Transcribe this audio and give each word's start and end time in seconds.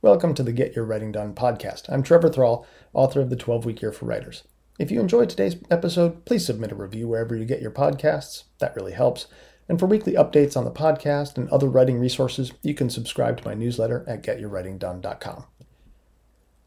Welcome 0.00 0.32
to 0.34 0.44
the 0.44 0.52
Get 0.52 0.76
Your 0.76 0.84
Writing 0.84 1.10
Done 1.10 1.34
podcast. 1.34 1.86
I'm 1.88 2.04
Trevor 2.04 2.28
Thrall, 2.28 2.64
author 2.92 3.20
of 3.20 3.30
The 3.30 3.36
12 3.36 3.64
Week 3.64 3.82
Year 3.82 3.90
for 3.90 4.06
Writers. 4.06 4.44
If 4.78 4.92
you 4.92 5.00
enjoyed 5.00 5.28
today's 5.28 5.56
episode, 5.72 6.24
please 6.24 6.46
submit 6.46 6.70
a 6.70 6.76
review 6.76 7.08
wherever 7.08 7.34
you 7.34 7.44
get 7.44 7.60
your 7.60 7.72
podcasts. 7.72 8.44
That 8.60 8.76
really 8.76 8.92
helps. 8.92 9.26
And 9.68 9.76
for 9.76 9.86
weekly 9.86 10.12
updates 10.12 10.56
on 10.56 10.64
the 10.64 10.70
podcast 10.70 11.36
and 11.36 11.48
other 11.48 11.68
writing 11.68 11.98
resources, 11.98 12.52
you 12.62 12.74
can 12.74 12.88
subscribe 12.90 13.38
to 13.38 13.44
my 13.44 13.54
newsletter 13.54 14.04
at 14.06 14.22
getyourwritingdone.com. 14.22 15.46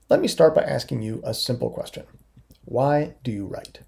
Let 0.09 0.19
me 0.19 0.27
start 0.27 0.53
by 0.53 0.63
asking 0.63 1.01
you 1.01 1.21
a 1.23 1.33
simple 1.33 1.69
question 1.69 2.03
Why 2.65 3.15
do 3.23 3.31
you 3.31 3.45
write? 3.45 3.79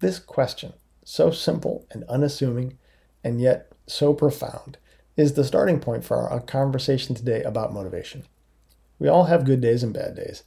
This 0.00 0.18
question, 0.18 0.72
so 1.04 1.30
simple 1.30 1.86
and 1.92 2.02
unassuming, 2.08 2.78
and 3.22 3.40
yet 3.40 3.70
so 3.86 4.12
profound, 4.12 4.78
is 5.16 5.34
the 5.34 5.44
starting 5.44 5.80
point 5.80 6.04
for 6.04 6.28
our 6.28 6.40
conversation 6.40 7.14
today 7.14 7.42
about 7.42 7.72
motivation. 7.72 8.24
We 8.98 9.08
all 9.08 9.24
have 9.24 9.44
good 9.44 9.60
days 9.60 9.82
and 9.82 9.92
bad 9.92 10.14
days. 10.16 10.44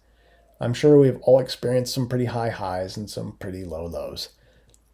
I'm 0.60 0.74
sure 0.74 0.98
we've 0.98 1.20
all 1.22 1.40
experienced 1.40 1.94
some 1.94 2.08
pretty 2.08 2.26
high 2.26 2.50
highs 2.50 2.96
and 2.98 3.10
some 3.10 3.34
pretty 3.34 3.64
low 3.66 3.86
lows. 3.86 4.30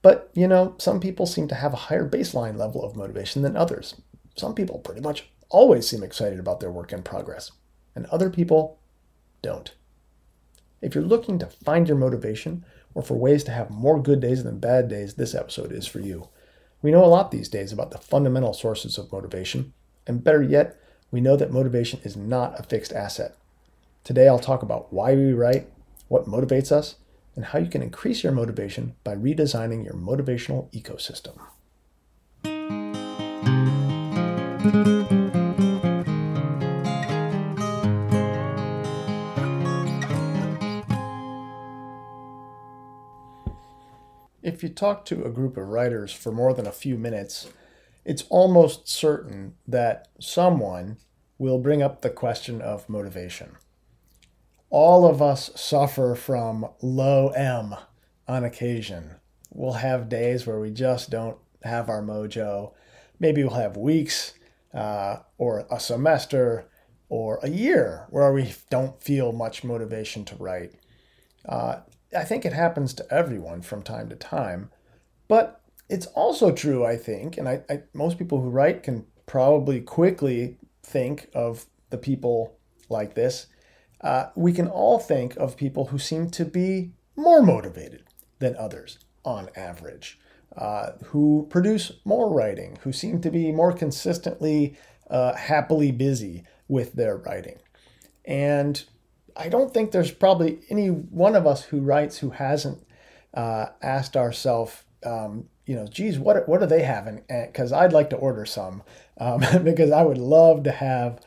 But, 0.01 0.31
you 0.33 0.47
know, 0.47 0.75
some 0.79 0.99
people 0.99 1.27
seem 1.27 1.47
to 1.49 1.55
have 1.55 1.73
a 1.73 1.77
higher 1.87 2.09
baseline 2.09 2.57
level 2.57 2.83
of 2.83 2.95
motivation 2.95 3.43
than 3.43 3.55
others. 3.55 4.01
Some 4.35 4.55
people 4.55 4.79
pretty 4.79 5.01
much 5.01 5.29
always 5.49 5.87
seem 5.87 6.01
excited 6.01 6.39
about 6.39 6.59
their 6.59 6.71
work 6.71 6.91
in 6.91 7.03
progress, 7.03 7.51
and 7.95 8.07
other 8.07 8.29
people 8.29 8.79
don't. 9.41 9.73
If 10.81 10.95
you're 10.95 11.03
looking 11.03 11.37
to 11.39 11.45
find 11.45 11.87
your 11.87 11.97
motivation 11.97 12.65
or 12.95 13.03
for 13.03 13.13
ways 13.13 13.43
to 13.43 13.51
have 13.51 13.69
more 13.69 14.01
good 14.01 14.19
days 14.19 14.43
than 14.43 14.59
bad 14.59 14.87
days, 14.87 15.13
this 15.13 15.35
episode 15.35 15.71
is 15.71 15.85
for 15.85 15.99
you. 15.99 16.29
We 16.81 16.91
know 16.91 17.03
a 17.03 17.07
lot 17.07 17.31
these 17.31 17.49
days 17.49 17.71
about 17.71 17.91
the 17.91 17.99
fundamental 17.99 18.53
sources 18.53 18.97
of 18.97 19.11
motivation, 19.11 19.73
and 20.07 20.23
better 20.23 20.41
yet, 20.41 20.77
we 21.11 21.21
know 21.21 21.35
that 21.35 21.51
motivation 21.51 21.99
is 22.03 22.17
not 22.17 22.59
a 22.59 22.63
fixed 22.63 22.91
asset. 22.93 23.35
Today, 24.03 24.27
I'll 24.27 24.39
talk 24.39 24.63
about 24.63 24.91
why 24.91 25.13
we 25.13 25.33
write, 25.33 25.69
what 26.07 26.25
motivates 26.25 26.71
us, 26.71 26.95
and 27.35 27.45
how 27.45 27.59
you 27.59 27.69
can 27.69 27.83
increase 27.83 28.23
your 28.23 28.33
motivation 28.33 28.95
by 29.03 29.15
redesigning 29.15 29.83
your 29.85 29.93
motivational 29.93 30.71
ecosystem. 30.73 31.37
If 44.61 44.69
you 44.69 44.75
talk 44.75 45.05
to 45.05 45.23
a 45.23 45.31
group 45.31 45.57
of 45.57 45.69
writers 45.69 46.13
for 46.13 46.31
more 46.31 46.53
than 46.53 46.67
a 46.67 46.71
few 46.71 46.95
minutes, 46.95 47.49
it's 48.05 48.25
almost 48.29 48.87
certain 48.87 49.55
that 49.67 50.07
someone 50.19 50.97
will 51.39 51.57
bring 51.57 51.81
up 51.81 52.03
the 52.03 52.11
question 52.11 52.61
of 52.61 52.87
motivation. 52.87 53.53
All 54.69 55.07
of 55.07 55.19
us 55.19 55.49
suffer 55.55 56.13
from 56.13 56.67
low 56.79 57.29
M 57.29 57.73
on 58.27 58.43
occasion. 58.43 59.15
We'll 59.49 59.73
have 59.73 60.09
days 60.09 60.45
where 60.45 60.59
we 60.59 60.69
just 60.69 61.09
don't 61.09 61.39
have 61.63 61.89
our 61.89 62.03
mojo. 62.03 62.73
Maybe 63.19 63.43
we'll 63.43 63.55
have 63.55 63.77
weeks 63.77 64.35
uh, 64.75 65.21
or 65.39 65.65
a 65.71 65.79
semester 65.79 66.69
or 67.09 67.39
a 67.41 67.49
year 67.49 68.05
where 68.11 68.31
we 68.31 68.53
don't 68.69 69.01
feel 69.01 69.31
much 69.31 69.63
motivation 69.63 70.23
to 70.25 70.35
write. 70.35 70.73
Uh, 71.49 71.77
I 72.17 72.23
think 72.23 72.45
it 72.45 72.53
happens 72.53 72.93
to 72.95 73.13
everyone 73.13 73.61
from 73.61 73.81
time 73.81 74.09
to 74.09 74.15
time. 74.15 74.69
But 75.27 75.61
it's 75.89 76.07
also 76.07 76.51
true, 76.51 76.85
I 76.85 76.97
think, 76.97 77.37
and 77.37 77.47
I, 77.47 77.61
I, 77.69 77.83
most 77.93 78.17
people 78.17 78.41
who 78.41 78.49
write 78.49 78.83
can 78.83 79.05
probably 79.25 79.81
quickly 79.81 80.57
think 80.83 81.29
of 81.33 81.65
the 81.89 81.97
people 81.97 82.57
like 82.89 83.13
this. 83.13 83.47
Uh, 84.01 84.25
we 84.35 84.51
can 84.51 84.67
all 84.67 84.99
think 84.99 85.35
of 85.37 85.55
people 85.55 85.85
who 85.85 85.99
seem 85.99 86.29
to 86.31 86.45
be 86.45 86.91
more 87.15 87.41
motivated 87.41 88.03
than 88.39 88.55
others 88.57 88.99
on 89.23 89.49
average, 89.55 90.19
uh, 90.57 90.91
who 91.05 91.47
produce 91.49 91.91
more 92.03 92.33
writing, 92.33 92.77
who 92.83 92.91
seem 92.91 93.21
to 93.21 93.29
be 93.29 93.51
more 93.51 93.71
consistently 93.71 94.75
uh, 95.09 95.35
happily 95.35 95.91
busy 95.91 96.43
with 96.67 96.93
their 96.93 97.17
writing. 97.17 97.59
And 98.25 98.83
I 99.35 99.49
don't 99.49 99.73
think 99.73 99.91
there's 99.91 100.11
probably 100.11 100.59
any 100.69 100.87
one 100.87 101.35
of 101.35 101.47
us 101.47 101.63
who 101.63 101.79
writes 101.79 102.17
who 102.17 102.31
hasn't 102.31 102.85
uh, 103.33 103.67
asked 103.81 104.17
ourselves, 104.17 104.83
um, 105.05 105.45
you 105.65 105.75
know, 105.75 105.87
geez, 105.87 106.19
what 106.19 106.47
what 106.47 106.61
are 106.61 106.67
they 106.67 106.83
having? 106.83 107.23
Because 107.27 107.71
I'd 107.71 107.93
like 107.93 108.09
to 108.11 108.17
order 108.17 108.45
some 108.45 108.83
um, 109.17 109.41
because 109.63 109.91
I 109.91 110.03
would 110.03 110.17
love 110.17 110.63
to 110.63 110.71
have 110.71 111.21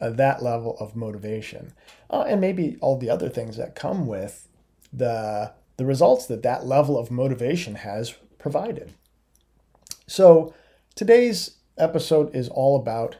uh, 0.00 0.10
that 0.10 0.42
level 0.42 0.76
of 0.78 0.96
motivation, 0.96 1.74
uh, 2.10 2.24
and 2.26 2.40
maybe 2.40 2.78
all 2.80 2.96
the 2.96 3.10
other 3.10 3.28
things 3.28 3.56
that 3.56 3.74
come 3.74 4.06
with 4.06 4.48
the 4.92 5.52
the 5.76 5.84
results 5.84 6.26
that 6.26 6.42
that 6.42 6.64
level 6.64 6.98
of 6.98 7.10
motivation 7.10 7.76
has 7.76 8.14
provided. 8.38 8.94
So 10.06 10.54
today's 10.94 11.56
episode 11.76 12.34
is 12.34 12.48
all 12.48 12.76
about 12.76 13.16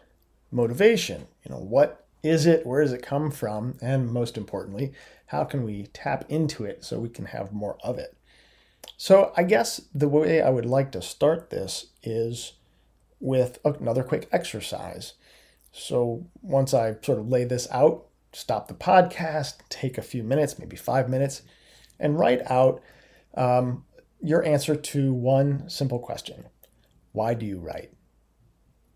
motivation. 0.50 1.26
You 1.44 1.52
know, 1.52 1.60
what 1.60 2.03
is 2.24 2.46
it? 2.46 2.66
Where 2.66 2.82
does 2.82 2.92
it 2.92 3.02
come 3.02 3.30
from? 3.30 3.76
And 3.80 4.10
most 4.10 4.36
importantly, 4.36 4.92
how 5.26 5.44
can 5.44 5.62
we 5.62 5.88
tap 5.92 6.24
into 6.28 6.64
it 6.64 6.84
so 6.84 6.98
we 6.98 7.08
can 7.08 7.26
have 7.26 7.52
more 7.52 7.76
of 7.84 7.98
it? 7.98 8.16
So, 8.96 9.32
I 9.36 9.42
guess 9.42 9.82
the 9.94 10.08
way 10.08 10.40
I 10.40 10.50
would 10.50 10.66
like 10.66 10.92
to 10.92 11.02
start 11.02 11.50
this 11.50 11.86
is 12.02 12.54
with 13.20 13.58
another 13.64 14.02
quick 14.02 14.28
exercise. 14.32 15.14
So, 15.72 16.26
once 16.42 16.72
I 16.74 16.96
sort 17.02 17.18
of 17.18 17.28
lay 17.28 17.44
this 17.44 17.68
out, 17.70 18.06
stop 18.32 18.68
the 18.68 18.74
podcast, 18.74 19.56
take 19.68 19.98
a 19.98 20.02
few 20.02 20.22
minutes, 20.22 20.58
maybe 20.58 20.76
five 20.76 21.08
minutes, 21.08 21.42
and 21.98 22.18
write 22.18 22.40
out 22.50 22.82
um, 23.34 23.84
your 24.22 24.44
answer 24.44 24.76
to 24.76 25.12
one 25.12 25.68
simple 25.68 25.98
question 25.98 26.46
Why 27.12 27.34
do 27.34 27.46
you 27.46 27.58
write? 27.58 27.93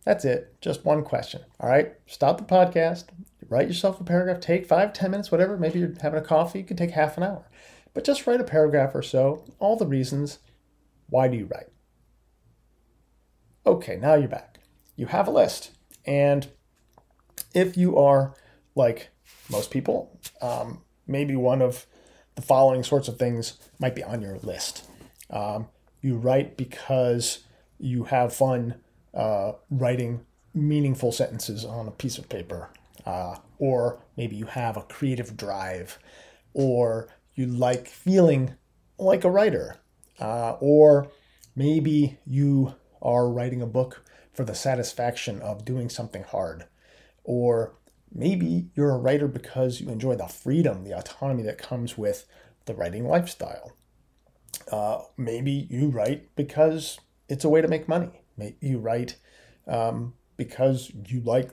That's 0.05 0.25
it. 0.25 0.55
Just 0.61 0.85
one 0.85 1.05
question. 1.05 1.43
All 1.61 1.69
right. 1.69 1.93
Stop 2.07 2.39
the 2.39 2.45
podcast. 2.45 3.05
Write 3.49 3.69
yourself 3.69 4.01
a 4.01 4.05
paragraph. 4.05 4.41
Take 4.41 4.67
five, 4.67 4.93
ten 4.93 5.11
minutes, 5.11 5.31
whatever. 5.31 5.57
Maybe 5.57 5.79
you're 5.79 5.95
having 6.01 6.21
a 6.21 6.25
coffee. 6.25 6.61
You 6.61 6.65
could 6.65 6.79
take 6.79 6.91
half 6.91 7.17
an 7.17 7.23
hour. 7.23 7.49
But 7.95 8.05
just 8.05 8.27
write 8.27 8.41
a 8.41 8.45
paragraph 8.45 8.95
or 8.95 9.03
so. 9.03 9.45
All 9.59 9.77
the 9.77 9.87
reasons. 9.87 10.39
Why 11.09 11.29
do 11.29 11.37
you 11.37 11.47
write? 11.47 11.69
Okay, 13.67 13.97
now 13.97 14.15
you're 14.15 14.29
back. 14.29 14.61
You 14.97 15.07
have 15.07 15.29
a 15.29 15.31
list. 15.31 15.73
And 16.07 16.49
if 17.55 17.77
you 17.77 17.97
are 17.97 18.35
like 18.75 19.11
most 19.51 19.71
people, 19.71 20.19
um, 20.41 20.83
maybe 21.07 21.37
one 21.37 21.63
of 21.63 21.87
the 22.35 22.43
following 22.43 22.83
sorts 22.83 23.09
of 23.09 23.19
things 23.19 23.59
might 23.79 23.95
be 23.95 24.03
on 24.03 24.23
your 24.23 24.39
list. 24.39 24.85
Um, 25.31 25.69
you 26.01 26.17
write 26.17 26.57
because 26.57 27.41
you 27.79 28.05
have 28.05 28.33
fun 28.33 28.77
uh, 29.19 29.53
writing 29.69 30.25
meaningful 30.55 31.11
sentences 31.11 31.65
on 31.65 31.89
a 31.89 31.91
piece 31.91 32.19
of 32.19 32.29
paper, 32.29 32.71
uh, 33.05 33.37
or 33.59 33.99
maybe 34.17 34.37
you 34.37 34.47
have 34.47 34.77
a 34.77 34.83
creative 34.83 35.37
drive, 35.37 35.99
or 36.55 37.09
you 37.35 37.47
like 37.47 37.89
feeling 37.89 38.55
like 38.97 39.25
a 39.25 39.31
writer, 39.31 39.77
uh, 40.21 40.53
or 40.61 41.09
maybe 41.57 42.19
you 42.25 42.75
are 43.03 43.29
writing 43.29 43.61
a 43.61 43.67
book 43.67 44.05
for 44.33 44.45
the 44.45 44.55
satisfaction 44.55 45.43
of 45.43 45.65
doing 45.65 45.89
something 45.89 46.23
hard, 46.23 46.67
or 47.25 47.75
maybe 48.15 48.69
you're 48.77 48.95
a 48.95 48.99
writer 48.99 49.27
because 49.27 49.81
you 49.81 49.89
enjoy 49.89 50.15
the 50.15 50.29
freedom, 50.29 50.85
the 50.85 50.97
autonomy 50.97 51.43
that 51.43 51.59
comes 51.59 51.99
with 51.99 52.25
the 52.67 52.75
writing 52.75 53.07
lifestyle. 53.07 53.73
Uh, 54.71 55.01
maybe 55.17 55.67
you 55.71 55.89
write 55.89 56.35
because 56.37 57.01
it's 57.29 57.45
a 57.45 57.49
way 57.49 57.61
to 57.61 57.69
make 57.69 57.89
money 57.89 58.18
you 58.61 58.79
write 58.79 59.17
um, 59.67 60.15
because 60.37 60.93
you 61.07 61.21
like 61.21 61.51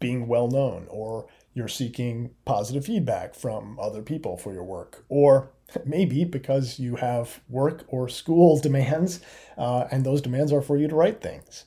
being 0.00 0.26
well 0.26 0.48
known 0.48 0.86
or 0.90 1.26
you're 1.54 1.68
seeking 1.68 2.30
positive 2.44 2.84
feedback 2.84 3.34
from 3.34 3.78
other 3.78 4.02
people 4.02 4.36
for 4.36 4.52
your 4.52 4.64
work 4.64 5.04
or 5.08 5.50
maybe 5.86 6.24
because 6.24 6.78
you 6.78 6.96
have 6.96 7.40
work 7.48 7.84
or 7.88 8.08
school 8.08 8.58
demands 8.62 9.20
uh, 9.56 9.86
and 9.90 10.04
those 10.04 10.20
demands 10.20 10.52
are 10.52 10.62
for 10.62 10.76
you 10.76 10.88
to 10.88 10.96
write 10.96 11.20
things. 11.20 11.64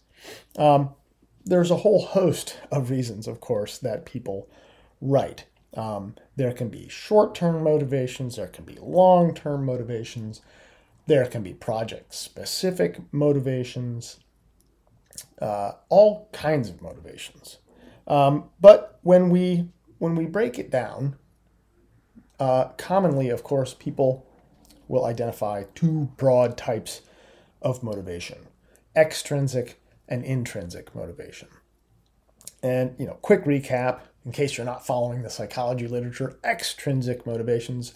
Um, 0.58 0.90
there's 1.46 1.72
a 1.72 1.78
whole 1.78 2.06
host 2.06 2.60
of 2.72 2.90
reasons 2.90 3.28
of 3.28 3.40
course 3.40 3.78
that 3.80 4.06
people 4.06 4.50
write. 5.00 5.46
Um, 5.76 6.16
there 6.36 6.54
can 6.54 6.70
be 6.70 6.88
short-term 6.88 7.64
motivations 7.64 8.38
there 8.38 8.48
can 8.48 8.66
be 8.66 8.78
long-term 8.82 9.66
motivations 9.66 10.42
there 11.08 11.26
can 11.26 11.44
be 11.44 11.54
project 11.54 12.14
specific 12.14 13.00
motivations, 13.12 14.20
uh, 15.42 15.74
all 15.90 16.30
kinds 16.32 16.70
of 16.70 16.82
motivations. 16.82 17.60
Um, 18.08 18.50
but 18.60 19.00
when 19.02 19.30
we 19.30 19.70
when 19.98 20.16
we 20.16 20.26
break 20.26 20.60
it 20.60 20.70
down, 20.70 21.16
uh, 22.40 22.66
commonly, 22.78 23.30
of 23.30 23.44
course, 23.44 23.74
people 23.74 24.28
will 24.88 25.06
identify 25.06 25.64
two 25.74 26.12
broad 26.18 26.58
types 26.58 27.02
of 27.62 27.84
motivation: 27.84 28.48
extrinsic 28.96 29.82
and 30.08 30.24
intrinsic 30.24 30.94
motivation. 30.96 31.48
And 32.62 32.96
you 32.98 33.06
know, 33.06 33.18
quick 33.22 33.46
recap: 33.46 34.02
in 34.26 34.32
case 34.32 34.58
you're 34.58 34.66
not 34.66 34.86
following 34.86 35.22
the 35.22 35.30
psychology 35.30 35.88
literature, 35.88 36.38
extrinsic 36.44 37.26
motivations 37.26 37.94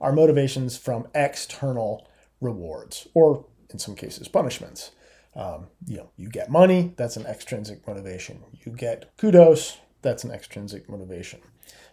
are 0.00 0.12
motivations 0.12 0.76
from 0.76 1.06
external 1.14 2.06
rewards, 2.42 3.08
or 3.14 3.46
in 3.70 3.78
some 3.78 3.94
cases, 3.94 4.28
punishments. 4.28 4.90
Um, 5.34 5.68
you 5.86 5.96
know, 5.96 6.10
you 6.16 6.28
get 6.28 6.50
money, 6.50 6.92
that's 6.96 7.16
an 7.16 7.24
extrinsic 7.24 7.86
motivation. 7.86 8.42
You 8.66 8.72
get 8.72 9.16
kudos, 9.16 9.78
that's 10.02 10.24
an 10.24 10.30
extrinsic 10.30 10.90
motivation. 10.90 11.40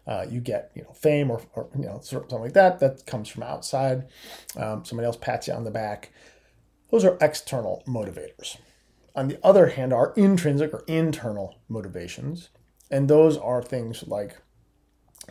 Uh, 0.06 0.26
you 0.30 0.42
get 0.42 0.72
you 0.76 0.82
know 0.82 0.92
fame 0.92 1.30
or, 1.30 1.42
or, 1.54 1.70
you 1.78 1.86
know 1.86 2.00
something 2.02 2.40
like 2.40 2.54
that 2.54 2.80
that 2.80 3.06
comes 3.06 3.30
from 3.30 3.44
outside. 3.44 4.08
Um, 4.58 4.84
somebody 4.84 5.06
else 5.06 5.18
pats 5.18 5.48
you 5.48 5.54
on 5.54 5.64
the 5.64 5.72
back. 5.72 6.12
Those 6.92 7.06
are 7.06 7.18
external 7.22 7.84
motivators. 7.88 8.58
On 9.16 9.28
the 9.28 9.40
other 9.44 9.68
hand, 9.68 9.94
are 9.94 10.14
intrinsic 10.18 10.74
or 10.74 10.84
internal 10.88 11.60
motivations, 11.70 12.50
and 12.90 13.08
those 13.08 13.38
are 13.38 13.62
things 13.62 14.06
like 14.08 14.38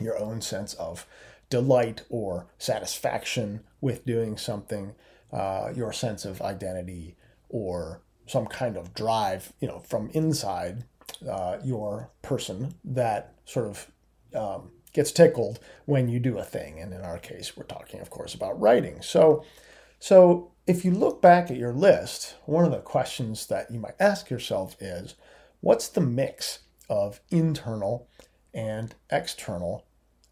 your 0.00 0.18
own 0.18 0.40
sense 0.40 0.74
of 0.74 1.06
delight 1.50 2.02
or 2.08 2.46
satisfaction 2.58 3.64
with 3.80 4.04
doing 4.04 4.36
something, 4.36 4.94
uh, 5.32 5.72
your 5.74 5.92
sense 5.92 6.24
of 6.24 6.42
identity, 6.42 7.16
or 7.48 8.00
some 8.26 8.46
kind 8.46 8.76
of 8.76 8.94
drive, 8.94 9.52
you 9.60 9.68
know, 9.68 9.78
from 9.80 10.10
inside 10.10 10.84
uh, 11.28 11.58
your 11.64 12.10
person 12.22 12.74
that 12.84 13.34
sort 13.44 13.66
of 13.66 13.90
um, 14.34 14.70
gets 14.92 15.12
tickled 15.12 15.58
when 15.86 16.08
you 16.08 16.20
do 16.20 16.38
a 16.38 16.44
thing. 16.44 16.78
And 16.80 16.92
in 16.92 17.02
our 17.02 17.18
case, 17.18 17.56
we're 17.56 17.64
talking, 17.64 18.00
of 18.00 18.10
course, 18.10 18.34
about 18.34 18.60
writing. 18.60 19.00
So, 19.00 19.44
so 19.98 20.52
if 20.66 20.84
you 20.84 20.90
look 20.90 21.22
back 21.22 21.50
at 21.50 21.56
your 21.56 21.72
list, 21.72 22.36
one 22.44 22.64
of 22.64 22.70
the 22.70 22.78
questions 22.78 23.46
that 23.46 23.70
you 23.70 23.80
might 23.80 23.94
ask 23.98 24.28
yourself 24.28 24.76
is, 24.80 25.14
what's 25.60 25.88
the 25.88 26.00
mix 26.00 26.60
of 26.88 27.20
internal 27.30 28.08
and 28.52 28.94
external 29.10 29.86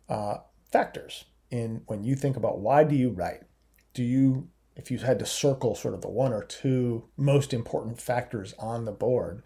uh, 0.08 0.38
factors 0.70 1.25
in 1.50 1.82
when 1.87 2.04
you 2.04 2.14
think 2.14 2.37
about 2.37 2.60
why 2.60 2.84
do 2.84 2.94
you 2.94 3.10
write? 3.10 3.43
Do 3.94 4.02
you, 4.02 4.48
if 4.75 4.90
you 4.90 4.98
had 4.98 5.19
to 5.20 5.26
circle 5.26 5.75
sort 5.75 5.94
of 5.94 6.02
the 6.02 6.08
one 6.08 6.32
or 6.32 6.44
two 6.44 7.08
most 7.16 7.52
important 7.54 8.00
factors 8.00 8.54
on 8.58 8.84
the 8.84 8.93
board, 8.93 9.43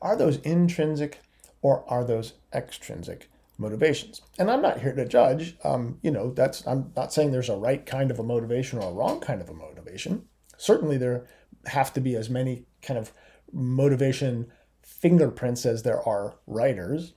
are 0.00 0.16
those 0.16 0.38
intrinsic 0.38 1.20
or 1.60 1.84
are 1.88 2.04
those 2.04 2.34
extrinsic 2.52 3.30
motivations? 3.58 4.22
And 4.38 4.50
I'm 4.50 4.62
not 4.62 4.80
here 4.80 4.94
to 4.94 5.06
judge. 5.06 5.56
Um, 5.64 5.98
you 6.02 6.10
know, 6.10 6.32
that's 6.32 6.66
I'm 6.66 6.92
not 6.96 7.12
saying 7.12 7.30
there's 7.32 7.48
a 7.48 7.56
right 7.56 7.84
kind 7.84 8.10
of 8.10 8.18
a 8.18 8.24
motivation 8.24 8.78
or 8.78 8.90
a 8.90 8.94
wrong 8.94 9.20
kind 9.20 9.40
of 9.40 9.48
a 9.48 9.54
motivation. 9.54 10.26
Certainly, 10.56 10.98
there 10.98 11.26
have 11.66 11.92
to 11.94 12.00
be 12.00 12.16
as 12.16 12.28
many 12.28 12.66
kind 12.82 12.98
of 12.98 13.12
motivation 13.52 14.50
fingerprints 14.82 15.64
as 15.66 15.82
there 15.82 16.06
are 16.08 16.36
writers. 16.46 17.14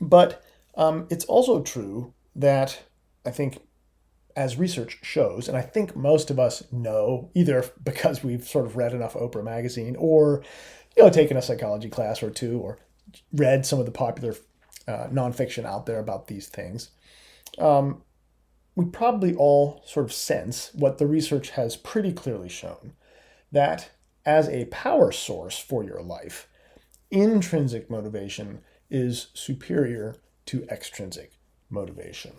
But 0.00 0.42
um, 0.76 1.06
it's 1.10 1.24
also 1.24 1.62
true 1.62 2.14
that 2.36 2.82
I 3.24 3.30
think, 3.30 3.58
as 4.36 4.56
research 4.56 4.98
shows, 5.02 5.48
and 5.48 5.56
I 5.56 5.62
think 5.62 5.96
most 5.96 6.30
of 6.30 6.38
us 6.38 6.62
know 6.72 7.30
either 7.34 7.64
because 7.82 8.22
we've 8.22 8.44
sort 8.44 8.66
of 8.66 8.76
read 8.76 8.94
enough 8.94 9.14
Oprah 9.14 9.44
magazine 9.44 9.96
or, 9.98 10.42
you 10.96 11.02
know, 11.02 11.10
taken 11.10 11.36
a 11.36 11.42
psychology 11.42 11.88
class 11.88 12.22
or 12.22 12.30
two 12.30 12.58
or 12.58 12.78
read 13.32 13.66
some 13.66 13.80
of 13.80 13.86
the 13.86 13.92
popular 13.92 14.34
uh, 14.86 15.08
nonfiction 15.08 15.64
out 15.64 15.86
there 15.86 15.98
about 15.98 16.26
these 16.26 16.48
things. 16.48 16.90
Um, 17.58 18.02
we 18.76 18.84
probably 18.84 19.34
all 19.34 19.82
sort 19.84 20.06
of 20.06 20.12
sense 20.12 20.70
what 20.74 20.98
the 20.98 21.06
research 21.06 21.50
has 21.50 21.76
pretty 21.76 22.12
clearly 22.12 22.48
shown 22.48 22.92
that 23.52 23.90
as 24.24 24.48
a 24.48 24.66
power 24.66 25.10
source 25.10 25.58
for 25.58 25.82
your 25.82 26.02
life, 26.02 26.48
intrinsic 27.10 27.90
motivation 27.90 28.60
is 28.90 29.28
superior 29.34 30.16
to 30.46 30.64
extrinsic 30.70 31.32
motivation. 31.68 32.32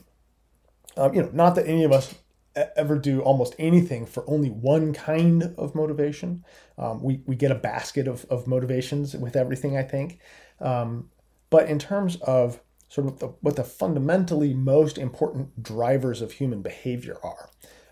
Um, 0.98 1.14
you 1.14 1.22
know, 1.22 1.30
not 1.34 1.56
that 1.56 1.68
any 1.68 1.84
of 1.84 1.92
us 1.92 2.16
ever 2.56 2.98
do 2.98 3.22
almost 3.22 3.56
anything 3.58 4.06
for 4.06 4.30
only 4.30 4.50
one 4.50 4.94
kind 4.94 5.54
of 5.58 5.74
motivation. 5.74 6.44
Um, 6.78 7.02
we, 7.02 7.22
we 7.26 7.36
get 7.36 7.52
a 7.52 7.56
basket 7.56 8.08
of, 8.08 8.26
of 8.30 8.48
motivations 8.48 9.16
with 9.16 9.36
everything, 9.36 9.78
I 9.78 9.84
think. 9.84 10.20
Um, 10.60 11.10
but 11.50 11.70
in 11.70 11.80
terms 11.80 12.18
of 12.18 12.60
sort 12.90 13.08
of 13.08 13.20
the, 13.20 13.28
what 13.40 13.56
the 13.56 13.64
fundamentally 13.64 14.54
most 14.54 14.98
important 14.98 15.64
drivers 15.64 16.22
of 16.22 16.34
human 16.34 16.62
behavior 16.62 17.18
are, 17.24 17.50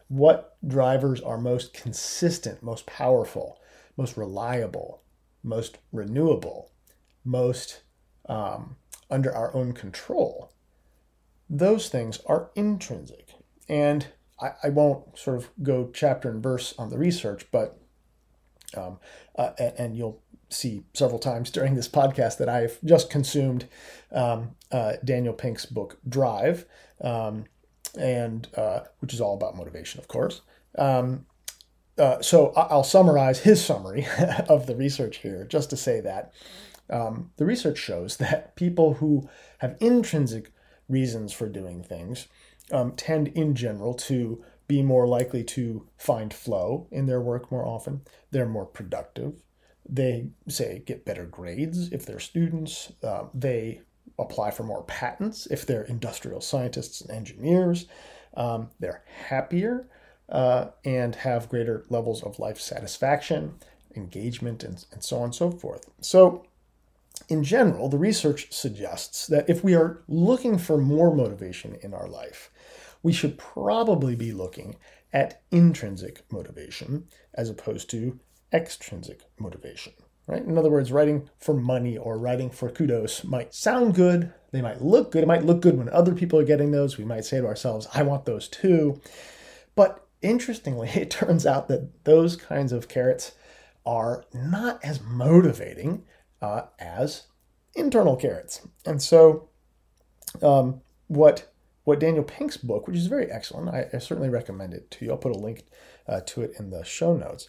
what 0.09 0.57
drivers 0.67 1.21
are 1.21 1.37
most 1.37 1.73
consistent, 1.73 2.61
most 2.61 2.85
powerful, 2.85 3.59
most 3.95 4.17
reliable, 4.17 5.01
most 5.43 5.77
renewable, 5.93 6.71
most 7.23 7.81
um, 8.27 8.75
under 9.09 9.33
our 9.33 9.55
own 9.55 9.71
control, 9.71 10.51
those 11.49 11.89
things 11.89 12.19
are 12.25 12.51
intrinsic. 12.55 13.33
And 13.67 14.07
I, 14.39 14.51
I, 14.63 14.69
won't 14.69 15.17
sort 15.17 15.37
of 15.37 15.49
go 15.61 15.89
chapter 15.93 16.29
and 16.29 16.41
verse 16.41 16.73
on 16.77 16.89
the 16.89 16.97
research, 16.97 17.45
but 17.51 17.77
um, 18.75 18.99
uh, 19.35 19.51
and, 19.57 19.73
and, 19.77 19.97
you'll 19.97 20.21
see 20.49 20.83
several 20.93 21.19
times 21.19 21.49
during 21.51 21.75
this 21.75 21.87
podcast 21.87 22.37
that 22.37 22.49
I've 22.49 22.79
just 22.83 23.09
consumed 23.09 23.67
um, 24.11 24.55
uh, 24.71 24.93
Daniel 25.03 25.33
Pink's 25.33 25.65
book 25.65 25.97
Drive, 26.07 26.65
um, 27.01 27.45
and 27.99 28.47
uh, 28.55 28.81
which 28.99 29.13
is 29.13 29.21
all 29.21 29.33
about 29.33 29.55
motivation, 29.55 29.99
of 29.99 30.07
course. 30.07 30.41
Um, 30.77 31.25
uh, 31.97 32.21
so 32.21 32.53
I'll 32.55 32.83
summarize 32.83 33.39
his 33.39 33.63
summary 33.63 34.07
of 34.47 34.67
the 34.67 34.75
research 34.75 35.17
here, 35.17 35.45
just 35.45 35.69
to 35.71 35.77
say 35.77 35.99
that 36.01 36.31
um, 36.89 37.31
the 37.37 37.45
research 37.45 37.77
shows 37.77 38.17
that 38.17 38.55
people 38.55 38.95
who 38.95 39.29
have 39.59 39.75
intrinsic 39.79 40.51
reasons 40.89 41.31
for 41.31 41.47
doing 41.47 41.83
things 41.83 42.27
um, 42.71 42.91
tend, 42.93 43.29
in 43.29 43.55
general, 43.55 43.93
to 43.93 44.43
be 44.67 44.81
more 44.83 45.07
likely 45.07 45.43
to 45.43 45.87
find 45.97 46.33
flow 46.33 46.87
in 46.91 47.05
their 47.05 47.21
work 47.21 47.51
more 47.51 47.65
often. 47.65 48.01
They're 48.31 48.45
more 48.45 48.65
productive. 48.65 49.41
They 49.87 50.27
say 50.47 50.83
get 50.85 51.05
better 51.05 51.25
grades 51.25 51.91
if 51.91 52.05
they're 52.05 52.19
students. 52.19 52.91
Uh, 53.01 53.25
they 53.33 53.81
apply 54.19 54.51
for 54.51 54.63
more 54.63 54.83
patents 54.83 55.47
if 55.47 55.65
they're 55.65 55.83
industrial 55.83 56.41
scientists 56.41 57.01
and 57.01 57.09
engineers. 57.11 57.87
Um, 58.35 58.69
they're 58.79 59.03
happier 59.29 59.87
uh, 60.29 60.67
and 60.85 61.15
have 61.15 61.49
greater 61.49 61.85
levels 61.89 62.21
of 62.21 62.37
life 62.37 62.59
satisfaction, 62.59 63.55
engagement, 63.95 64.63
and, 64.63 64.85
and 64.91 65.03
so 65.03 65.17
on 65.17 65.25
and 65.25 65.35
so 65.35 65.49
forth. 65.49 65.89
So, 66.01 66.45
in 67.29 67.43
general, 67.43 67.89
the 67.89 67.97
research 67.97 68.51
suggests 68.51 69.27
that 69.27 69.49
if 69.49 69.63
we 69.63 69.75
are 69.75 70.01
looking 70.07 70.57
for 70.57 70.77
more 70.77 71.15
motivation 71.15 71.75
in 71.81 71.93
our 71.93 72.07
life, 72.07 72.51
we 73.03 73.13
should 73.13 73.37
probably 73.37 74.15
be 74.15 74.31
looking 74.31 74.75
at 75.13 75.41
intrinsic 75.51 76.23
motivation 76.31 77.05
as 77.33 77.49
opposed 77.49 77.89
to 77.91 78.19
extrinsic 78.51 79.21
motivation. 79.39 79.93
Right? 80.27 80.43
In 80.43 80.57
other 80.57 80.69
words, 80.69 80.91
writing 80.91 81.29
for 81.39 81.53
money 81.53 81.97
or 81.97 82.17
writing 82.17 82.49
for 82.49 82.69
kudos 82.69 83.23
might 83.23 83.53
sound 83.53 83.95
good. 83.95 84.31
They 84.51 84.61
might 84.61 84.81
look 84.81 85.11
good. 85.11 85.23
It 85.23 85.27
might 85.27 85.45
look 85.45 85.61
good 85.61 85.77
when 85.77 85.89
other 85.89 86.13
people 86.13 86.39
are 86.39 86.45
getting 86.45 86.71
those. 86.71 86.97
We 86.97 87.05
might 87.05 87.25
say 87.25 87.39
to 87.39 87.47
ourselves, 87.47 87.87
I 87.93 88.03
want 88.03 88.25
those 88.25 88.47
too. 88.47 89.01
But 89.75 90.05
interestingly, 90.21 90.89
it 90.93 91.09
turns 91.11 91.45
out 91.45 91.67
that 91.67 92.05
those 92.05 92.35
kinds 92.35 92.71
of 92.71 92.87
carrots 92.87 93.33
are 93.85 94.25
not 94.33 94.83
as 94.83 95.01
motivating 95.01 96.03
uh, 96.41 96.63
as 96.79 97.23
internal 97.75 98.15
carrots. 98.15 98.61
And 98.85 99.01
so, 99.01 99.49
um, 100.41 100.81
what 101.07 101.51
what 101.85 101.99
Daniel 101.99 102.23
Pink's 102.23 102.57
book, 102.57 102.87
which 102.87 102.97
is 102.97 103.07
very 103.07 103.31
excellent, 103.31 103.69
I, 103.69 103.87
I 103.91 103.97
certainly 103.97 104.29
recommend 104.29 104.73
it 104.73 104.91
to 104.91 105.05
you. 105.05 105.11
I'll 105.11 105.17
put 105.17 105.35
a 105.35 105.39
link 105.39 105.65
uh, 106.07 106.21
to 106.27 106.41
it 106.43 106.53
in 106.59 106.69
the 106.69 106.83
show 106.83 107.15
notes. 107.15 107.47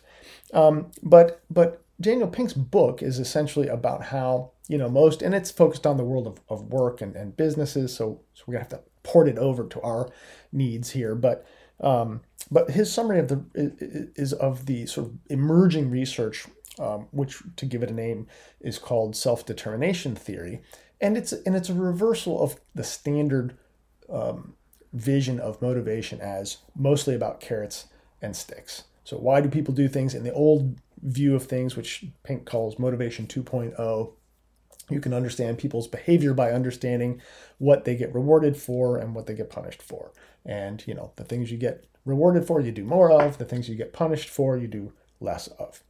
Um, 0.54 0.92
but 1.02 1.42
but 1.50 1.82
Daniel 2.00 2.28
Pink's 2.28 2.54
book 2.54 3.02
is 3.02 3.18
essentially 3.18 3.68
about 3.68 4.04
how 4.04 4.52
you 4.68 4.78
know 4.78 4.88
most, 4.88 5.23
and 5.23 5.35
it's 5.35 5.50
focused 5.50 5.87
on 5.87 5.97
the 5.97 6.04
world 6.04 6.26
of, 6.26 6.40
of 6.49 6.73
work 6.73 7.00
and, 7.00 7.14
and 7.16 7.37
businesses. 7.37 7.94
So 7.94 8.20
so 8.35 8.44
we're 8.47 8.54
gonna 8.54 8.64
have 8.64 8.70
to 8.70 8.80
port 9.02 9.28
it 9.28 9.38
over 9.38 9.66
to 9.66 9.80
our 9.82 10.11
needs 10.52 10.90
here, 10.90 11.14
but. 11.14 11.47
Um, 11.82 12.20
but 12.50 12.73
his 12.73 12.92
summary 12.92 13.20
of 13.20 13.28
the 13.28 13.42
is 14.16 14.35
of 14.35 14.66
the 14.66 14.85
sort 14.85 15.06
of 15.06 15.14
emerging 15.30 15.88
research 15.88 16.47
um, 16.78 17.08
which 17.10 17.42
to 17.56 17.66
give 17.66 17.82
it 17.82 17.90
a 17.90 17.94
name 17.94 18.26
is 18.60 18.78
called 18.78 19.16
self-determination 19.16 20.14
theory, 20.14 20.62
and 21.00 21.16
it's 21.16 21.32
and 21.32 21.56
it's 21.56 21.68
a 21.68 21.74
reversal 21.74 22.42
of 22.42 22.60
the 22.74 22.84
standard 22.84 23.56
um, 24.08 24.54
vision 24.92 25.38
of 25.38 25.62
motivation 25.62 26.20
as 26.20 26.58
mostly 26.76 27.14
about 27.14 27.40
carrots 27.40 27.86
and 28.20 28.36
sticks. 28.36 28.84
So 29.04 29.16
why 29.16 29.40
do 29.40 29.48
people 29.48 29.74
do 29.74 29.88
things 29.88 30.14
in 30.14 30.24
the 30.24 30.32
old 30.32 30.78
view 31.02 31.34
of 31.34 31.44
things, 31.44 31.76
which 31.76 32.04
Pink 32.22 32.44
calls 32.44 32.78
motivation 32.78 33.26
2.0? 33.26 34.12
You 34.90 35.00
can 35.00 35.14
understand 35.14 35.58
people's 35.58 35.86
behavior 35.86 36.34
by 36.34 36.50
understanding 36.50 37.20
what 37.58 37.84
they 37.84 37.96
get 37.96 38.14
rewarded 38.14 38.56
for 38.56 38.98
and 38.98 39.14
what 39.14 39.26
they 39.26 39.34
get 39.34 39.50
punished 39.50 39.82
for. 39.82 40.12
And 40.44 40.84
you 40.86 40.94
know, 40.94 41.12
the 41.16 41.24
things 41.24 41.50
you 41.50 41.58
get 41.58 41.86
rewarded 42.04 42.46
for, 42.46 42.60
you 42.60 42.72
do 42.72 42.84
more 42.84 43.10
of. 43.10 43.38
The 43.38 43.44
things 43.44 43.68
you 43.68 43.76
get 43.76 43.92
punished 43.92 44.28
for, 44.28 44.56
you 44.56 44.66
do 44.66 44.92
less 45.20 45.46
of. 45.46 45.82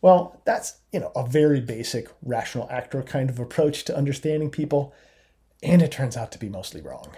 Well, 0.00 0.40
that's, 0.44 0.78
you 0.92 1.00
know, 1.00 1.10
a 1.16 1.26
very 1.26 1.60
basic 1.60 2.08
rational 2.22 2.68
actor 2.70 3.02
kind 3.02 3.30
of 3.30 3.38
approach 3.38 3.84
to 3.86 3.96
understanding 3.96 4.50
people. 4.50 4.94
and 5.62 5.82
it 5.82 5.90
turns 5.90 6.16
out 6.16 6.30
to 6.32 6.38
be 6.38 6.48
mostly 6.48 6.80
wrong. 6.80 7.10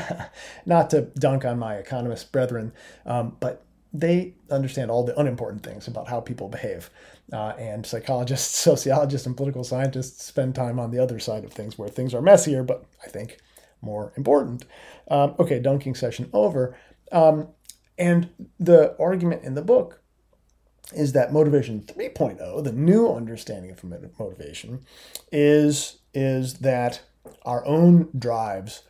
Not 0.66 0.90
to 0.90 1.02
dunk 1.18 1.44
on 1.46 1.58
my 1.58 1.76
economist 1.76 2.32
brethren, 2.32 2.72
um, 3.06 3.36
but 3.40 3.64
they 3.94 4.34
understand 4.50 4.90
all 4.90 5.04
the 5.04 5.18
unimportant 5.18 5.62
things 5.62 5.88
about 5.88 6.08
how 6.08 6.20
people 6.20 6.48
behave. 6.48 6.90
Uh, 7.32 7.54
and 7.58 7.86
psychologists, 7.86 8.58
sociologists, 8.58 9.26
and 9.26 9.36
political 9.36 9.64
scientists 9.64 10.22
spend 10.24 10.54
time 10.54 10.78
on 10.78 10.90
the 10.90 10.98
other 10.98 11.18
side 11.18 11.44
of 11.44 11.52
things 11.52 11.78
where 11.78 11.88
things 11.88 12.12
are 12.12 12.20
messier, 12.22 12.62
but 12.62 12.84
I 13.04 13.08
think 13.08 13.38
more 13.80 14.12
important. 14.16 14.64
Um, 15.10 15.34
okay, 15.38 15.58
dunking 15.58 15.94
session 15.94 16.28
over. 16.32 16.76
Um, 17.10 17.48
and 17.96 18.30
the 18.60 18.96
argument 19.00 19.44
in 19.44 19.54
the 19.54 19.62
book 19.62 20.02
is 20.94 21.12
that 21.12 21.32
motivation 21.32 21.82
3.0, 21.82 22.64
the 22.64 22.72
new 22.72 23.12
understanding 23.12 23.70
of 23.70 23.84
motivation, 24.18 24.80
is, 25.30 25.98
is 26.14 26.54
that 26.54 27.02
our 27.42 27.64
own 27.66 28.08
drives 28.18 28.82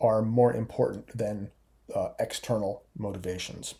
are 0.00 0.20
more 0.22 0.52
important 0.52 1.16
than 1.16 1.50
uh, 1.94 2.08
external 2.18 2.84
motivations. 2.98 3.74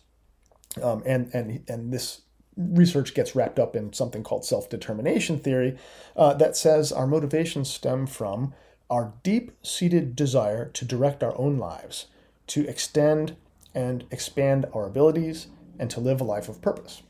Um, 0.81 1.03
and, 1.05 1.29
and, 1.33 1.63
and 1.67 1.93
this 1.93 2.21
research 2.55 3.13
gets 3.13 3.35
wrapped 3.35 3.59
up 3.59 3.75
in 3.75 3.93
something 3.93 4.23
called 4.23 4.45
self 4.45 4.69
determination 4.69 5.39
theory 5.39 5.77
uh, 6.15 6.33
that 6.33 6.57
says 6.57 6.91
our 6.91 7.07
motivations 7.07 7.69
stem 7.69 8.07
from 8.07 8.53
our 8.89 9.13
deep 9.21 9.51
seated 9.61 10.15
desire 10.15 10.69
to 10.69 10.85
direct 10.85 11.21
our 11.21 11.37
own 11.37 11.57
lives, 11.57 12.07
to 12.47 12.67
extend 12.67 13.35
and 13.75 14.05
expand 14.11 14.65
our 14.73 14.87
abilities, 14.87 15.47
and 15.77 15.89
to 15.91 15.99
live 15.99 16.21
a 16.21 16.23
life 16.23 16.49
of 16.49 16.61
purpose. 16.61 17.03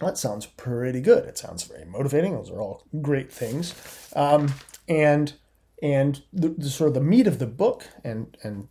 That 0.00 0.18
sounds 0.18 0.46
pretty 0.46 1.00
good. 1.00 1.24
It 1.24 1.38
sounds 1.38 1.64
very 1.64 1.84
motivating. 1.84 2.34
Those 2.34 2.50
are 2.50 2.60
all 2.60 2.84
great 3.00 3.32
things. 3.32 3.74
Um, 4.14 4.54
and 4.88 5.34
and 5.82 6.22
the, 6.32 6.48
the, 6.48 6.70
sort 6.70 6.88
of 6.88 6.94
the 6.94 7.00
meat 7.00 7.26
of 7.26 7.38
the 7.38 7.46
book 7.46 7.86
and 8.02 8.36
and 8.42 8.68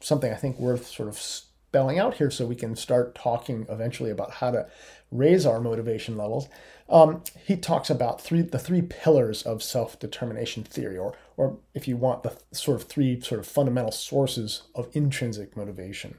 something 0.00 0.32
I 0.32 0.36
think 0.36 0.58
worth 0.58 0.86
sort 0.86 1.08
of 1.08 1.18
spelling 1.18 1.98
out 1.98 2.14
here 2.14 2.30
so 2.30 2.46
we 2.46 2.54
can 2.54 2.76
start 2.76 3.14
talking 3.14 3.66
eventually 3.68 4.10
about 4.10 4.34
how 4.34 4.50
to 4.52 4.66
raise 5.10 5.44
our 5.46 5.60
motivation 5.60 6.16
levels. 6.16 6.48
Um, 6.88 7.22
he 7.46 7.56
talks 7.56 7.88
about 7.88 8.20
three 8.20 8.42
the 8.42 8.58
three 8.58 8.82
pillars 8.82 9.42
of 9.42 9.62
self-determination 9.62 10.64
theory, 10.64 10.98
or 10.98 11.14
or 11.36 11.58
if 11.72 11.88
you 11.88 11.96
want 11.96 12.22
the 12.22 12.36
sort 12.52 12.80
of 12.80 12.86
three 12.86 13.20
sort 13.20 13.40
of 13.40 13.46
fundamental 13.46 13.92
sources 13.92 14.64
of 14.74 14.88
intrinsic 14.92 15.56
motivation, 15.56 16.18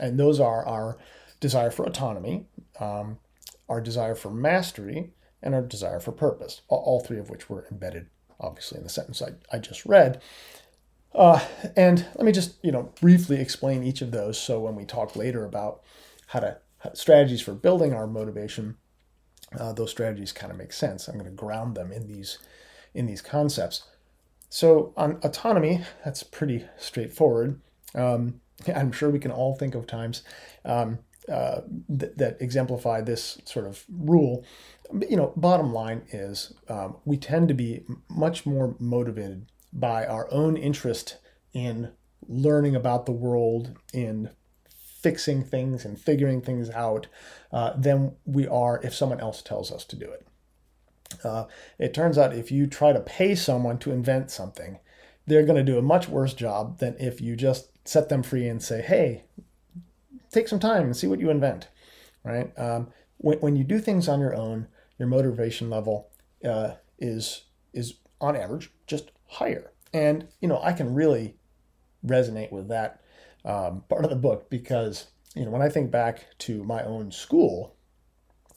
and 0.00 0.18
those 0.18 0.40
are 0.40 0.66
our 0.66 0.96
desire 1.40 1.70
for 1.70 1.84
autonomy, 1.84 2.46
um, 2.80 3.18
our 3.68 3.80
desire 3.80 4.14
for 4.14 4.30
mastery, 4.30 5.12
and 5.42 5.54
our 5.54 5.62
desire 5.62 6.00
for 6.00 6.12
purpose. 6.12 6.62
All 6.68 7.00
three 7.00 7.18
of 7.18 7.30
which 7.30 7.48
were 7.48 7.66
embedded 7.70 8.08
obviously 8.40 8.78
in 8.78 8.84
the 8.84 8.90
sentence 8.90 9.22
I, 9.22 9.32
I 9.54 9.58
just 9.58 9.84
read. 9.84 10.20
Uh, 11.14 11.40
and 11.76 12.06
let 12.14 12.24
me 12.24 12.32
just, 12.32 12.56
you 12.62 12.70
know, 12.70 12.92
briefly 13.00 13.40
explain 13.40 13.82
each 13.82 14.02
of 14.02 14.10
those. 14.10 14.38
So 14.38 14.60
when 14.60 14.76
we 14.76 14.84
talk 14.84 15.16
later 15.16 15.44
about 15.44 15.82
how 16.28 16.40
to 16.40 16.58
strategies 16.92 17.40
for 17.40 17.54
building 17.54 17.92
our 17.92 18.06
motivation, 18.06 18.76
uh, 19.58 19.72
those 19.72 19.90
strategies 19.90 20.32
kind 20.32 20.52
of 20.52 20.58
make 20.58 20.72
sense. 20.72 21.08
I'm 21.08 21.14
going 21.14 21.24
to 21.24 21.30
ground 21.30 21.74
them 21.76 21.90
in 21.90 22.06
these 22.06 22.38
in 22.94 23.06
these 23.06 23.22
concepts. 23.22 23.84
So 24.48 24.92
on 24.96 25.18
autonomy, 25.22 25.84
that's 26.04 26.22
pretty 26.22 26.64
straightforward. 26.78 27.60
Um, 27.94 28.40
I'm 28.74 28.92
sure 28.92 29.10
we 29.10 29.18
can 29.18 29.30
all 29.30 29.54
think 29.54 29.74
of 29.74 29.86
times 29.86 30.22
um, 30.64 30.98
uh, 31.30 31.60
th- 31.98 32.12
that 32.16 32.36
exemplify 32.40 33.00
this 33.00 33.38
sort 33.44 33.66
of 33.66 33.84
rule 33.88 34.44
you 35.08 35.16
know, 35.16 35.32
bottom 35.36 35.72
line 35.72 36.02
is 36.12 36.54
um, 36.68 36.96
we 37.04 37.16
tend 37.16 37.48
to 37.48 37.54
be 37.54 37.84
much 38.08 38.46
more 38.46 38.74
motivated 38.78 39.46
by 39.72 40.06
our 40.06 40.28
own 40.32 40.56
interest 40.56 41.18
in 41.52 41.90
learning 42.26 42.74
about 42.74 43.06
the 43.06 43.12
world, 43.12 43.76
in 43.92 44.30
fixing 45.02 45.44
things 45.44 45.84
and 45.84 46.00
figuring 46.00 46.40
things 46.40 46.70
out 46.70 47.06
uh, 47.52 47.72
than 47.76 48.16
we 48.24 48.46
are 48.48 48.80
if 48.82 48.94
someone 48.94 49.20
else 49.20 49.42
tells 49.42 49.70
us 49.70 49.84
to 49.84 49.96
do 49.96 50.10
it. 50.10 50.26
Uh, 51.24 51.44
it 51.78 51.94
turns 51.94 52.18
out 52.18 52.34
if 52.34 52.50
you 52.50 52.66
try 52.66 52.92
to 52.92 53.00
pay 53.00 53.34
someone 53.34 53.78
to 53.78 53.92
invent 53.92 54.30
something, 54.30 54.78
they're 55.26 55.44
going 55.44 55.56
to 55.56 55.72
do 55.72 55.78
a 55.78 55.82
much 55.82 56.08
worse 56.08 56.34
job 56.34 56.78
than 56.78 56.96
if 56.98 57.20
you 57.20 57.36
just 57.36 57.70
set 57.86 58.08
them 58.08 58.22
free 58.22 58.48
and 58.48 58.62
say, 58.62 58.82
hey, 58.82 59.24
take 60.38 60.48
some 60.48 60.60
time 60.60 60.84
and 60.84 60.96
see 60.96 61.06
what 61.06 61.20
you 61.20 61.30
invent, 61.30 61.68
right? 62.24 62.56
Um, 62.58 62.88
when, 63.18 63.38
when 63.38 63.56
you 63.56 63.64
do 63.64 63.78
things 63.80 64.08
on 64.08 64.20
your 64.20 64.34
own, 64.34 64.68
your 64.98 65.08
motivation 65.08 65.70
level 65.70 66.10
uh, 66.44 66.74
is 66.98 67.44
is 67.72 67.94
on 68.20 68.36
average 68.36 68.70
just 68.86 69.10
higher. 69.26 69.72
And 69.92 70.28
you 70.40 70.48
know, 70.48 70.60
I 70.62 70.72
can 70.72 70.94
really 70.94 71.36
resonate 72.06 72.52
with 72.52 72.68
that 72.68 73.00
um, 73.44 73.82
part 73.88 74.04
of 74.04 74.10
the 74.10 74.16
book 74.16 74.50
because 74.50 75.08
you 75.34 75.44
know 75.44 75.50
when 75.50 75.62
I 75.62 75.68
think 75.68 75.90
back 75.90 76.26
to 76.38 76.62
my 76.64 76.82
own 76.82 77.10
school 77.10 77.74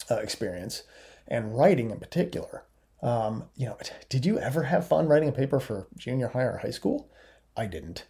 uh, 0.09 0.15
experience 0.15 0.83
and 1.27 1.57
writing 1.57 1.91
in 1.91 1.99
particular, 1.99 2.65
um, 3.01 3.45
you 3.55 3.65
know, 3.65 3.77
did 4.09 4.25
you 4.25 4.37
ever 4.39 4.63
have 4.63 4.87
fun 4.87 5.07
writing 5.07 5.29
a 5.29 5.33
paper 5.33 5.59
for 5.59 5.87
junior 5.97 6.29
high 6.29 6.43
or 6.43 6.57
high 6.57 6.71
school? 6.71 7.09
I 7.55 7.65
didn't. 7.65 8.05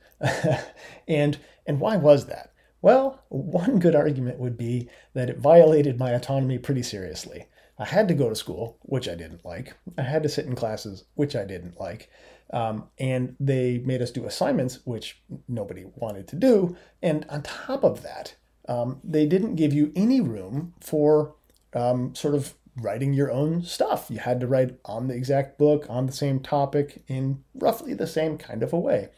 and 1.08 1.40
and 1.66 1.80
why 1.80 1.98
was 1.98 2.26
that? 2.28 2.51
Well, 2.82 3.24
one 3.30 3.80
good 3.80 3.96
argument 3.96 4.40
would 4.40 4.58
be 4.58 4.90
that 5.14 5.30
it 5.30 5.38
violated 5.38 6.00
my 6.00 6.12
autonomy 6.12 6.58
pretty 6.58 6.84
seriously. 6.84 7.46
I 7.78 7.86
had 7.86 8.08
to 8.08 8.14
go 8.14 8.30
to 8.30 8.36
school, 8.36 8.78
which 8.82 9.08
I 9.08 9.16
didn't 9.16 9.46
like. 9.46 9.74
I 9.98 10.04
had 10.04 10.24
to 10.24 10.30
sit 10.30 10.46
in 10.46 10.56
classes, 10.56 11.06
which 11.16 11.36
I 11.36 11.46
didn't 11.46 11.80
like. 11.80 12.10
Um, 12.54 12.90
and 13.00 13.36
they 13.40 13.80
made 13.80 14.02
us 14.02 14.12
do 14.12 14.26
assignments, 14.26 14.80
which 14.86 15.22
nobody 15.48 15.86
wanted 15.96 16.28
to 16.30 16.36
do. 16.36 16.76
And 17.02 17.26
on 17.30 17.44
top 17.44 17.84
of 17.84 18.04
that, 18.04 18.36
um, 18.68 19.00
they 19.04 19.26
didn't 19.26 19.56
give 19.56 19.74
you 19.74 19.92
any 19.96 20.22
room 20.22 20.74
for 20.80 21.36
um, 21.74 22.14
sort 22.14 22.36
of 22.36 22.54
writing 22.78 23.14
your 23.14 23.32
own 23.32 23.64
stuff. 23.64 24.08
You 24.10 24.20
had 24.20 24.40
to 24.42 24.48
write 24.48 24.78
on 24.86 25.08
the 25.08 25.16
exact 25.16 25.58
book, 25.58 25.86
on 25.90 26.06
the 26.06 26.12
same 26.14 26.40
topic, 26.40 27.04
in 27.08 27.44
roughly 27.54 27.94
the 27.94 28.08
same 28.08 28.38
kind 28.38 28.64
of 28.64 28.74
a 28.74 28.80
way. 28.80 29.10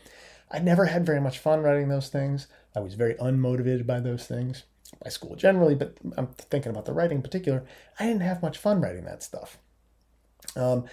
I 0.49 0.59
never 0.59 0.85
had 0.85 1.05
very 1.05 1.19
much 1.19 1.39
fun 1.39 1.61
writing 1.61 1.89
those 1.89 2.09
things. 2.09 2.47
I 2.75 2.79
was 2.79 2.95
very 2.95 3.15
unmotivated 3.15 3.85
by 3.85 3.99
those 3.99 4.25
things 4.25 4.63
by 5.03 5.09
school 5.09 5.35
generally, 5.35 5.75
but 5.75 5.97
I'm 6.17 6.27
thinking 6.27 6.71
about 6.71 6.85
the 6.85 6.93
writing 6.93 7.17
in 7.17 7.23
particular. 7.23 7.63
I 7.99 8.05
didn't 8.05 8.21
have 8.21 8.41
much 8.41 8.57
fun 8.57 8.81
writing 8.81 9.05
that 9.05 9.23
stuff. 9.23 9.57
Um, 10.55 10.85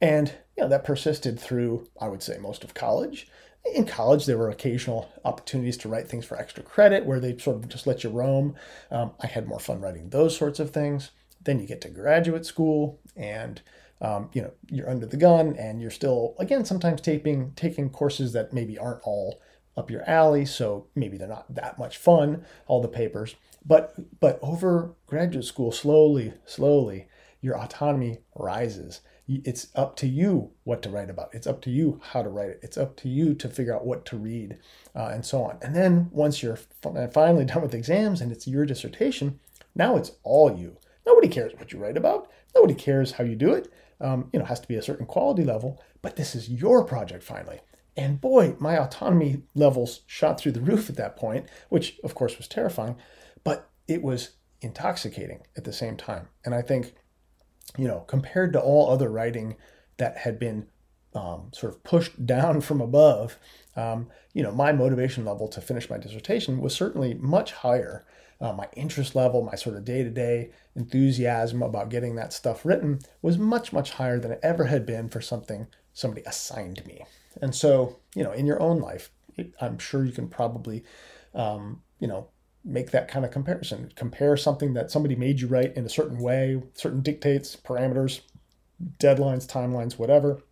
and 0.00 0.32
you 0.56 0.62
know 0.62 0.68
that 0.68 0.84
persisted 0.84 1.40
through, 1.40 1.88
I 2.00 2.08
would 2.08 2.22
say, 2.22 2.38
most 2.38 2.64
of 2.64 2.74
college. 2.74 3.28
In 3.74 3.84
college, 3.84 4.26
there 4.26 4.38
were 4.38 4.50
occasional 4.50 5.10
opportunities 5.24 5.76
to 5.78 5.88
write 5.88 6.08
things 6.08 6.24
for 6.24 6.38
extra 6.38 6.62
credit 6.62 7.04
where 7.04 7.18
they 7.18 7.36
sort 7.36 7.56
of 7.56 7.68
just 7.68 7.86
let 7.86 8.04
you 8.04 8.10
roam. 8.10 8.54
Um, 8.90 9.12
I 9.20 9.26
had 9.26 9.48
more 9.48 9.58
fun 9.58 9.80
writing 9.80 10.10
those 10.10 10.36
sorts 10.36 10.60
of 10.60 10.70
things. 10.70 11.10
Then 11.42 11.58
you 11.58 11.66
get 11.66 11.80
to 11.82 11.88
graduate 11.88 12.46
school, 12.46 13.00
and 13.16 13.60
um, 14.00 14.30
you 14.32 14.42
know 14.42 14.52
you're 14.70 14.90
under 14.90 15.06
the 15.06 15.16
gun, 15.16 15.56
and 15.56 15.80
you're 15.80 15.90
still 15.90 16.34
again 16.38 16.64
sometimes 16.64 17.00
taping 17.00 17.52
taking 17.56 17.90
courses 17.90 18.32
that 18.34 18.52
maybe 18.52 18.78
aren't 18.78 19.02
all 19.02 19.40
up 19.76 19.90
your 19.90 20.08
alley, 20.08 20.44
so 20.44 20.86
maybe 20.94 21.16
they're 21.18 21.28
not 21.28 21.54
that 21.54 21.78
much 21.78 21.98
fun, 21.98 22.44
all 22.66 22.80
the 22.80 22.88
papers. 22.88 23.36
But 23.64 23.94
but 24.20 24.38
over 24.42 24.94
graduate 25.06 25.44
school, 25.44 25.72
slowly, 25.72 26.34
slowly, 26.44 27.08
your 27.40 27.58
autonomy 27.58 28.18
rises. 28.34 29.00
It's 29.28 29.68
up 29.74 29.96
to 29.96 30.06
you 30.06 30.52
what 30.62 30.82
to 30.82 30.88
write 30.88 31.10
about. 31.10 31.30
It's 31.34 31.48
up 31.48 31.60
to 31.62 31.70
you 31.70 32.00
how 32.12 32.22
to 32.22 32.28
write 32.28 32.50
it. 32.50 32.60
It's 32.62 32.78
up 32.78 32.94
to 32.98 33.08
you 33.08 33.34
to 33.34 33.48
figure 33.48 33.74
out 33.74 33.84
what 33.84 34.04
to 34.06 34.16
read, 34.16 34.58
uh, 34.94 35.10
and 35.12 35.26
so 35.26 35.42
on. 35.42 35.58
And 35.62 35.74
then 35.74 36.08
once 36.12 36.42
you're 36.42 36.60
finally 37.12 37.44
done 37.44 37.62
with 37.62 37.74
exams 37.74 38.20
and 38.20 38.30
it's 38.30 38.46
your 38.46 38.64
dissertation, 38.64 39.40
now 39.74 39.96
it's 39.96 40.12
all 40.22 40.56
you. 40.56 40.76
Nobody 41.04 41.28
cares 41.28 41.54
what 41.56 41.72
you 41.72 41.80
write 41.80 41.96
about. 41.96 42.30
Nobody 42.54 42.74
cares 42.74 43.12
how 43.12 43.24
you 43.24 43.34
do 43.34 43.52
it. 43.52 43.72
Um, 44.00 44.28
you 44.32 44.38
know, 44.38 44.44
it 44.44 44.48
has 44.48 44.60
to 44.60 44.68
be 44.68 44.76
a 44.76 44.82
certain 44.82 45.06
quality 45.06 45.42
level, 45.42 45.82
but 46.02 46.16
this 46.16 46.34
is 46.34 46.48
your 46.48 46.84
project 46.84 47.24
finally. 47.24 47.60
And 47.96 48.20
boy, 48.20 48.56
my 48.58 48.78
autonomy 48.78 49.42
levels 49.54 50.02
shot 50.06 50.38
through 50.38 50.52
the 50.52 50.60
roof 50.60 50.90
at 50.90 50.96
that 50.96 51.16
point, 51.16 51.46
which 51.70 51.98
of 52.04 52.14
course 52.14 52.36
was 52.36 52.46
terrifying, 52.46 52.96
but 53.42 53.70
it 53.88 54.02
was 54.02 54.32
intoxicating 54.60 55.40
at 55.56 55.64
the 55.64 55.72
same 55.72 55.96
time. 55.96 56.28
And 56.44 56.54
I 56.54 56.62
think, 56.62 56.94
you 57.78 57.88
know, 57.88 58.00
compared 58.00 58.52
to 58.52 58.60
all 58.60 58.90
other 58.90 59.08
writing 59.08 59.56
that 59.96 60.18
had 60.18 60.38
been 60.38 60.66
um, 61.14 61.50
sort 61.54 61.72
of 61.72 61.82
pushed 61.84 62.26
down 62.26 62.60
from 62.60 62.80
above, 62.80 63.38
um, 63.76 64.08
you 64.34 64.42
know, 64.42 64.52
my 64.52 64.72
motivation 64.72 65.24
level 65.24 65.48
to 65.48 65.60
finish 65.60 65.88
my 65.88 65.98
dissertation 65.98 66.60
was 66.60 66.74
certainly 66.74 67.14
much 67.14 67.52
higher. 67.52 68.04
Uh, 68.38 68.52
my 68.52 68.68
interest 68.76 69.14
level, 69.14 69.42
my 69.42 69.54
sort 69.54 69.76
of 69.76 69.84
day 69.86 70.02
to 70.02 70.10
day 70.10 70.50
enthusiasm 70.74 71.62
about 71.62 71.88
getting 71.88 72.16
that 72.16 72.34
stuff 72.34 72.66
written 72.66 72.98
was 73.22 73.38
much, 73.38 73.72
much 73.72 73.92
higher 73.92 74.20
than 74.20 74.30
it 74.30 74.40
ever 74.42 74.64
had 74.64 74.84
been 74.84 75.08
for 75.08 75.22
something 75.22 75.66
somebody 75.94 76.22
assigned 76.26 76.84
me. 76.84 77.02
And 77.40 77.54
so, 77.54 77.98
you 78.14 78.22
know, 78.22 78.32
in 78.32 78.46
your 78.46 78.60
own 78.60 78.78
life, 78.80 79.10
I'm 79.60 79.78
sure 79.78 80.04
you 80.04 80.12
can 80.12 80.28
probably, 80.28 80.84
um, 81.34 81.82
you 82.00 82.08
know, 82.08 82.28
make 82.64 82.90
that 82.90 83.08
kind 83.08 83.24
of 83.24 83.30
comparison. 83.30 83.92
Compare 83.94 84.36
something 84.36 84.74
that 84.74 84.90
somebody 84.90 85.14
made 85.14 85.40
you 85.40 85.46
write 85.46 85.76
in 85.76 85.84
a 85.84 85.88
certain 85.88 86.18
way, 86.18 86.62
certain 86.74 87.00
dictates, 87.00 87.54
parameters, 87.56 88.20
deadlines, 88.98 89.46
timelines, 89.46 89.98
whatever, 89.98 90.42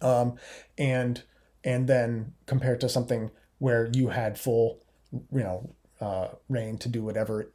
um, 0.00 0.36
and 0.78 1.22
and 1.64 1.88
then 1.88 2.34
compared 2.46 2.80
to 2.80 2.88
something 2.88 3.30
where 3.58 3.88
you 3.94 4.08
had 4.08 4.38
full, 4.38 4.80
you 5.12 5.42
know, 5.42 5.74
uh, 6.00 6.28
reign 6.48 6.76
to 6.78 6.88
do 6.88 7.02
whatever, 7.02 7.52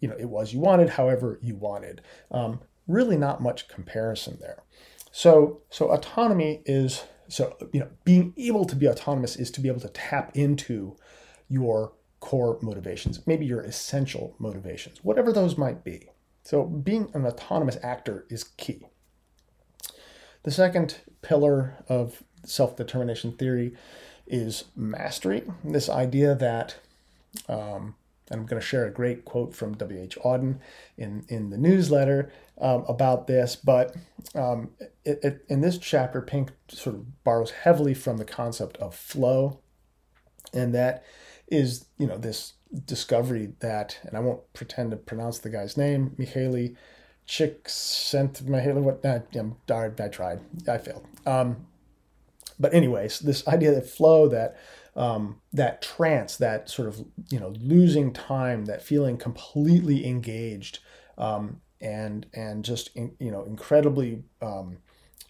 you 0.00 0.08
know, 0.08 0.16
it 0.18 0.28
was 0.28 0.52
you 0.52 0.60
wanted, 0.60 0.90
however 0.90 1.38
you 1.42 1.56
wanted. 1.56 2.00
Um, 2.30 2.60
really, 2.86 3.16
not 3.16 3.42
much 3.42 3.68
comparison 3.68 4.38
there. 4.40 4.62
So, 5.10 5.62
so 5.70 5.90
autonomy 5.90 6.62
is 6.64 7.02
so 7.30 7.56
you 7.72 7.80
know 7.80 7.88
being 8.04 8.34
able 8.36 8.64
to 8.66 8.76
be 8.76 8.88
autonomous 8.88 9.36
is 9.36 9.50
to 9.52 9.60
be 9.60 9.68
able 9.68 9.80
to 9.80 9.88
tap 9.88 10.36
into 10.36 10.96
your 11.48 11.92
core 12.20 12.58
motivations, 12.62 13.26
maybe 13.26 13.46
your 13.46 13.62
essential 13.62 14.34
motivations, 14.38 15.02
whatever 15.02 15.32
those 15.32 15.58
might 15.58 15.82
be. 15.82 16.08
So, 16.44 16.64
being 16.64 17.10
an 17.14 17.26
autonomous 17.26 17.78
actor 17.82 18.24
is 18.30 18.44
key. 18.44 18.86
The 20.42 20.50
second 20.50 20.98
pillar 21.22 21.84
of 21.88 22.22
self 22.44 22.76
determination 22.76 23.32
theory 23.32 23.74
is 24.26 24.64
mastery. 24.76 25.42
This 25.64 25.88
idea 25.88 26.34
that, 26.34 26.76
um, 27.48 27.94
and 28.30 28.40
I'm 28.40 28.46
going 28.46 28.60
to 28.60 28.66
share 28.66 28.86
a 28.86 28.92
great 28.92 29.24
quote 29.24 29.54
from 29.54 29.74
W.H. 29.74 30.16
Auden 30.24 30.58
in, 30.96 31.24
in 31.28 31.50
the 31.50 31.58
newsletter 31.58 32.32
um, 32.60 32.84
about 32.88 33.26
this, 33.26 33.56
but 33.56 33.94
um, 34.34 34.70
it, 35.04 35.18
it, 35.22 35.44
in 35.48 35.60
this 35.60 35.78
chapter, 35.78 36.20
Pink 36.22 36.52
sort 36.68 36.96
of 36.96 37.24
borrows 37.24 37.50
heavily 37.50 37.94
from 37.94 38.18
the 38.18 38.24
concept 38.24 38.76
of 38.76 38.94
flow, 38.94 39.60
and 40.52 40.74
that 40.74 41.04
is, 41.48 41.86
you 41.98 42.06
know, 42.06 42.16
this 42.16 42.54
discovery 42.84 43.52
that, 43.60 43.98
and 44.04 44.16
I 44.16 44.20
won't 44.20 44.52
pretend 44.52 44.92
to 44.92 44.96
pronounce 44.96 45.38
the 45.38 45.50
guy's 45.50 45.76
name, 45.76 46.14
Mihaly 46.18 46.76
Csikszentmihalyi. 47.26 48.82
What? 48.82 49.04
Uh, 49.04 49.20
I'm, 49.38 49.56
I 49.68 50.08
tried. 50.08 50.40
I 50.68 50.78
failed. 50.78 51.06
Um, 51.26 51.66
but 52.58 52.74
anyways, 52.74 53.20
this 53.20 53.46
idea 53.48 53.72
that 53.72 53.88
flow, 53.88 54.28
that 54.28 54.56
um, 54.96 55.40
that 55.52 55.82
trance, 55.82 56.36
that 56.36 56.68
sort 56.68 56.88
of 56.88 57.04
you 57.30 57.38
know 57.40 57.52
losing 57.60 58.12
time, 58.12 58.66
that 58.66 58.82
feeling 58.82 59.16
completely 59.16 60.06
engaged, 60.06 60.80
um, 61.18 61.60
and 61.80 62.26
and 62.34 62.64
just 62.64 62.94
in, 62.96 63.14
you 63.18 63.30
know 63.30 63.44
incredibly 63.44 64.22
um, 64.42 64.78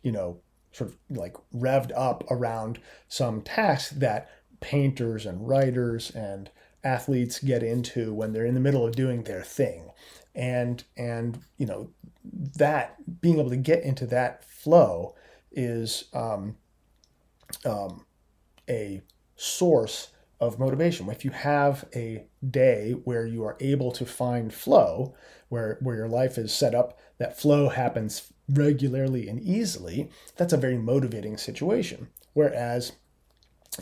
you 0.03 0.13
know 0.13 0.41
sort 0.73 0.91
of 0.91 0.97
like 1.11 1.37
revved 1.55 1.93
up 1.97 2.25
around 2.31 2.79
some 3.09 3.43
task 3.43 3.91
that 3.97 4.31
painters 4.61 5.27
and 5.27 5.49
writers 5.49 6.11
and 6.11 6.51
athletes 6.85 7.41
get 7.41 7.63
into 7.63 8.15
when 8.15 8.33
they're 8.33 8.47
in 8.47 8.55
the 8.55 8.61
middle 8.61 8.87
of 8.87 8.95
doing 8.95 9.25
their 9.25 9.43
thing. 9.43 9.91
And 10.35 10.83
and 10.97 11.41
you 11.59 11.67
know 11.67 11.91
that 12.57 12.97
being 13.21 13.39
able 13.39 13.51
to 13.51 13.57
get 13.57 13.83
into 13.83 14.07
that 14.07 14.45
flow 14.45 15.15
is 15.53 16.05
um, 16.13 16.57
um, 17.65 18.05
a 18.69 19.03
source 19.41 20.09
of 20.39 20.59
motivation. 20.59 21.09
If 21.09 21.25
you 21.25 21.31
have 21.31 21.87
a 21.95 22.25
day 22.49 22.93
where 23.05 23.27
you 23.27 23.43
are 23.45 23.57
able 23.61 23.91
to 23.93 24.05
find 24.05 24.53
flow, 24.53 25.15
where 25.49 25.79
where 25.81 25.97
your 25.97 26.09
life 26.09 26.37
is 26.39 26.53
set 26.53 26.75
up 26.75 26.99
that 27.19 27.39
flow 27.39 27.69
happens 27.69 28.33
regularly 28.49 29.29
and 29.29 29.41
easily, 29.41 30.11
that's 30.37 30.53
a 30.53 30.59
very 30.59 30.77
motivating 30.77 31.37
situation. 31.37 32.09
Whereas 32.35 32.93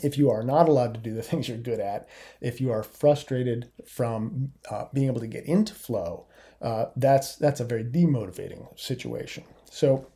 if 0.01 0.17
you 0.17 0.29
are 0.29 0.43
not 0.43 0.69
allowed 0.69 0.93
to 0.93 0.99
do 0.99 1.13
the 1.13 1.23
things 1.29 1.49
you're 1.49 1.57
good 1.57 1.79
at, 1.79 2.07
if 2.39 2.61
you 2.61 2.71
are 2.71 2.83
frustrated 2.83 3.69
from 3.85 4.51
uh, 4.71 4.85
being 4.93 5.07
able 5.07 5.21
to 5.21 5.27
get 5.27 5.45
into 5.45 5.73
flow, 5.73 6.25
uh, 6.61 6.85
that's 6.95 7.35
that's 7.35 7.59
a 7.59 7.65
very 7.65 7.83
demotivating 7.83 8.67
situation. 8.79 9.43
So 9.65 10.07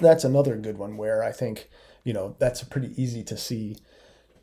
that's 0.00 0.24
another 0.24 0.56
good 0.56 0.78
one 0.78 0.96
where 0.96 1.24
I 1.24 1.32
think 1.32 1.68
you 2.04 2.12
know 2.12 2.36
that's 2.38 2.62
pretty 2.62 2.92
easy 3.00 3.24
to 3.24 3.36
see. 3.36 3.78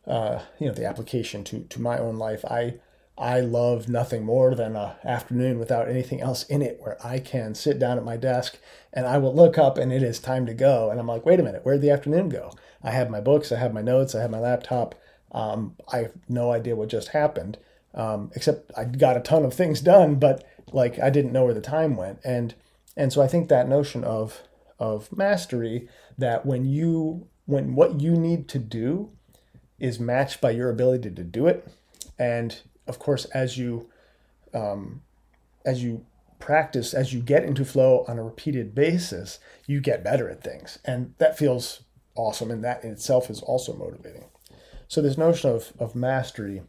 Uh, 0.08 0.42
you 0.60 0.68
know 0.68 0.74
the 0.74 0.86
application 0.86 1.44
to 1.44 1.62
to 1.70 1.82
my 1.82 1.98
own 1.98 2.18
life. 2.18 2.44
I 2.46 2.76
I 3.18 3.40
love 3.42 3.88
nothing 3.88 4.24
more 4.24 4.56
than 4.56 4.76
an 4.76 4.94
afternoon 5.04 5.60
without 5.60 5.88
anything 5.88 6.22
else 6.22 6.44
in 6.44 6.62
it 6.64 6.80
where 6.80 6.98
I 7.06 7.20
can 7.20 7.54
sit 7.54 7.78
down 7.78 7.98
at 7.98 8.04
my 8.04 8.18
desk 8.18 8.58
and 8.92 9.06
I 9.06 9.20
will 9.20 9.36
look 9.36 9.60
up 9.60 9.78
and 9.78 9.94
it 9.94 10.02
is 10.02 10.20
time 10.20 10.48
to 10.48 10.56
go. 10.56 10.90
And 10.90 11.00
I'm 11.00 11.08
like, 11.08 11.24
wait 11.24 11.40
a 11.40 11.44
minute, 11.44 11.64
where'd 11.64 11.82
the 11.82 11.92
afternoon 11.92 12.30
go? 12.30 12.52
I 12.82 12.90
have 12.92 13.12
my 13.12 13.22
books, 13.22 13.52
I 13.52 13.60
have 13.60 13.74
my 13.74 13.82
notes, 13.84 14.16
I 14.16 14.22
have 14.22 14.32
my 14.32 14.40
laptop. 14.40 14.96
Um, 15.34 15.76
I 15.92 15.98
have 16.00 16.14
no 16.28 16.52
idea 16.52 16.76
what 16.76 16.90
just 16.90 17.10
happened, 17.10 17.58
um, 17.94 18.32
except 18.36 18.72
I 18.76 18.86
got 18.86 19.18
a 19.18 19.22
ton 19.22 19.46
of 19.46 19.54
things 19.54 19.82
done, 19.82 20.16
but 20.16 20.44
like 20.74 21.00
I 21.00 21.10
didn't 21.10 21.32
know 21.32 21.46
where 21.46 21.54
the 21.54 21.62
time 21.62 21.96
went. 21.96 22.20
And 22.24 22.56
and 22.98 23.14
so 23.14 23.22
I 23.22 23.28
think 23.28 23.50
that 23.50 23.70
notion 23.70 24.04
of 24.04 24.42
of 24.80 25.16
mastery 25.16 25.88
that 26.18 26.46
when 26.46 26.66
you 26.66 27.28
when 27.46 27.76
what 27.76 28.02
you 28.02 28.14
need 28.14 28.48
to 28.50 28.60
do 28.60 29.12
is 29.82 30.00
matched 30.00 30.40
by 30.40 30.52
your 30.52 30.70
ability 30.70 31.12
to 31.12 31.24
do 31.24 31.48
it, 31.48 31.68
and 32.18 32.62
of 32.88 33.00
course 33.00 33.26
as 33.26 33.58
you 33.58 33.90
um, 34.54 35.02
as 35.66 35.84
you 35.84 36.06
practice 36.40 36.94
as 36.94 37.14
you 37.14 37.20
get 37.20 37.44
into 37.44 37.64
flow 37.64 38.04
on 38.08 38.18
a 38.18 38.24
repeated 38.24 38.74
basis 38.74 39.38
you 39.68 39.80
get 39.80 40.04
better 40.04 40.28
at 40.28 40.44
things 40.44 40.80
and 40.84 41.14
that 41.20 41.38
feels 41.38 41.84
awesome 42.16 42.50
and 42.50 42.64
that 42.64 42.84
in 42.84 42.90
itself 42.90 43.30
is 43.30 43.44
also 43.44 43.76
motivating 43.76 44.24
so 44.88 45.04
this 45.04 45.20
notion 45.20 45.52
of, 45.52 45.72
of 45.78 45.94
mastery 45.94 46.64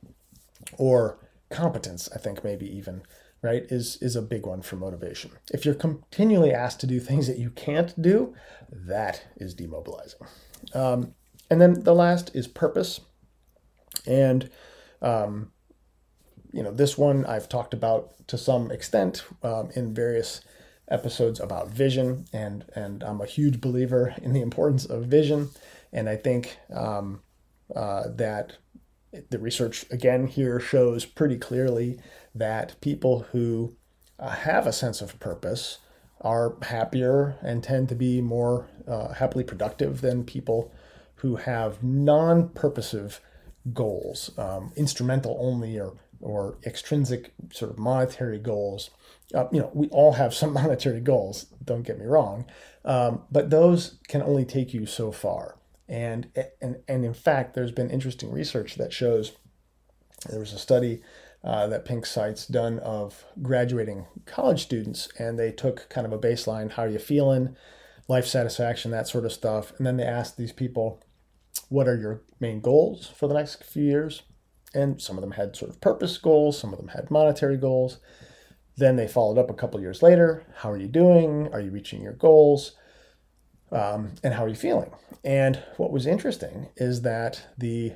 or 0.76 1.18
competence 1.48 2.06
i 2.14 2.18
think 2.18 2.44
maybe 2.44 2.66
even 2.66 3.00
right, 3.42 3.64
is, 3.68 3.98
is 4.00 4.16
a 4.16 4.22
big 4.22 4.46
one 4.46 4.62
for 4.62 4.76
motivation. 4.76 5.32
If 5.52 5.64
you're 5.64 5.74
continually 5.74 6.52
asked 6.52 6.80
to 6.80 6.86
do 6.86 7.00
things 7.00 7.26
that 7.26 7.38
you 7.38 7.50
can't 7.50 8.00
do, 8.00 8.34
that 8.70 9.26
is 9.36 9.54
demobilizing. 9.54 10.26
Um, 10.74 11.14
and 11.52 11.60
then 11.60 11.84
the 11.84 11.94
last 11.94 12.34
is 12.34 12.48
purpose. 12.48 13.00
And, 14.06 14.48
um, 15.02 15.52
you 16.50 16.62
know, 16.62 16.72
this 16.72 16.96
one 16.96 17.26
I've 17.26 17.46
talked 17.46 17.74
about 17.74 18.26
to 18.28 18.38
some 18.38 18.70
extent 18.70 19.22
um, 19.42 19.70
in 19.76 19.92
various 19.92 20.40
episodes 20.88 21.40
about 21.40 21.68
vision, 21.68 22.24
and 22.32 22.64
and 22.74 23.02
I'm 23.02 23.20
a 23.20 23.26
huge 23.26 23.60
believer 23.60 24.14
in 24.22 24.32
the 24.32 24.40
importance 24.40 24.86
of 24.86 25.04
vision, 25.04 25.50
and 25.92 26.08
I 26.08 26.16
think 26.16 26.56
um, 26.72 27.20
uh, 27.76 28.04
that 28.16 28.56
the 29.28 29.38
research 29.38 29.84
again 29.90 30.28
here 30.28 30.58
shows 30.58 31.04
pretty 31.04 31.36
clearly 31.36 31.98
that 32.34 32.80
people 32.80 33.26
who 33.32 33.76
uh, 34.18 34.30
have 34.30 34.66
a 34.66 34.72
sense 34.72 35.02
of 35.02 35.20
purpose 35.20 35.78
are 36.22 36.56
happier 36.62 37.36
and 37.42 37.62
tend 37.62 37.90
to 37.90 37.94
be 37.94 38.22
more 38.22 38.68
uh, 38.88 39.12
happily 39.12 39.44
productive 39.44 40.00
than 40.00 40.24
people 40.24 40.72
who 41.22 41.36
have 41.36 41.84
non-purposive 41.84 43.20
goals, 43.72 44.36
um, 44.36 44.72
instrumental 44.74 45.36
only 45.40 45.78
or 45.78 45.94
or 46.20 46.58
extrinsic 46.66 47.32
sort 47.52 47.70
of 47.70 47.78
monetary 47.78 48.38
goals. 48.38 48.90
Uh, 49.32 49.46
you 49.52 49.60
know, 49.60 49.70
we 49.72 49.88
all 49.88 50.12
have 50.12 50.34
some 50.34 50.52
monetary 50.62 51.00
goals. 51.00 51.46
Don't 51.64 51.82
get 51.82 51.98
me 51.98 52.06
wrong, 52.06 52.44
um, 52.84 53.22
but 53.30 53.50
those 53.50 53.98
can 54.08 54.20
only 54.20 54.44
take 54.44 54.74
you 54.74 54.84
so 54.84 55.12
far. 55.12 55.58
And 55.88 56.28
and 56.60 56.78
and 56.88 57.04
in 57.04 57.14
fact, 57.14 57.54
there's 57.54 57.72
been 57.72 57.90
interesting 57.90 58.32
research 58.32 58.74
that 58.74 58.92
shows 58.92 59.30
there 60.28 60.40
was 60.40 60.52
a 60.52 60.58
study 60.58 61.02
uh, 61.44 61.68
that 61.68 61.84
Pink 61.84 62.04
cites 62.04 62.48
done 62.48 62.80
of 62.80 63.24
graduating 63.40 64.06
college 64.26 64.62
students, 64.62 65.08
and 65.20 65.38
they 65.38 65.52
took 65.52 65.88
kind 65.88 66.04
of 66.04 66.12
a 66.12 66.18
baseline: 66.18 66.72
how 66.72 66.82
are 66.82 66.88
you 66.88 66.98
feeling, 66.98 67.56
life 68.08 68.26
satisfaction, 68.26 68.90
that 68.90 69.06
sort 69.06 69.24
of 69.24 69.32
stuff, 69.32 69.72
and 69.78 69.86
then 69.86 69.96
they 69.96 70.04
asked 70.04 70.36
these 70.36 70.52
people, 70.52 71.00
what 71.68 71.88
are 71.88 71.96
your 71.96 72.22
main 72.40 72.60
goals 72.60 73.12
for 73.16 73.28
the 73.28 73.34
next 73.34 73.64
few 73.64 73.84
years? 73.84 74.22
And 74.74 75.00
some 75.00 75.16
of 75.16 75.22
them 75.22 75.32
had 75.32 75.54
sort 75.54 75.70
of 75.70 75.80
purpose 75.80 76.16
goals, 76.18 76.58
some 76.58 76.72
of 76.72 76.78
them 76.78 76.88
had 76.88 77.10
monetary 77.10 77.56
goals. 77.56 77.98
Then 78.76 78.96
they 78.96 79.06
followed 79.06 79.38
up 79.38 79.50
a 79.50 79.54
couple 79.54 79.80
years 79.80 80.02
later. 80.02 80.44
How 80.56 80.70
are 80.70 80.78
you 80.78 80.88
doing? 80.88 81.52
Are 81.52 81.60
you 81.60 81.70
reaching 81.70 82.02
your 82.02 82.14
goals? 82.14 82.72
Um, 83.70 84.14
and 84.22 84.34
how 84.34 84.44
are 84.44 84.48
you 84.48 84.54
feeling? 84.54 84.90
And 85.24 85.62
what 85.76 85.92
was 85.92 86.06
interesting 86.06 86.68
is 86.76 87.02
that 87.02 87.48
the 87.56 87.92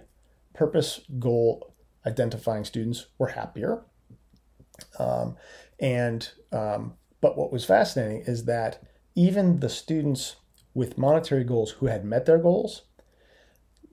purpose 0.54 1.00
goal 1.18 1.74
identifying 2.06 2.64
students 2.64 3.06
were 3.18 3.28
happier. 3.28 3.84
Um, 4.98 5.36
and 5.80 6.30
um, 6.52 6.94
but 7.20 7.36
what 7.36 7.52
was 7.52 7.64
fascinating 7.64 8.22
is 8.26 8.44
that 8.44 8.82
even 9.14 9.60
the 9.60 9.68
students 9.68 10.36
with 10.74 10.98
monetary 10.98 11.44
goals 11.44 11.72
who 11.72 11.86
had 11.86 12.04
met 12.04 12.26
their 12.26 12.38
goals, 12.38 12.82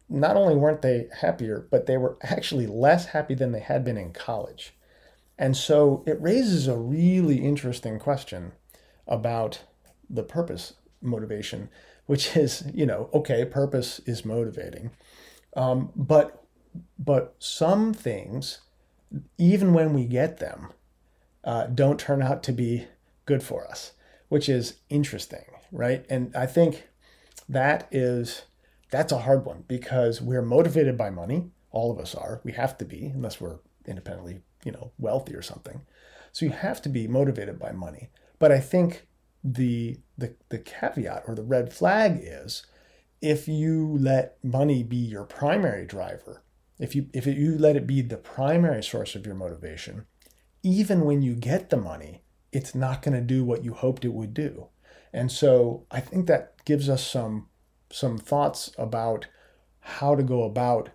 not 0.10 0.36
only 0.36 0.56
weren't 0.56 0.82
they 0.82 1.08
happier, 1.22 1.68
but 1.72 1.86
they 1.86 1.98
were 1.98 2.18
actually 2.22 2.68
less 2.68 3.08
happy 3.08 3.34
than 3.34 3.52
they 3.52 3.60
had 3.60 3.84
been 3.84 3.98
in 3.98 4.12
college. 4.14 4.74
And 5.38 5.58
so 5.58 6.04
it 6.06 6.22
raises 6.22 6.68
a 6.68 6.78
really 6.78 7.38
interesting 7.38 8.00
question 8.00 8.52
about 9.08 9.64
the 10.10 10.24
purpose 10.24 10.74
motivation, 11.02 11.70
which 12.06 12.36
is, 12.38 12.64
you 12.74 12.86
know, 12.86 13.10
okay, 13.14 13.46
purpose 13.46 14.00
is 14.06 14.26
motivating. 14.26 14.92
Um, 15.56 15.92
but 15.96 16.40
but 16.98 17.36
some 17.38 17.94
things, 17.94 18.62
even 19.38 19.74
when 19.74 19.94
we 19.94 20.06
get 20.06 20.38
them, 20.38 20.70
uh, 21.44 21.68
don't 21.68 22.00
turn 22.00 22.22
out 22.22 22.42
to 22.44 22.52
be 22.52 22.88
good 23.26 23.44
for 23.44 23.68
us, 23.68 23.92
which 24.30 24.50
is 24.50 24.78
interesting, 24.90 25.46
right? 25.72 26.04
And 26.10 26.36
I 26.36 26.48
think 26.48 26.88
that 27.48 27.88
is 27.92 28.44
that's 28.94 29.12
a 29.12 29.18
hard 29.18 29.44
one 29.44 29.64
because 29.68 30.22
we're 30.22 30.44
motivated 30.44 30.96
by 30.96 31.10
money. 31.10 31.50
All 31.72 31.92
of 31.92 31.98
us 31.98 32.14
are. 32.14 32.42
We 32.44 32.52
have 32.52 32.78
to 32.78 32.86
be, 32.86 33.08
unless 33.08 33.42
we're 33.42 33.58
independently, 33.88 34.42
you 34.64 34.72
know, 34.72 34.92
wealthy 35.00 35.34
or 35.34 35.42
something. 35.42 35.82
So 36.32 36.46
you 36.46 36.52
have 36.52 36.80
to 36.84 36.90
be 36.90 37.08
motivated 37.08 37.58
by 37.58 37.72
money. 37.72 38.12
But 38.38 38.52
I 38.52 38.60
think 38.60 39.08
the 39.44 39.98
the 40.16 40.36
the 40.50 40.60
caveat 40.60 41.24
or 41.28 41.34
the 41.34 41.44
red 41.44 41.74
flag 41.74 42.20
is 42.22 42.68
if 43.20 43.48
you 43.48 43.98
let 44.00 44.38
money 44.44 44.84
be 44.84 44.98
your 44.98 45.24
primary 45.24 45.88
driver, 45.88 46.44
if 46.78 46.96
you 46.96 47.08
if 47.14 47.26
you 47.26 47.58
let 47.58 47.76
it 47.76 47.88
be 47.88 48.04
the 48.04 48.18
primary 48.18 48.84
source 48.84 49.16
of 49.16 49.26
your 49.26 49.36
motivation, 49.36 50.06
even 50.62 51.02
when 51.02 51.24
you 51.24 51.34
get 51.34 51.72
the 51.72 51.78
money, 51.78 52.22
it's 52.52 52.76
not 52.76 53.02
going 53.02 53.16
to 53.16 53.22
do 53.22 53.44
what 53.44 53.64
you 53.66 53.74
hoped 53.74 54.06
it 54.06 54.14
would 54.14 54.36
do. 54.36 54.68
And 55.12 55.32
so 55.32 55.88
I 55.90 56.00
think 56.00 56.28
that 56.28 56.64
gives 56.64 56.90
us 56.90 57.04
some 57.06 57.48
some 57.94 58.18
thoughts 58.18 58.72
about 58.78 59.28
how 59.80 60.16
to 60.16 60.24
go 60.24 60.44
about 60.44 60.90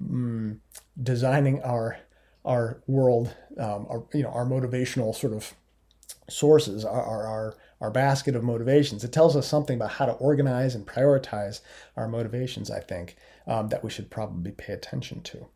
mm, 0.00 0.58
designing 1.02 1.60
our 1.62 1.98
our 2.44 2.82
world, 2.86 3.34
um, 3.58 3.86
our 3.90 4.04
you 4.14 4.22
know 4.22 4.30
our 4.30 4.46
motivational 4.46 5.14
sort 5.14 5.32
of 5.32 5.54
sources, 6.28 6.84
our, 6.84 7.26
our 7.26 7.56
our 7.80 7.90
basket 7.90 8.36
of 8.36 8.44
motivations. 8.44 9.02
It 9.02 9.12
tells 9.12 9.34
us 9.36 9.48
something 9.48 9.76
about 9.76 9.90
how 9.92 10.06
to 10.06 10.12
organize 10.12 10.74
and 10.74 10.86
prioritize 10.86 11.60
our 11.96 12.06
motivations. 12.06 12.70
I 12.70 12.80
think 12.80 13.16
um, 13.48 13.68
that 13.68 13.82
we 13.82 13.90
should 13.90 14.08
probably 14.08 14.52
pay 14.52 14.72
attention 14.72 15.22
to. 15.22 15.46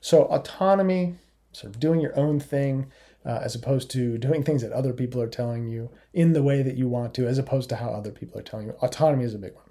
So 0.00 0.24
autonomy, 0.24 1.16
sort 1.52 1.74
of 1.74 1.80
doing 1.80 2.00
your 2.00 2.18
own 2.18 2.40
thing. 2.40 2.90
Uh, 3.26 3.40
as 3.42 3.54
opposed 3.54 3.90
to 3.90 4.16
doing 4.16 4.42
things 4.42 4.62
that 4.62 4.72
other 4.72 4.92
people 4.92 5.20
are 5.20 5.28
telling 5.28 5.66
you 5.66 5.90
in 6.14 6.32
the 6.32 6.42
way 6.42 6.62
that 6.62 6.76
you 6.76 6.88
want 6.88 7.12
to, 7.12 7.26
as 7.26 7.36
opposed 7.36 7.68
to 7.68 7.76
how 7.76 7.90
other 7.90 8.12
people 8.12 8.38
are 8.38 8.42
telling 8.42 8.68
you. 8.68 8.72
Autonomy 8.80 9.24
is 9.24 9.34
a 9.34 9.38
big 9.38 9.54
one 9.54 9.67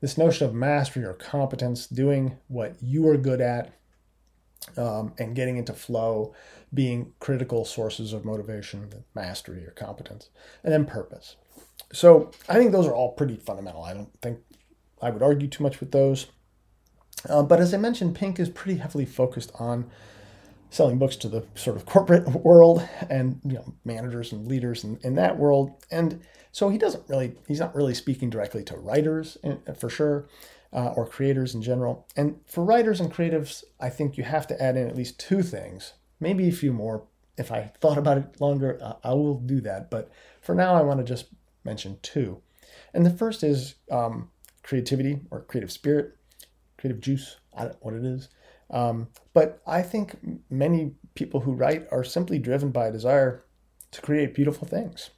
this 0.00 0.18
notion 0.18 0.46
of 0.46 0.54
mastery 0.54 1.04
or 1.04 1.14
competence, 1.14 1.86
doing 1.86 2.38
what 2.48 2.76
you 2.82 3.08
are 3.08 3.16
good 3.16 3.40
at, 3.40 3.72
um, 4.76 5.14
and 5.18 5.34
getting 5.34 5.56
into 5.56 5.72
flow 5.72 6.34
being 6.74 7.12
critical 7.20 7.64
sources 7.64 8.12
of 8.12 8.24
motivation, 8.24 8.90
mastery 9.14 9.64
or 9.64 9.70
competence, 9.70 10.30
and 10.64 10.72
then 10.72 10.84
purpose. 10.84 11.36
So 11.92 12.32
I 12.48 12.54
think 12.54 12.72
those 12.72 12.86
are 12.86 12.94
all 12.94 13.12
pretty 13.12 13.36
fundamental. 13.36 13.82
I 13.82 13.94
don't 13.94 14.10
think 14.20 14.38
I 15.00 15.10
would 15.10 15.22
argue 15.22 15.48
too 15.48 15.62
much 15.62 15.80
with 15.80 15.92
those. 15.92 16.26
Uh, 17.28 17.42
but 17.42 17.60
as 17.60 17.72
I 17.72 17.78
mentioned, 17.78 18.14
Pink 18.14 18.38
is 18.38 18.48
pretty 18.48 18.78
heavily 18.78 19.04
focused 19.04 19.52
on 19.58 19.90
selling 20.70 20.98
books 20.98 21.16
to 21.16 21.28
the 21.28 21.44
sort 21.54 21.76
of 21.76 21.86
corporate 21.86 22.28
world 22.28 22.86
and 23.08 23.40
you 23.44 23.54
know 23.54 23.74
managers 23.84 24.32
and 24.32 24.48
leaders 24.48 24.84
in, 24.84 24.98
in 25.02 25.14
that 25.14 25.38
world 25.38 25.72
and 25.90 26.20
so 26.56 26.70
he 26.70 26.78
doesn't 26.78 27.06
really 27.06 27.34
he's 27.46 27.60
not 27.60 27.74
really 27.74 27.92
speaking 27.92 28.30
directly 28.30 28.64
to 28.64 28.78
writers 28.78 29.36
for 29.78 29.90
sure 29.90 30.26
uh, 30.72 30.94
or 30.96 31.06
creators 31.06 31.54
in 31.54 31.60
general. 31.60 32.08
And 32.16 32.40
for 32.46 32.64
writers 32.64 32.98
and 32.98 33.12
creatives 33.12 33.62
i 33.78 33.90
think 33.90 34.16
you 34.16 34.24
have 34.24 34.46
to 34.46 34.62
add 34.62 34.74
in 34.74 34.88
at 34.88 34.96
least 34.96 35.20
two 35.20 35.42
things 35.42 35.92
maybe 36.18 36.48
a 36.48 36.52
few 36.52 36.72
more. 36.72 37.02
If 37.36 37.52
i 37.52 37.72
thought 37.82 37.98
about 37.98 38.16
it 38.16 38.40
longer 38.40 38.78
uh, 38.82 38.94
i 39.04 39.12
will 39.12 39.38
do 39.38 39.60
that. 39.60 39.90
But 39.90 40.10
for 40.40 40.54
now 40.54 40.74
i 40.74 40.80
want 40.80 40.98
to 40.98 41.04
just 41.04 41.26
mention 41.62 41.98
two. 42.00 42.40
And 42.94 43.04
the 43.04 43.10
first 43.10 43.44
is 43.44 43.74
um, 43.90 44.30
creativity 44.62 45.20
or 45.30 45.42
creative 45.42 45.70
spirit 45.70 46.16
creative 46.78 47.02
juice 47.02 47.36
i 47.54 47.64
don't 47.64 47.72
know 47.72 47.78
what 47.82 47.94
it 47.94 48.04
is. 48.06 48.30
Um, 48.70 49.08
but 49.34 49.60
I 49.66 49.82
think 49.82 50.16
many 50.48 50.94
people 51.14 51.40
who 51.40 51.52
write 51.52 51.86
are 51.92 52.02
simply 52.02 52.38
driven 52.38 52.70
by 52.70 52.86
a 52.86 52.92
desire 52.92 53.44
to 53.90 54.00
create 54.00 54.34
beautiful 54.34 54.66
things 54.66 55.10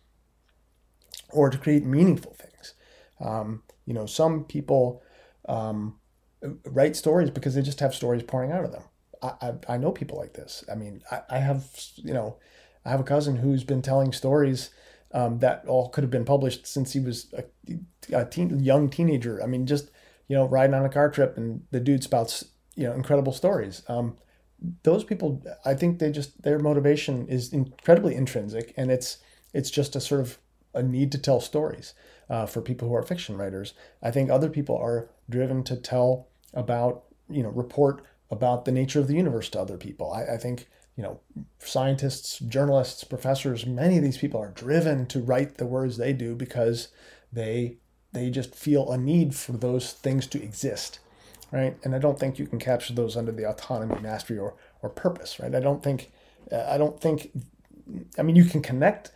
or 1.33 1.51
to 1.51 1.59
create 1.59 1.85
meaningful 1.85 2.35
things. 2.35 2.75
Um, 3.21 3.63
you 3.87 3.95
know, 3.95 4.07
some 4.07 4.45
people 4.45 5.03
um, 5.49 5.97
write 6.65 6.97
stories 6.97 7.31
because 7.31 7.55
they 7.55 7.63
just 7.63 7.81
have 7.81 7.95
stories 7.95 8.23
pouring 8.23 8.53
out 8.53 8.65
of 8.65 8.73
them. 8.73 8.83
I, 9.23 9.33
I, 9.41 9.75
I 9.75 9.77
know 9.77 9.91
people 9.91 10.19
like 10.19 10.35
this. 10.35 10.65
I 10.71 10.75
mean, 10.75 11.03
I, 11.11 11.21
I, 11.31 11.39
have, 11.39 11.65
you 11.97 12.15
know, 12.15 12.37
I 12.85 12.91
have 12.91 13.01
a 13.01 13.05
cousin 13.05 13.37
who's 13.37 13.65
been 13.65 13.83
telling 13.83 14.13
stories 14.13 14.71
um, 15.13 15.39
that 15.41 15.65
all 15.67 15.89
could 15.89 16.05
have 16.05 16.11
been 16.11 16.25
published 16.25 16.67
since 16.67 16.93
he 16.93 17.01
was 17.01 17.33
a, 17.33 17.45
a 18.15 18.25
teen, 18.25 18.61
young 18.61 18.89
teenager. 18.89 19.43
I 19.43 19.47
mean, 19.47 19.67
just, 19.67 19.91
you 20.29 20.37
know, 20.37 20.47
riding 20.47 20.75
on 20.75 20.85
a 20.85 20.91
car 20.91 21.11
trip 21.11 21.37
and 21.37 21.63
the 21.71 21.81
dude 21.81 22.05
spouts 22.05 22.45
you 22.79 22.85
know 22.85 22.93
incredible 22.93 23.33
stories. 23.33 23.83
Um, 23.89 24.17
those 24.85 25.03
people, 25.05 25.43
I 25.65 25.75
think 25.75 25.99
they 25.99 26.13
just 26.13 26.41
their 26.43 26.61
motivation 26.61 27.27
is 27.27 27.53
incredibly 27.53 28.15
intrinsic, 28.15 28.73
and 28.77 28.91
it's 28.91 29.19
it's 29.53 29.69
just 29.69 29.97
a 29.97 30.01
sort 30.01 30.21
of 30.21 30.39
a 30.79 30.83
need 30.83 31.13
to 31.13 31.19
tell 31.19 31.41
stories 31.41 31.95
uh, 32.31 32.47
for 32.47 32.61
people 32.61 32.89
who 32.89 32.95
are 32.95 33.03
fiction 33.03 33.37
writers. 33.37 33.75
I 34.03 34.11
think 34.11 34.31
other 34.31 34.49
people 34.49 34.77
are 34.77 35.09
driven 35.29 35.63
to 35.65 35.77
tell 35.77 36.29
about 36.55 37.05
you 37.29 37.43
know 37.43 37.51
report 37.51 38.03
about 38.31 38.65
the 38.65 38.73
nature 38.73 39.01
of 39.01 39.09
the 39.09 39.15
universe 39.15 39.49
to 39.51 39.61
other 39.61 39.77
people. 39.77 40.13
I, 40.13 40.35
I 40.35 40.37
think 40.37 40.69
you 40.97 41.03
know 41.03 41.21
scientists, 41.59 42.39
journalists, 42.39 43.05
professors, 43.05 43.67
many 43.67 43.97
of 43.97 44.03
these 44.03 44.19
people 44.19 44.41
are 44.41 44.51
driven 44.51 45.07
to 45.07 45.21
write 45.21 45.57
the 45.57 45.67
words 45.67 45.97
they 45.97 46.13
do 46.13 46.35
because 46.35 46.89
they 47.33 47.77
they 48.13 48.31
just 48.31 48.55
feel 48.55 48.91
a 48.91 48.97
need 48.97 49.35
for 49.35 49.53
those 49.53 49.93
things 49.93 50.27
to 50.29 50.43
exist 50.43 51.01
right? 51.51 51.77
And 51.85 51.95
I 51.95 51.99
don't 51.99 52.19
think 52.19 52.39
you 52.39 52.47
can 52.47 52.59
capture 52.59 52.93
those 52.93 53.17
under 53.17 53.33
the 53.33 53.49
autonomy, 53.49 54.01
mastery, 54.01 54.39
or 54.39 54.55
or 54.83 54.91
purpose, 54.91 55.41
right? 55.41 55.55
I 55.55 55.61
don't 55.61 55.83
think 55.83 56.11
uh, 56.53 56.67
I 56.69 56.79
don't 56.79 57.01
think 57.01 57.31
I 58.19 58.23
mean 58.23 58.37
you 58.37 58.45
can 58.45 58.63
connect 58.63 59.13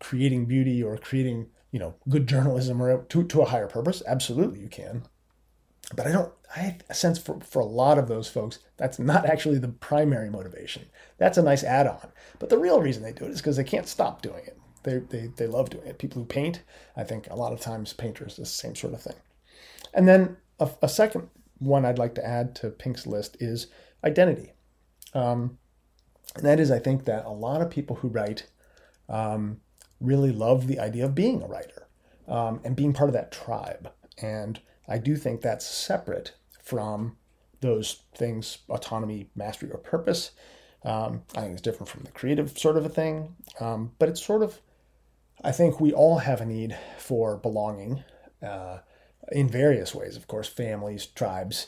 creating 0.00 0.46
beauty 0.46 0.82
or 0.82 0.96
creating 0.98 1.48
you 1.70 1.78
know 1.78 1.94
good 2.08 2.26
journalism 2.26 2.82
or 2.82 3.02
to 3.04 3.24
to 3.24 3.42
a 3.42 3.46
higher 3.46 3.68
purpose. 3.68 4.02
Absolutely, 4.06 4.60
you 4.60 4.68
can. 4.68 5.02
But 5.94 6.06
I 6.06 6.12
don't. 6.12 6.32
I 6.54 6.76
sense 6.92 7.18
for 7.18 7.40
for 7.40 7.60
a 7.60 7.66
lot 7.66 7.98
of 7.98 8.08
those 8.08 8.28
folks 8.28 8.60
that's 8.76 8.98
not 8.98 9.26
actually 9.26 9.58
the 9.58 9.68
primary 9.68 10.30
motivation. 10.30 10.86
That's 11.18 11.38
a 11.38 11.42
nice 11.42 11.64
add-on. 11.64 12.12
But 12.38 12.50
the 12.50 12.58
real 12.58 12.80
reason 12.80 13.02
they 13.02 13.12
do 13.12 13.24
it 13.24 13.30
is 13.30 13.40
because 13.40 13.56
they 13.56 13.64
can't 13.64 13.88
stop 13.88 14.22
doing 14.22 14.44
it. 14.46 14.58
They, 14.82 14.98
they, 14.98 15.30
they 15.36 15.46
love 15.46 15.70
doing 15.70 15.86
it. 15.86 15.98
People 15.98 16.22
who 16.22 16.26
paint, 16.26 16.62
I 16.96 17.02
think 17.02 17.28
a 17.28 17.34
lot 17.34 17.52
of 17.52 17.60
times 17.60 17.92
painters, 17.92 18.36
the 18.36 18.46
same 18.46 18.76
sort 18.76 18.94
of 18.94 19.02
thing. 19.02 19.16
And 19.92 20.06
then 20.06 20.36
a, 20.60 20.70
a 20.82 20.88
second 20.88 21.28
one 21.58 21.84
I'd 21.84 21.98
like 21.98 22.14
to 22.16 22.26
add 22.26 22.54
to 22.56 22.70
Pink's 22.70 23.06
list 23.06 23.36
is 23.40 23.66
identity. 24.04 24.52
Um, 25.14 25.58
and 26.36 26.44
that 26.44 26.60
is, 26.60 26.70
I 26.70 26.78
think 26.78 27.04
that 27.06 27.24
a 27.24 27.30
lot 27.30 27.62
of 27.62 27.70
people 27.70 27.96
who 27.96 28.08
write 28.08 28.46
um, 29.08 29.60
really 30.00 30.32
love 30.32 30.66
the 30.66 30.78
idea 30.78 31.04
of 31.04 31.14
being 31.14 31.42
a 31.42 31.46
writer 31.46 31.86
um, 32.28 32.60
and 32.64 32.76
being 32.76 32.92
part 32.92 33.08
of 33.08 33.14
that 33.14 33.32
tribe. 33.32 33.90
And 34.18 34.60
I 34.88 34.98
do 34.98 35.16
think 35.16 35.40
that's 35.40 35.66
separate 35.66 36.34
from 36.62 37.16
those 37.60 38.02
things 38.14 38.58
autonomy, 38.68 39.30
mastery, 39.34 39.70
or 39.70 39.78
purpose. 39.78 40.32
Um, 40.84 41.22
I 41.34 41.40
think 41.42 41.52
it's 41.52 41.62
different 41.62 41.88
from 41.88 42.04
the 42.04 42.12
creative 42.12 42.58
sort 42.58 42.76
of 42.76 42.84
a 42.84 42.88
thing, 42.88 43.34
um, 43.60 43.92
but 43.98 44.08
it's 44.08 44.24
sort 44.24 44.42
of, 44.42 44.60
I 45.42 45.52
think 45.52 45.80
we 45.80 45.92
all 45.92 46.18
have 46.18 46.40
a 46.40 46.46
need 46.46 46.76
for 46.98 47.36
belonging. 47.36 48.04
Uh, 48.42 48.78
in 49.32 49.48
various 49.48 49.94
ways, 49.94 50.16
of 50.16 50.26
course, 50.26 50.48
families, 50.48 51.06
tribes, 51.06 51.66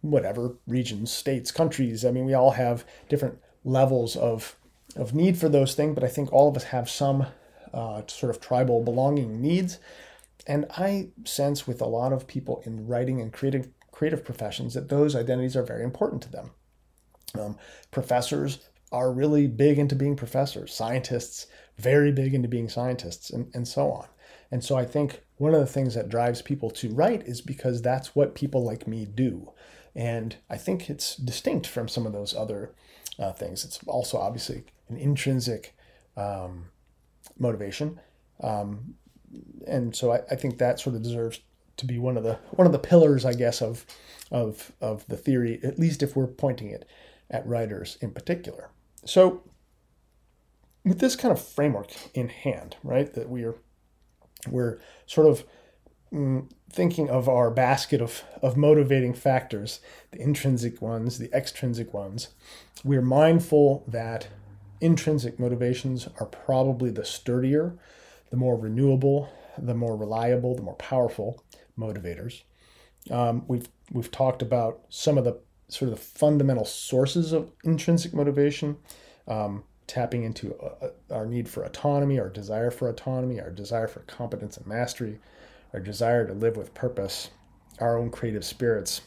whatever, 0.00 0.56
regions, 0.66 1.12
states, 1.12 1.50
countries. 1.50 2.04
I 2.04 2.10
mean, 2.10 2.26
we 2.26 2.34
all 2.34 2.52
have 2.52 2.84
different 3.08 3.38
levels 3.64 4.16
of, 4.16 4.56
of 4.96 5.14
need 5.14 5.38
for 5.38 5.48
those 5.48 5.74
things, 5.74 5.94
but 5.94 6.04
I 6.04 6.08
think 6.08 6.32
all 6.32 6.48
of 6.48 6.56
us 6.56 6.64
have 6.64 6.90
some 6.90 7.26
uh, 7.72 8.02
sort 8.06 8.30
of 8.30 8.40
tribal 8.40 8.82
belonging 8.82 9.40
needs. 9.40 9.78
And 10.46 10.66
I 10.76 11.10
sense 11.24 11.66
with 11.66 11.80
a 11.80 11.86
lot 11.86 12.12
of 12.12 12.26
people 12.26 12.62
in 12.66 12.86
writing 12.86 13.20
and 13.20 13.32
creative 13.32 13.68
creative 13.92 14.24
professions 14.24 14.74
that 14.74 14.88
those 14.88 15.14
identities 15.14 15.54
are 15.54 15.62
very 15.62 15.84
important 15.84 16.22
to 16.22 16.32
them. 16.32 16.50
Um, 17.38 17.58
professors 17.90 18.58
are 18.90 19.12
really 19.12 19.46
big 19.46 19.78
into 19.78 19.94
being 19.94 20.16
professors, 20.16 20.74
scientists 20.74 21.46
very 21.78 22.12
big 22.12 22.34
into 22.34 22.48
being 22.48 22.68
scientists, 22.68 23.30
and, 23.30 23.50
and 23.54 23.66
so 23.66 23.90
on. 23.90 24.06
And 24.50 24.62
so 24.62 24.76
I 24.76 24.84
think 24.84 25.22
one 25.36 25.54
of 25.54 25.60
the 25.60 25.66
things 25.66 25.94
that 25.94 26.08
drives 26.08 26.42
people 26.42 26.70
to 26.70 26.94
write 26.94 27.22
is 27.26 27.40
because 27.40 27.82
that's 27.82 28.14
what 28.14 28.34
people 28.34 28.64
like 28.64 28.86
me 28.86 29.06
do. 29.06 29.52
And 29.94 30.36
I 30.48 30.56
think 30.56 30.88
it's 30.88 31.16
distinct 31.16 31.66
from 31.66 31.88
some 31.88 32.06
of 32.06 32.12
those 32.12 32.34
other 32.34 32.74
uh, 33.18 33.32
things. 33.32 33.64
It's 33.64 33.80
also 33.86 34.18
obviously 34.18 34.64
an 34.88 34.96
intrinsic 34.96 35.74
um, 36.16 36.66
motivation. 37.38 38.00
Um, 38.42 38.94
and 39.66 39.94
so 39.94 40.12
I, 40.12 40.20
I, 40.30 40.36
think 40.36 40.58
that 40.58 40.80
sort 40.80 40.96
of 40.96 41.02
deserves 41.02 41.40
to 41.76 41.86
be 41.86 41.98
one 41.98 42.16
of 42.16 42.24
the 42.24 42.34
one 42.50 42.66
of 42.66 42.72
the 42.72 42.78
pillars, 42.78 43.24
I 43.24 43.34
guess, 43.34 43.62
of 43.62 43.86
of 44.30 44.72
of 44.80 45.06
the 45.06 45.16
theory, 45.16 45.60
at 45.62 45.78
least 45.78 46.02
if 46.02 46.16
we're 46.16 46.26
pointing 46.26 46.68
it 46.70 46.86
at 47.30 47.46
writers 47.46 47.96
in 48.00 48.10
particular. 48.10 48.70
So 49.04 49.42
with 50.84 50.98
this 50.98 51.16
kind 51.16 51.32
of 51.32 51.42
framework 51.42 51.92
in 52.14 52.28
hand, 52.28 52.76
right, 52.82 53.12
that 53.14 53.28
we 53.28 53.44
are 53.44 53.54
we're 54.48 54.80
sort 55.06 55.28
of 55.28 55.44
mm, 56.12 56.50
thinking 56.70 57.08
of 57.08 57.28
our 57.28 57.50
basket 57.50 58.00
of, 58.00 58.24
of 58.40 58.56
motivating 58.56 59.14
factors, 59.14 59.80
the 60.10 60.20
intrinsic 60.20 60.82
ones, 60.82 61.18
the 61.18 61.32
extrinsic 61.32 61.94
ones. 61.94 62.28
We're 62.84 63.02
mindful 63.02 63.84
that 63.86 64.28
intrinsic 64.82 65.38
motivations 65.38 66.08
are 66.18 66.26
probably 66.26 66.90
the 66.90 67.04
sturdier, 67.04 67.78
the 68.30 68.36
more 68.36 68.56
renewable, 68.56 69.32
the 69.56 69.74
more 69.74 69.96
reliable, 69.96 70.54
the 70.54 70.62
more 70.62 70.74
powerful 70.74 71.42
motivators. 71.78 72.42
Um, 73.10 73.44
we've 73.46 73.68
we've 73.92 74.10
talked 74.10 74.42
about 74.42 74.80
some 74.88 75.18
of 75.18 75.24
the 75.24 75.38
sort 75.68 75.90
of 75.90 75.98
the 75.98 76.04
fundamental 76.04 76.64
sources 76.64 77.32
of 77.32 77.50
intrinsic 77.64 78.12
motivation, 78.12 78.76
um, 79.26 79.64
tapping 79.86 80.24
into 80.24 80.54
uh, 80.56 80.86
uh, 80.86 81.14
our 81.14 81.26
need 81.26 81.48
for 81.48 81.62
autonomy, 81.64 82.18
our 82.18 82.28
desire 82.28 82.70
for 82.70 82.88
autonomy, 82.88 83.40
our 83.40 83.50
desire 83.50 83.88
for 83.88 84.00
competence 84.00 84.56
and 84.56 84.66
mastery, 84.66 85.18
our 85.72 85.80
desire 85.80 86.26
to 86.26 86.34
live 86.34 86.56
with 86.56 86.74
purpose, 86.74 87.30
our 87.78 87.96
own 87.96 88.10
creative 88.10 88.44
spirits, 88.44 89.02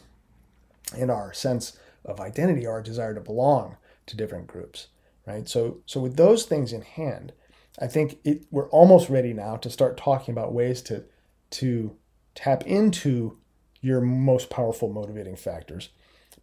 and 0.97 1.11
our 1.11 1.33
sense 1.33 1.77
of 2.03 2.19
identity, 2.19 2.65
our 2.65 2.81
desire 2.81 3.13
to 3.13 3.21
belong 3.21 3.77
to 4.05 4.15
different 4.15 4.47
groups. 4.47 4.87
Right. 5.25 5.47
So 5.49 5.79
so 5.85 5.99
with 5.99 6.17
those 6.17 6.45
things 6.45 6.71
in 6.71 6.81
hand, 6.81 7.33
I 7.79 7.87
think 7.87 8.19
it, 8.23 8.45
we're 8.51 8.69
almost 8.69 9.09
ready 9.09 9.33
now 9.33 9.55
to 9.57 9.69
start 9.69 9.97
talking 9.97 10.31
about 10.31 10.53
ways 10.53 10.81
to 10.83 11.05
to 11.51 11.95
tap 12.35 12.63
into 12.63 13.37
your 13.81 14.01
most 14.01 14.49
powerful 14.49 14.89
motivating 14.89 15.35
factors. 15.35 15.89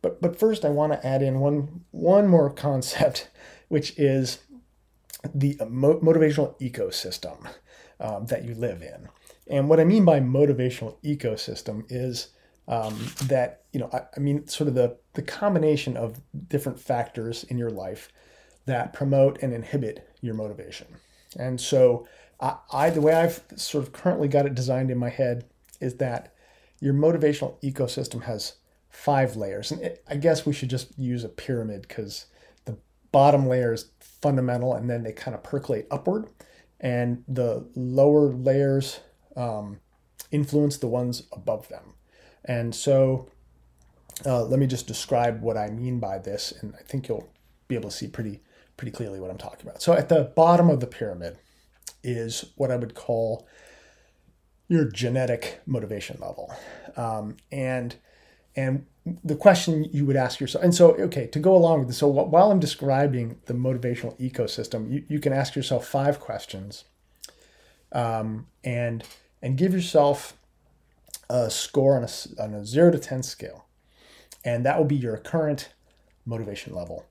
But 0.00 0.20
but 0.20 0.38
first, 0.38 0.64
I 0.64 0.70
want 0.70 0.92
to 0.92 1.06
add 1.06 1.22
in 1.22 1.40
one 1.40 1.84
one 1.92 2.26
more 2.26 2.50
concept, 2.50 3.30
which 3.68 3.96
is 3.98 4.40
the 5.32 5.54
motivational 5.56 6.58
ecosystem 6.60 7.46
um, 8.00 8.26
that 8.26 8.44
you 8.44 8.54
live 8.54 8.82
in. 8.82 9.08
And 9.48 9.68
what 9.68 9.80
I 9.80 9.84
mean 9.84 10.04
by 10.04 10.18
motivational 10.20 10.96
ecosystem 11.04 11.84
is 11.88 12.28
um, 12.66 12.98
that 13.24 13.62
you 13.72 13.80
know 13.80 13.88
I, 13.92 14.02
I 14.16 14.20
mean 14.20 14.46
sort 14.48 14.68
of 14.68 14.74
the 14.74 14.96
the 15.14 15.22
combination 15.22 15.96
of 15.96 16.20
different 16.48 16.80
factors 16.80 17.44
in 17.44 17.58
your 17.58 17.70
life 17.70 18.08
that 18.66 18.92
promote 18.92 19.42
and 19.42 19.52
inhibit 19.52 20.08
your 20.20 20.34
motivation. 20.34 20.86
And 21.38 21.60
so 21.60 22.06
I, 22.40 22.56
I, 22.72 22.90
the 22.90 23.00
way 23.00 23.14
I've 23.14 23.42
sort 23.56 23.84
of 23.84 23.92
currently 23.92 24.28
got 24.28 24.46
it 24.46 24.54
designed 24.54 24.90
in 24.90 24.98
my 24.98 25.08
head 25.08 25.44
is 25.80 25.96
that 25.96 26.34
your 26.80 26.94
motivational 26.94 27.60
ecosystem 27.62 28.22
has 28.24 28.54
five 28.88 29.36
layers. 29.36 29.70
And 29.70 29.82
it, 29.82 30.04
I 30.08 30.16
guess 30.16 30.46
we 30.46 30.52
should 30.52 30.70
just 30.70 30.98
use 30.98 31.24
a 31.24 31.28
pyramid 31.28 31.82
because 31.82 32.26
the 32.64 32.76
bottom 33.10 33.46
layer 33.46 33.72
is 33.72 33.90
fundamental 34.00 34.74
and 34.74 34.88
then 34.88 35.02
they 35.02 35.12
kind 35.12 35.34
of 35.34 35.42
percolate 35.42 35.86
upward. 35.90 36.28
And 36.80 37.24
the 37.28 37.66
lower 37.74 38.32
layers 38.32 39.00
um, 39.36 39.78
influence 40.30 40.76
the 40.78 40.88
ones 40.88 41.24
above 41.32 41.68
them. 41.68 41.94
And 42.44 42.74
so 42.74 43.28
uh, 44.26 44.44
let 44.44 44.58
me 44.58 44.66
just 44.66 44.86
describe 44.86 45.42
what 45.42 45.56
I 45.56 45.68
mean 45.68 45.98
by 45.98 46.18
this, 46.18 46.52
and 46.60 46.74
I 46.78 46.82
think 46.82 47.08
you'll 47.08 47.32
be 47.68 47.74
able 47.74 47.90
to 47.90 47.96
see 47.96 48.08
pretty 48.08 48.40
pretty 48.76 48.92
clearly 48.92 49.20
what 49.20 49.30
I'm 49.30 49.38
talking 49.38 49.66
about. 49.68 49.82
So 49.82 49.92
at 49.92 50.08
the 50.08 50.32
bottom 50.34 50.70
of 50.70 50.80
the 50.80 50.86
pyramid 50.86 51.38
is 52.02 52.52
what 52.56 52.70
I 52.70 52.76
would 52.76 52.94
call 52.94 53.46
your 54.68 54.84
genetic 54.84 55.60
motivation 55.66 56.18
level, 56.20 56.54
um, 56.96 57.36
and 57.50 57.96
and 58.56 58.86
the 59.24 59.34
question 59.34 59.84
you 59.92 60.06
would 60.06 60.16
ask 60.16 60.40
yourself, 60.40 60.64
and 60.64 60.74
so 60.74 60.92
okay, 60.94 61.26
to 61.26 61.38
go 61.38 61.54
along 61.54 61.80
with 61.80 61.88
this, 61.88 61.98
so 61.98 62.08
while 62.08 62.50
I'm 62.50 62.60
describing 62.60 63.40
the 63.46 63.54
motivational 63.54 64.18
ecosystem, 64.18 64.90
you, 64.90 65.04
you 65.08 65.20
can 65.20 65.32
ask 65.32 65.54
yourself 65.54 65.86
five 65.86 66.20
questions, 66.20 66.84
um, 67.92 68.46
and 68.64 69.04
and 69.42 69.58
give 69.58 69.74
yourself 69.74 70.38
a 71.28 71.50
score 71.50 71.96
on 71.96 72.04
a, 72.04 72.42
on 72.42 72.54
a 72.54 72.64
zero 72.64 72.90
to 72.90 72.98
ten 72.98 73.22
scale, 73.22 73.66
and 74.44 74.64
that 74.64 74.78
will 74.78 74.86
be 74.86 74.96
your 74.96 75.16
current 75.18 75.70
motivation 76.24 76.74
level 76.74 77.04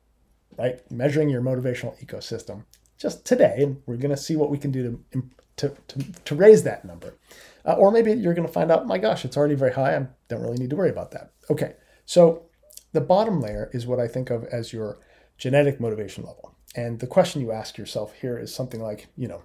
right? 0.58 0.80
Measuring 0.92 1.30
your 1.30 1.42
motivational 1.42 2.00
ecosystem 2.04 2.66
just 2.98 3.26
today, 3.26 3.58
and 3.60 3.82
we're 3.86 3.98
going 3.98 4.16
to 4.16 4.18
see 4.22 4.36
what 4.36 4.50
we 4.50 4.58
can 4.58 4.72
do 4.72 5.04
to, 5.12 5.24
to, 5.58 5.76
to, 5.88 6.12
to 6.26 6.36
raise 6.36 6.64
that 6.64 6.86
number. 6.86 7.18
Uh, 7.66 7.74
or 7.74 7.92
maybe 7.92 8.14
you're 8.14 8.34
going 8.34 8.48
to 8.48 8.54
find 8.54 8.72
out, 8.72 8.88
my 8.88 8.98
gosh, 8.98 9.26
it's 9.26 9.38
already 9.38 9.56
very 9.56 9.74
high. 9.74 9.96
I 9.96 10.08
don't 10.28 10.42
really 10.42 10.58
need 10.58 10.70
to 10.72 10.76
worry 10.76 10.90
about 10.90 11.12
that. 11.12 11.32
Okay, 11.50 11.76
so 12.06 12.46
the 12.94 13.02
bottom 13.02 13.40
layer 13.40 13.70
is 13.74 13.88
what 13.88 14.00
I 14.00 14.08
think 14.08 14.30
of 14.30 14.44
as 14.46 14.74
your 14.74 15.00
genetic 15.38 15.80
motivation 15.80 16.24
level. 16.24 16.56
And 16.76 17.00
the 17.00 17.08
question 17.08 17.42
you 17.42 17.52
ask 17.52 17.78
yourself 17.78 18.14
here 18.14 18.38
is 18.38 18.54
something 18.54 18.82
like, 18.82 19.08
you 19.18 19.28
know, 19.28 19.44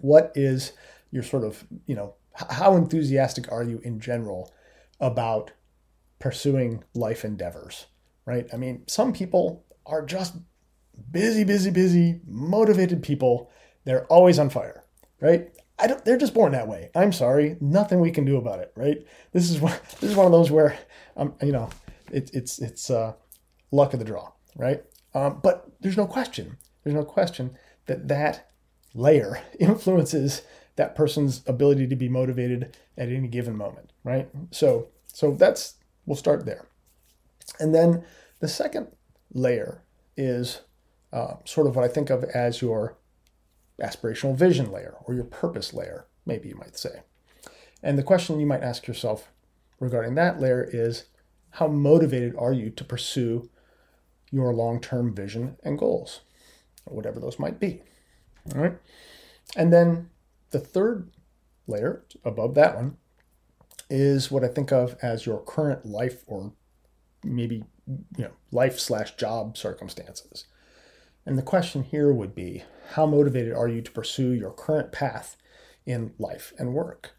what 0.00 0.32
is 0.34 0.72
your 1.10 1.22
sort 1.22 1.44
of, 1.44 1.64
you 1.86 1.94
know, 1.94 2.14
how 2.34 2.76
enthusiastic 2.76 3.50
are 3.50 3.62
you 3.62 3.80
in 3.84 4.00
general 4.00 4.52
about 5.00 5.52
pursuing 6.18 6.82
life 6.94 7.24
endeavors, 7.24 7.86
right? 8.24 8.46
I 8.52 8.56
mean, 8.56 8.82
some 8.86 9.12
people 9.12 9.64
are 9.86 10.04
just 10.04 10.34
busy, 11.10 11.44
busy, 11.44 11.70
busy, 11.70 12.20
motivated 12.26 13.02
people. 13.02 13.50
They're 13.84 14.06
always 14.06 14.38
on 14.38 14.50
fire, 14.50 14.84
right? 15.20 15.48
I 15.78 15.86
don't, 15.86 16.04
they're 16.04 16.16
just 16.16 16.34
born 16.34 16.52
that 16.52 16.68
way. 16.68 16.90
I'm 16.94 17.12
sorry, 17.12 17.56
nothing 17.60 18.00
we 18.00 18.10
can 18.10 18.24
do 18.24 18.36
about 18.36 18.60
it, 18.60 18.72
right? 18.76 19.06
This 19.32 19.50
is 19.50 19.60
one, 19.60 19.78
this 20.00 20.10
is 20.10 20.16
one 20.16 20.26
of 20.26 20.32
those 20.32 20.50
where, 20.50 20.78
um, 21.16 21.34
you 21.42 21.52
know, 21.52 21.70
it, 22.10 22.30
it's 22.32 22.58
it's 22.58 22.90
uh, 22.90 23.12
luck 23.70 23.92
of 23.92 23.98
the 23.98 24.04
draw, 24.04 24.32
right? 24.56 24.82
Um, 25.14 25.40
but 25.42 25.70
there's 25.80 25.96
no 25.96 26.06
question, 26.06 26.56
there's 26.82 26.94
no 26.94 27.04
question 27.04 27.56
that 27.86 28.08
that 28.08 28.50
layer 28.94 29.40
influences 29.60 30.42
that 30.76 30.94
person's 30.94 31.42
ability 31.46 31.86
to 31.88 31.96
be 31.96 32.08
motivated 32.08 32.76
at 32.96 33.08
any 33.08 33.28
given 33.28 33.56
moment, 33.56 33.92
right? 34.02 34.28
So 34.50 34.88
so 35.12 35.32
that's 35.32 35.74
we'll 36.06 36.16
start 36.16 36.46
there, 36.46 36.66
and 37.60 37.74
then 37.74 38.04
the 38.40 38.48
second 38.48 38.88
layer 39.32 39.82
is 40.16 40.60
uh, 41.12 41.34
sort 41.44 41.66
of 41.66 41.76
what 41.76 41.84
I 41.84 41.88
think 41.88 42.10
of 42.10 42.24
as 42.24 42.62
your 42.62 42.96
aspirational 43.80 44.36
vision 44.36 44.72
layer 44.72 44.96
or 45.04 45.14
your 45.14 45.24
purpose 45.24 45.74
layer, 45.74 46.06
maybe 46.24 46.48
you 46.48 46.56
might 46.56 46.76
say. 46.76 47.02
And 47.82 47.98
the 47.98 48.02
question 48.02 48.40
you 48.40 48.46
might 48.46 48.62
ask 48.62 48.86
yourself 48.86 49.30
regarding 49.78 50.14
that 50.14 50.40
layer 50.40 50.68
is 50.70 51.06
how 51.50 51.68
motivated 51.68 52.34
are 52.36 52.52
you 52.52 52.70
to 52.70 52.84
pursue 52.84 53.48
your 54.30 54.52
long 54.52 54.80
term 54.80 55.14
vision 55.14 55.56
and 55.62 55.78
goals, 55.78 56.20
or 56.84 56.96
whatever 56.96 57.20
those 57.20 57.38
might 57.38 57.60
be? 57.60 57.82
All 58.54 58.62
right. 58.62 58.78
And 59.56 59.72
then 59.72 60.10
the 60.50 60.58
third 60.58 61.10
layer 61.66 62.04
above 62.24 62.54
that 62.54 62.76
one 62.76 62.96
is 63.88 64.30
what 64.30 64.44
I 64.44 64.48
think 64.48 64.72
of 64.72 64.96
as 65.00 65.26
your 65.26 65.38
current 65.42 65.86
life 65.86 66.24
or 66.26 66.52
maybe 67.22 67.64
you 67.86 68.24
know 68.24 68.32
life 68.50 68.78
slash 68.78 69.16
job 69.16 69.56
circumstances. 69.56 70.46
And 71.24 71.36
the 71.36 71.42
question 71.42 71.82
here 71.82 72.12
would 72.12 72.34
be 72.34 72.62
how 72.94 73.06
motivated 73.06 73.52
are 73.52 73.68
you 73.68 73.82
to 73.82 73.90
pursue 73.90 74.30
your 74.30 74.52
current 74.52 74.92
path 74.92 75.36
in 75.84 76.12
life 76.18 76.52
and 76.58 76.72
work? 76.72 77.16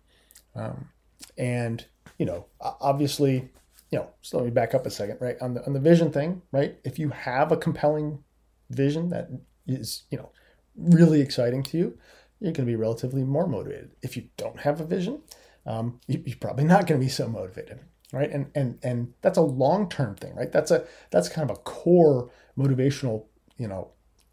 Um, 0.55 0.89
and 1.37 1.85
you 2.17 2.25
know, 2.25 2.45
obviously, 2.61 3.49
you 3.91 3.99
know, 3.99 4.09
so 4.21 4.37
let 4.37 4.45
me 4.45 4.51
back 4.51 4.73
up 4.73 4.85
a 4.85 4.89
second, 4.89 5.17
right? 5.19 5.37
On 5.41 5.53
the 5.53 5.65
on 5.65 5.73
the 5.73 5.79
vision 5.79 6.11
thing, 6.11 6.41
right? 6.51 6.77
If 6.83 6.97
you 6.99 7.09
have 7.09 7.51
a 7.51 7.57
compelling 7.57 8.23
vision 8.69 9.09
that 9.09 9.29
is, 9.67 10.03
you 10.09 10.17
know, 10.17 10.31
really 10.75 11.21
exciting 11.21 11.63
to 11.63 11.77
you, 11.77 11.97
you're 12.39 12.53
going 12.53 12.65
to 12.65 12.71
be 12.71 12.75
relatively 12.75 13.23
more 13.23 13.47
motivated. 13.47 13.91
If 14.01 14.15
you 14.15 14.29
don't 14.37 14.59
have 14.59 14.79
a 14.81 14.85
vision, 14.85 15.21
um, 15.65 15.99
you, 16.07 16.23
are 16.27 16.35
probably 16.39 16.65
not 16.65 16.87
going 16.87 16.99
to 16.99 17.05
be 17.05 17.11
so 17.11 17.27
motivated 17.27 17.79
right? 18.13 18.29
And 18.29 18.51
and 18.55 18.79
and 18.83 19.13
that's 19.21 19.37
a 19.37 19.41
long-term 19.41 20.15
thing 20.15 20.35
right? 20.35 20.51
That's 20.51 20.71
a 20.71 20.85
that's 21.11 21.29
kind 21.29 21.49
of 21.49 21.57
a 21.57 21.59
core 21.61 22.29
motivational 22.57 23.25
you 23.57 23.67
know 23.67 23.91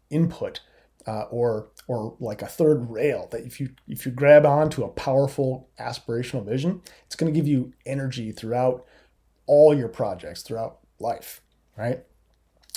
input 0.09 0.61
uh, 1.07 1.23
or 1.23 1.69
or 1.87 2.15
like 2.19 2.41
a 2.41 2.47
third 2.47 2.89
rail 2.89 3.27
that 3.31 3.45
if 3.45 3.59
you 3.59 3.69
if 3.87 4.05
you 4.05 4.11
grab 4.11 4.45
onto 4.45 4.83
a 4.83 4.89
powerful 4.89 5.69
aspirational 5.79 6.45
vision 6.45 6.81
it's 7.05 7.15
going 7.15 7.31
to 7.31 7.37
give 7.37 7.47
you 7.47 7.73
energy 7.85 8.31
throughout 8.31 8.85
all 9.45 9.77
your 9.77 9.87
projects 9.89 10.41
throughout 10.41 10.79
life 10.99 11.41
right? 11.77 12.03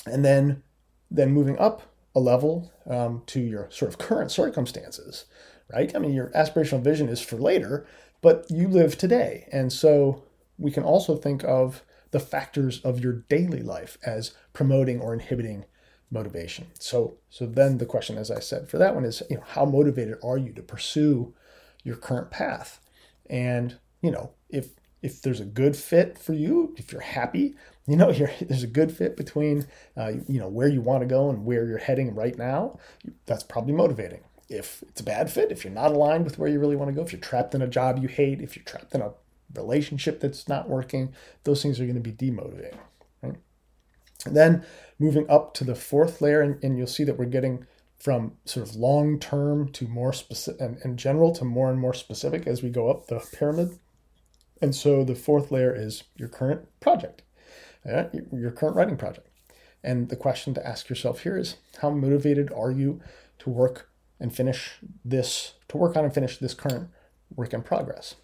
And 0.05 0.23
then 0.23 0.63
then 1.09 1.31
moving 1.31 1.57
up 1.57 1.81
a 2.15 2.19
level 2.19 2.71
um, 2.87 3.23
to 3.27 3.39
your 3.39 3.69
sort 3.71 3.89
of 3.89 3.97
current 3.97 4.31
circumstances 4.31 5.25
right? 5.73 5.95
I 5.95 5.99
mean 5.99 6.13
your 6.13 6.29
aspirational 6.29 6.81
vision 6.81 7.09
is 7.09 7.21
for 7.21 7.37
later 7.37 7.87
but 8.21 8.45
you 8.49 8.67
live 8.67 8.97
today. 8.97 9.47
And 9.51 9.71
so 9.71 10.23
we 10.59 10.71
can 10.71 10.83
also 10.83 11.15
think 11.15 11.43
of 11.43 11.83
the 12.11 12.19
factors 12.19 12.81
of 12.81 12.99
your 12.99 13.13
daily 13.13 13.61
life 13.61 13.97
as 14.05 14.33
promoting 14.53 14.99
or 14.99 15.13
inhibiting 15.13 15.65
motivation. 16.11 16.67
So, 16.79 17.17
so 17.29 17.45
then 17.45 17.77
the 17.77 17.85
question, 17.85 18.17
as 18.17 18.31
I 18.31 18.39
said, 18.39 18.69
for 18.69 18.77
that 18.77 18.95
one 18.95 19.05
is, 19.05 19.21
you 19.29 19.37
know, 19.37 19.43
how 19.45 19.65
motivated 19.65 20.17
are 20.23 20.37
you 20.37 20.53
to 20.53 20.63
pursue 20.63 21.33
your 21.83 21.95
current 21.95 22.31
path? 22.31 22.79
And 23.29 23.77
you 24.01 24.11
know, 24.11 24.31
if 24.49 24.69
if 25.01 25.21
there's 25.21 25.39
a 25.39 25.45
good 25.45 25.75
fit 25.75 26.17
for 26.17 26.33
you, 26.33 26.75
if 26.77 26.91
you're 26.91 27.01
happy, 27.01 27.55
you 27.87 27.95
know, 27.95 28.11
there's 28.41 28.63
a 28.63 28.67
good 28.67 28.91
fit 28.91 29.15
between, 29.15 29.67
uh, 29.95 30.13
you 30.27 30.39
know, 30.39 30.49
where 30.49 30.67
you 30.67 30.81
want 30.81 31.01
to 31.01 31.07
go 31.07 31.29
and 31.29 31.45
where 31.45 31.65
you're 31.65 31.77
heading 31.77 32.15
right 32.15 32.37
now. 32.37 32.79
That's 33.25 33.43
probably 33.43 33.73
motivating. 33.73 34.21
If 34.49 34.83
it's 34.87 35.01
a 35.01 35.03
bad 35.03 35.31
fit, 35.31 35.51
if 35.51 35.63
you're 35.63 35.73
not 35.73 35.91
aligned 35.91 36.25
with 36.25 36.39
where 36.39 36.49
you 36.49 36.59
really 36.59 36.75
want 36.75 36.89
to 36.89 36.95
go, 36.95 37.03
if 37.03 37.11
you're 37.11 37.21
trapped 37.21 37.53
in 37.53 37.61
a 37.61 37.67
job 37.67 37.99
you 37.99 38.07
hate, 38.07 38.41
if 38.41 38.55
you're 38.55 38.65
trapped 38.65 38.95
in 38.95 39.01
a 39.01 39.11
relationship 39.53 40.19
that's 40.19 40.47
not 40.47 40.69
working, 40.69 41.13
those 41.43 41.61
things 41.61 41.79
are 41.79 41.85
going 41.85 42.01
to 42.01 42.01
be 42.01 42.11
demotivating. 42.11 42.77
Right? 43.21 43.35
And 44.25 44.35
then 44.35 44.65
moving 44.99 45.29
up 45.29 45.53
to 45.55 45.63
the 45.63 45.75
fourth 45.75 46.21
layer, 46.21 46.41
and, 46.41 46.63
and 46.63 46.77
you'll 46.77 46.87
see 46.87 47.03
that 47.03 47.17
we're 47.17 47.25
getting 47.25 47.65
from 47.97 48.33
sort 48.45 48.67
of 48.67 48.75
long 48.75 49.19
term 49.19 49.69
to 49.73 49.87
more 49.87 50.13
specific 50.13 50.61
and, 50.61 50.77
and 50.83 50.97
general 50.97 51.33
to 51.33 51.45
more 51.45 51.69
and 51.69 51.79
more 51.79 51.93
specific 51.93 52.47
as 52.47 52.63
we 52.63 52.69
go 52.69 52.89
up 52.89 53.07
the 53.07 53.19
pyramid. 53.37 53.77
And 54.61 54.75
so 54.75 55.03
the 55.03 55.15
fourth 55.15 55.51
layer 55.51 55.73
is 55.73 56.03
your 56.15 56.29
current 56.29 56.67
project, 56.79 57.21
your 58.31 58.51
current 58.51 58.75
writing 58.75 58.97
project. 58.97 59.27
And 59.83 60.09
the 60.09 60.17
question 60.17 60.53
to 60.53 60.67
ask 60.67 60.89
yourself 60.89 61.21
here 61.21 61.37
is 61.37 61.55
how 61.81 61.89
motivated 61.89 62.51
are 62.53 62.71
you 62.71 63.01
to 63.39 63.49
work 63.49 63.89
and 64.19 64.35
finish 64.35 64.79
this, 65.05 65.53
to 65.69 65.77
work 65.77 65.95
on 65.95 66.03
and 66.03 66.13
finish 66.13 66.37
this 66.37 66.53
current 66.53 66.89
work 67.35 67.53
in 67.53 67.61
progress? 67.61 68.15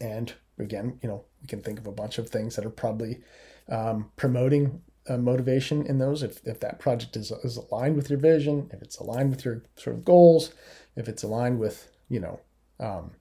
And 0.00 0.32
again, 0.58 0.98
you 1.02 1.08
know, 1.08 1.24
we 1.40 1.48
can 1.48 1.60
think 1.60 1.78
of 1.78 1.86
a 1.86 1.92
bunch 1.92 2.18
of 2.18 2.28
things 2.28 2.56
that 2.56 2.64
are 2.64 2.70
probably 2.70 3.20
um, 3.68 4.10
promoting 4.16 4.82
uh, 5.08 5.16
motivation 5.16 5.86
in 5.86 5.98
those. 5.98 6.22
If, 6.22 6.40
if 6.46 6.60
that 6.60 6.78
project 6.78 7.16
is, 7.16 7.30
is 7.30 7.56
aligned 7.56 7.96
with 7.96 8.10
your 8.10 8.18
vision, 8.18 8.70
if 8.72 8.82
it's 8.82 8.98
aligned 8.98 9.30
with 9.30 9.44
your 9.44 9.62
sort 9.76 9.96
of 9.96 10.04
goals, 10.04 10.52
if 10.96 11.08
it's 11.08 11.22
aligned 11.22 11.58
with, 11.58 11.90
you 12.08 12.20
know, 12.20 12.40
um, 12.80 13.12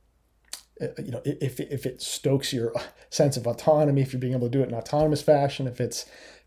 uh, 0.81 0.87
you 1.03 1.11
know, 1.11 1.21
if, 1.23 1.59
if 1.59 1.85
it 1.85 2.01
stokes 2.01 2.51
your 2.51 2.73
sense 3.09 3.37
of 3.37 3.47
autonomy, 3.47 4.01
if 4.01 4.13
you're 4.13 4.19
being 4.19 4.33
able 4.33 4.47
to 4.47 4.57
do 4.57 4.63
it 4.63 4.69
in 4.69 4.75
autonomous 4.75 5.21
fashion, 5.21 5.67
if 5.67 5.79
it's 5.79 6.05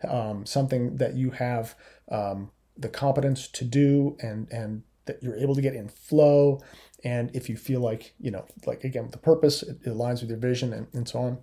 um, 0.09 0.45
something 0.45 0.97
that 0.97 1.15
you 1.15 1.31
have 1.31 1.75
um, 2.11 2.51
the 2.77 2.89
competence 2.89 3.49
to 3.49 3.65
do 3.65 4.17
and, 4.21 4.51
and 4.51 4.83
that 5.07 5.23
you're 5.23 5.37
able 5.37 5.55
to 5.55 5.63
get 5.63 5.75
in 5.75 5.89
flow, 5.89 6.61
and 7.07 7.31
if 7.35 7.49
you 7.49 7.57
feel 7.57 7.79
like, 7.79 8.15
you 8.19 8.33
know, 8.33 8.45
like 8.67 8.83
again, 8.83 9.05
with 9.05 9.13
the 9.13 9.19
purpose, 9.19 9.63
it, 9.63 9.79
it 9.85 9.91
aligns 9.91 10.23
with 10.23 10.29
your 10.29 10.41
vision 10.41 10.73
and, 10.73 10.89
and 10.93 11.09
so 11.09 11.21
on, 11.21 11.39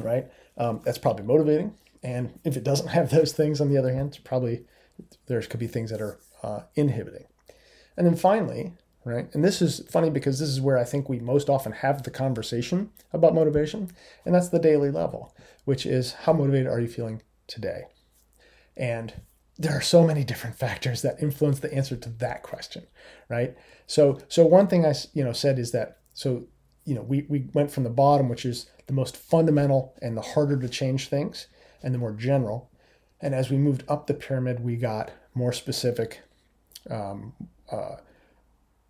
right? 0.00 0.26
Um, 0.58 0.80
that's 0.84 0.98
probably 0.98 1.24
motivating. 1.24 1.74
And 2.02 2.40
if 2.42 2.56
it 2.56 2.64
doesn't 2.64 2.88
have 2.98 3.08
those 3.08 3.32
things, 3.32 3.60
on 3.60 3.70
the 3.70 3.78
other 3.78 3.94
hand, 3.94 4.18
probably 4.24 4.64
there 5.26 5.40
could 5.42 5.60
be 5.60 5.68
things 5.68 5.92
that 5.92 6.00
are 6.00 6.18
uh, 6.42 6.62
inhibiting. 6.74 7.26
And 7.96 8.04
then 8.04 8.16
finally, 8.16 8.72
right? 9.04 9.32
And 9.32 9.44
this 9.44 9.62
is 9.62 9.86
funny 9.88 10.10
because 10.10 10.40
this 10.40 10.48
is 10.48 10.60
where 10.60 10.78
I 10.78 10.84
think 10.84 11.08
we 11.08 11.20
most 11.20 11.48
often 11.48 11.70
have 11.70 12.02
the 12.02 12.10
conversation 12.10 12.90
about 13.12 13.36
motivation, 13.36 13.88
and 14.24 14.34
that's 14.34 14.48
the 14.48 14.58
daily 14.58 14.90
level, 14.90 15.32
which 15.64 15.86
is 15.86 16.14
how 16.24 16.32
motivated 16.32 16.66
are 16.66 16.80
you 16.80 16.88
feeling 16.88 17.22
today? 17.46 17.84
And 18.76 19.14
there 19.62 19.76
are 19.76 19.82
so 19.82 20.04
many 20.04 20.24
different 20.24 20.56
factors 20.56 21.02
that 21.02 21.22
influence 21.22 21.60
the 21.60 21.72
answer 21.72 21.96
to 21.96 22.08
that 22.08 22.42
question, 22.42 22.86
right? 23.28 23.56
So, 23.86 24.18
so 24.28 24.44
one 24.44 24.66
thing 24.66 24.84
I 24.84 24.94
you 25.14 25.24
know 25.24 25.32
said 25.32 25.58
is 25.58 25.72
that 25.72 25.98
so 26.14 26.44
you 26.84 26.94
know 26.94 27.02
we 27.02 27.26
we 27.28 27.46
went 27.54 27.70
from 27.70 27.84
the 27.84 27.90
bottom, 27.90 28.28
which 28.28 28.44
is 28.44 28.66
the 28.86 28.92
most 28.92 29.16
fundamental 29.16 29.94
and 30.02 30.16
the 30.16 30.22
harder 30.22 30.58
to 30.58 30.68
change 30.68 31.08
things, 31.08 31.46
and 31.82 31.94
the 31.94 31.98
more 31.98 32.12
general, 32.12 32.70
and 33.20 33.34
as 33.34 33.50
we 33.50 33.56
moved 33.56 33.84
up 33.88 34.06
the 34.06 34.14
pyramid, 34.14 34.60
we 34.60 34.76
got 34.76 35.12
more 35.34 35.52
specific. 35.52 36.20
Um, 36.90 37.34
uh, 37.70 37.96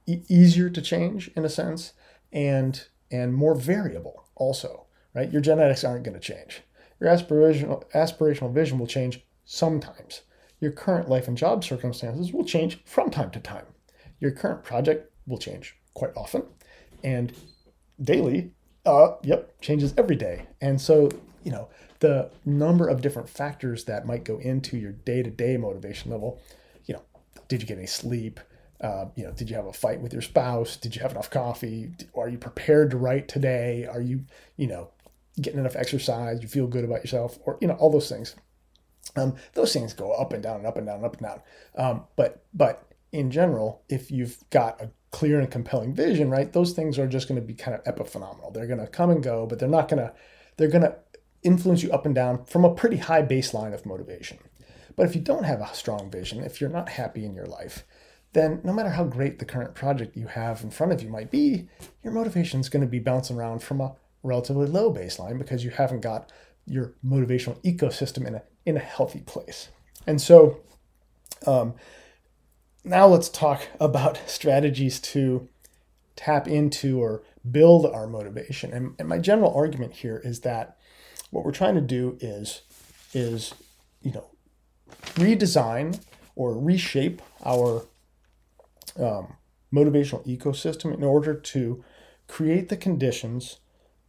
e- 0.06 0.24
easier 0.28 0.70
to 0.70 0.82
change 0.82 1.30
in 1.36 1.44
a 1.44 1.48
sense 1.48 1.92
and 2.32 2.86
and 3.10 3.34
more 3.34 3.54
variable 3.54 4.24
also 4.34 4.86
right 5.14 5.30
your 5.30 5.42
genetics 5.42 5.84
aren't 5.84 6.04
going 6.04 6.18
to 6.18 6.20
change 6.20 6.62
your 6.98 7.10
aspirational 7.10 7.84
aspirational 7.92 8.52
vision 8.52 8.78
will 8.78 8.86
change 8.86 9.24
sometimes 9.44 10.22
your 10.62 10.70
current 10.72 11.08
life 11.08 11.28
and 11.28 11.36
job 11.36 11.64
circumstances 11.64 12.32
will 12.32 12.44
change 12.44 12.80
from 12.84 13.10
time 13.10 13.30
to 13.30 13.40
time 13.40 13.66
your 14.20 14.30
current 14.30 14.62
project 14.62 15.12
will 15.26 15.38
change 15.38 15.76
quite 15.94 16.12
often 16.16 16.42
and 17.04 17.32
daily 18.00 18.52
uh 18.86 19.12
yep 19.22 19.60
changes 19.60 19.92
every 19.98 20.16
day 20.16 20.46
and 20.60 20.80
so 20.80 21.10
you 21.42 21.50
know 21.50 21.68
the 21.98 22.30
number 22.44 22.88
of 22.88 23.02
different 23.02 23.28
factors 23.28 23.84
that 23.84 24.06
might 24.06 24.24
go 24.24 24.38
into 24.38 24.76
your 24.76 24.92
day-to-day 24.92 25.56
motivation 25.56 26.10
level 26.10 26.40
you 26.86 26.94
know 26.94 27.02
did 27.48 27.60
you 27.60 27.66
get 27.66 27.76
any 27.76 27.86
sleep 27.86 28.40
uh, 28.82 29.06
you 29.14 29.24
know, 29.24 29.30
did 29.30 29.48
you 29.48 29.54
have 29.54 29.66
a 29.66 29.72
fight 29.72 30.00
with 30.00 30.12
your 30.12 30.22
spouse? 30.22 30.76
Did 30.76 30.96
you 30.96 31.02
have 31.02 31.12
enough 31.12 31.30
coffee? 31.30 31.92
Are 32.16 32.28
you 32.28 32.36
prepared 32.36 32.90
to 32.90 32.96
write 32.96 33.28
today? 33.28 33.86
Are 33.86 34.00
you, 34.00 34.24
you 34.56 34.66
know, 34.66 34.90
getting 35.40 35.60
enough 35.60 35.76
exercise? 35.76 36.42
You 36.42 36.48
feel 36.48 36.66
good 36.66 36.84
about 36.84 37.00
yourself, 37.00 37.38
or 37.44 37.58
you 37.60 37.68
know, 37.68 37.74
all 37.74 37.90
those 37.90 38.08
things. 38.08 38.34
Um, 39.16 39.36
those 39.54 39.72
things 39.72 39.92
go 39.92 40.12
up 40.12 40.32
and 40.32 40.42
down 40.42 40.56
and 40.56 40.66
up 40.66 40.76
and 40.76 40.86
down 40.86 40.96
and 40.96 41.04
up 41.04 41.16
and 41.16 41.26
down. 41.26 41.42
Um, 41.76 42.04
but 42.16 42.44
but 42.54 42.92
in 43.12 43.30
general, 43.30 43.82
if 43.88 44.10
you've 44.10 44.38
got 44.50 44.80
a 44.80 44.90
clear 45.10 45.38
and 45.38 45.50
compelling 45.50 45.94
vision, 45.94 46.30
right, 46.30 46.52
those 46.52 46.72
things 46.72 46.98
are 46.98 47.06
just 47.06 47.28
going 47.28 47.40
to 47.40 47.46
be 47.46 47.54
kind 47.54 47.76
of 47.76 47.84
epiphenomenal. 47.84 48.52
They're 48.52 48.66
going 48.66 48.80
to 48.80 48.86
come 48.86 49.10
and 49.10 49.22
go, 49.22 49.46
but 49.46 49.58
they're 49.58 49.68
not 49.68 49.88
going 49.88 50.02
to 50.02 50.12
they're 50.56 50.68
going 50.68 50.82
to 50.82 50.96
influence 51.42 51.82
you 51.82 51.90
up 51.92 52.06
and 52.06 52.14
down 52.14 52.44
from 52.44 52.64
a 52.64 52.74
pretty 52.74 52.96
high 52.96 53.22
baseline 53.22 53.74
of 53.74 53.86
motivation. 53.86 54.38
But 54.96 55.06
if 55.06 55.14
you 55.14 55.20
don't 55.20 55.44
have 55.44 55.60
a 55.60 55.74
strong 55.74 56.10
vision, 56.10 56.42
if 56.42 56.60
you're 56.60 56.70
not 56.70 56.90
happy 56.90 57.24
in 57.24 57.34
your 57.34 57.46
life, 57.46 57.84
then 58.32 58.60
no 58.64 58.72
matter 58.72 58.90
how 58.90 59.04
great 59.04 59.38
the 59.38 59.44
current 59.44 59.74
project 59.74 60.16
you 60.16 60.26
have 60.26 60.62
in 60.62 60.70
front 60.70 60.92
of 60.92 61.02
you 61.02 61.08
might 61.08 61.30
be, 61.30 61.68
your 62.02 62.12
motivation 62.12 62.60
is 62.60 62.68
going 62.68 62.82
to 62.82 62.88
be 62.88 62.98
bouncing 62.98 63.36
around 63.36 63.62
from 63.62 63.80
a 63.80 63.94
relatively 64.22 64.66
low 64.66 64.92
baseline 64.92 65.38
because 65.38 65.64
you 65.64 65.70
haven't 65.70 66.00
got 66.00 66.30
your 66.64 66.94
motivational 67.04 67.60
ecosystem 67.62 68.26
in 68.26 68.34
a 68.36 68.42
in 68.64 68.76
a 68.76 68.80
healthy 68.80 69.20
place. 69.20 69.68
And 70.06 70.20
so, 70.20 70.60
um, 71.46 71.74
now 72.84 73.06
let's 73.06 73.28
talk 73.28 73.68
about 73.80 74.20
strategies 74.26 75.00
to 75.00 75.48
tap 76.16 76.46
into 76.46 77.00
or 77.00 77.22
build 77.50 77.86
our 77.86 78.06
motivation. 78.06 78.72
And, 78.72 78.94
and 78.98 79.08
my 79.08 79.18
general 79.18 79.54
argument 79.54 79.94
here 79.94 80.20
is 80.24 80.40
that 80.40 80.76
what 81.30 81.44
we're 81.44 81.52
trying 81.52 81.74
to 81.74 81.80
do 81.80 82.18
is 82.20 82.62
is 83.14 83.54
you 84.02 84.12
know 84.12 84.26
redesign 85.14 86.00
or 86.36 86.56
reshape 86.56 87.20
our 87.44 87.86
um, 88.98 89.34
motivational 89.72 90.24
ecosystem 90.26 90.94
in 90.94 91.02
order 91.02 91.34
to 91.34 91.82
create 92.28 92.68
the 92.68 92.76
conditions 92.76 93.58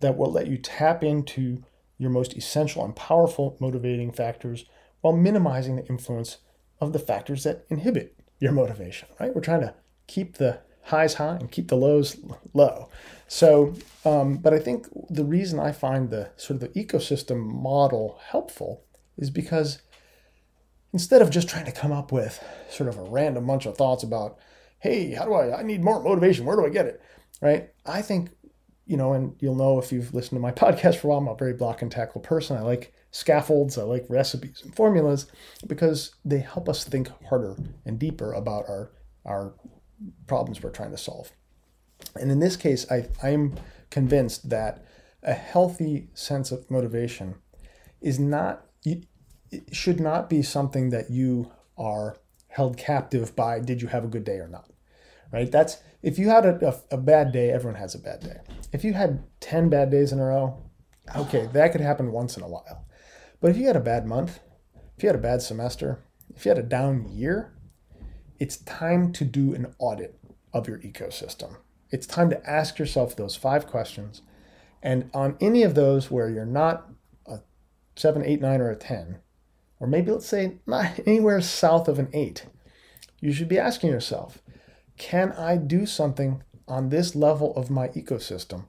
that 0.02 0.18
will 0.18 0.32
let 0.32 0.48
you 0.48 0.58
tap 0.58 1.04
into 1.04 1.64
your 1.98 2.10
most 2.10 2.36
essential 2.36 2.84
and 2.84 2.96
powerful 2.96 3.58
motivating 3.60 4.12
factors 4.12 4.66
while 5.02 5.16
minimizing 5.16 5.76
the 5.76 5.86
influence 5.88 6.38
of 6.80 6.94
the 6.94 7.00
factors 7.00 7.44
that 7.44 7.66
inhibit 7.70 8.16
your 8.40 8.52
motivation, 8.52 9.08
right? 9.20 9.34
We're 9.34 9.42
trying 9.42 9.62
to 9.62 9.74
keep 10.08 10.38
the 10.38 10.60
highs 10.84 11.16
high 11.16 11.36
and 11.36 11.52
keep 11.52 11.70
the 11.70 11.78
lows 11.78 12.18
low. 12.54 12.90
So, 13.28 13.74
um, 14.06 14.38
but 14.38 14.54
I 14.54 14.60
think 14.60 14.88
the 15.10 15.24
reason 15.24 15.60
I 15.60 15.72
find 15.72 16.10
the 16.10 16.32
sort 16.36 16.62
of 16.62 16.74
the 16.74 16.84
ecosystem 16.84 17.46
model 17.46 18.20
helpful 18.28 18.84
is 19.18 19.30
because 19.30 19.82
instead 20.92 21.22
of 21.22 21.30
just 21.30 21.48
trying 21.48 21.66
to 21.66 21.72
come 21.72 21.92
up 21.92 22.12
with 22.12 22.44
sort 22.70 22.90
of 22.90 22.98
a 22.98 23.04
random 23.04 23.48
bunch 23.48 23.66
of 23.66 23.78
thoughts 23.78 24.04
about 24.04 24.38
hey, 24.84 25.14
how 25.14 25.24
do 25.24 25.34
I, 25.34 25.60
I 25.60 25.64
need 25.64 25.82
more 25.82 26.04
motivation. 26.04 26.46
Where 26.46 26.58
do 26.58 26.66
I 26.66 26.70
get 26.70 26.86
it? 26.86 27.02
Right. 27.42 27.70
I 27.86 28.02
think, 28.02 28.32
you 28.86 28.98
know, 28.98 29.14
and 29.14 29.36
you'll 29.40 29.56
know 29.56 29.80
if 29.80 29.92
you've 29.92 30.14
listened 30.14 30.38
to 30.38 30.42
my 30.42 30.52
podcast 30.52 30.98
for 30.98 31.08
a 31.08 31.10
while, 31.12 31.20
I'm 31.20 31.28
a 31.28 31.36
very 31.36 31.54
block 31.54 31.82
and 31.82 31.92
tackle 31.92 32.22
person. 32.22 32.58
I 32.58 32.62
like 32.62 32.94
scaffolds, 33.12 33.78
I 33.78 33.84
like 33.84 34.06
recipes 34.10 34.62
and 34.64 34.76
formulas 34.76 35.28
because 35.68 36.16
they 36.26 36.40
help 36.40 36.68
us 36.68 36.84
think 36.84 37.10
harder 37.28 37.56
and 37.86 38.00
deeper 38.00 38.34
about 38.34 38.66
our, 38.68 38.92
our 39.26 39.54
problems 40.28 40.62
we're 40.62 40.72
trying 40.72 40.92
to 40.92 40.98
solve. 40.98 41.32
And 42.16 42.32
in 42.32 42.40
this 42.40 42.58
case, 42.58 42.90
I, 42.92 43.08
I'm 43.22 43.56
convinced 43.90 44.50
that 44.50 44.86
a 45.22 45.34
healthy 45.34 46.10
sense 46.14 46.52
of 46.52 46.70
motivation 46.70 47.36
is 48.02 48.20
not, 48.20 48.66
should 49.72 50.00
not 50.00 50.30
be 50.30 50.42
something 50.42 50.90
that 50.90 51.10
you 51.10 51.52
are 51.78 52.18
held 52.48 52.78
captive 52.78 53.36
by 53.36 53.60
did 53.60 53.82
you 53.82 53.88
have 53.88 54.04
a 54.04 54.08
good 54.08 54.24
day 54.24 54.38
or 54.38 54.48
not 54.48 54.70
right? 55.34 55.52
That's 55.52 55.78
if 56.02 56.18
you 56.18 56.30
had 56.30 56.46
a, 56.46 56.68
a, 56.70 56.96
a, 56.96 56.98
bad 56.98 57.34
day, 57.34 57.50
everyone 57.50 57.80
has 57.80 57.96
a 57.96 58.00
bad 58.00 58.22
day. 58.22 58.38
If 58.74 58.84
you 58.84 58.94
had 58.94 59.24
10 59.40 59.70
bad 59.70 59.92
days 59.92 60.12
in 60.12 60.20
a 60.20 60.26
row, 60.26 60.60
okay, 61.16 61.48
that 61.54 61.72
could 61.72 61.82
happen 61.82 62.12
once 62.12 62.36
in 62.36 62.44
a 62.44 62.48
while. 62.48 62.88
But 63.40 63.52
if 63.52 63.58
you 63.58 63.68
had 63.68 63.76
a 63.76 63.82
bad 63.82 64.08
month, 64.08 64.40
if 64.98 65.04
you 65.04 65.10
had 65.10 65.16
a 65.16 65.20
bad 65.22 65.44
semester, 65.44 66.04
if 66.36 66.44
you 66.44 66.50
had 66.50 66.58
a 66.58 66.64
down 66.64 67.08
year, 67.08 67.54
it's 68.40 68.58
time 68.58 69.14
to 69.14 69.26
do 69.26 69.54
an 69.54 69.76
audit 69.78 70.20
of 70.52 70.68
your 70.68 70.80
ecosystem. 70.80 71.58
It's 71.92 72.08
time 72.08 72.32
to 72.32 72.50
ask 72.50 72.80
yourself 72.80 73.16
those 73.16 73.36
five 73.36 73.68
questions. 73.68 74.24
And 74.82 75.12
on 75.14 75.38
any 75.40 75.62
of 75.62 75.76
those 75.76 76.10
where 76.10 76.30
you're 76.30 76.46
not 76.46 76.90
a 77.28 77.42
seven, 77.96 78.24
eight, 78.26 78.42
nine, 78.42 78.60
or 78.60 78.72
a 78.72 78.76
10, 78.76 79.20
or 79.80 79.88
maybe 79.88 80.12
let's 80.12 80.26
say 80.26 80.58
not 80.66 81.00
anywhere 81.06 81.42
south 81.42 81.88
of 81.88 82.00
an 82.00 82.10
eight, 82.12 82.48
you 83.22 83.32
should 83.32 83.48
be 83.50 83.60
asking 83.60 83.92
yourself, 83.92 84.42
can 84.98 85.32
I 85.34 85.58
do 85.58 85.86
something 85.86 86.42
on 86.74 86.90
this 86.90 87.16
level 87.16 87.56
of 87.56 87.70
my 87.70 87.88
ecosystem 87.90 88.66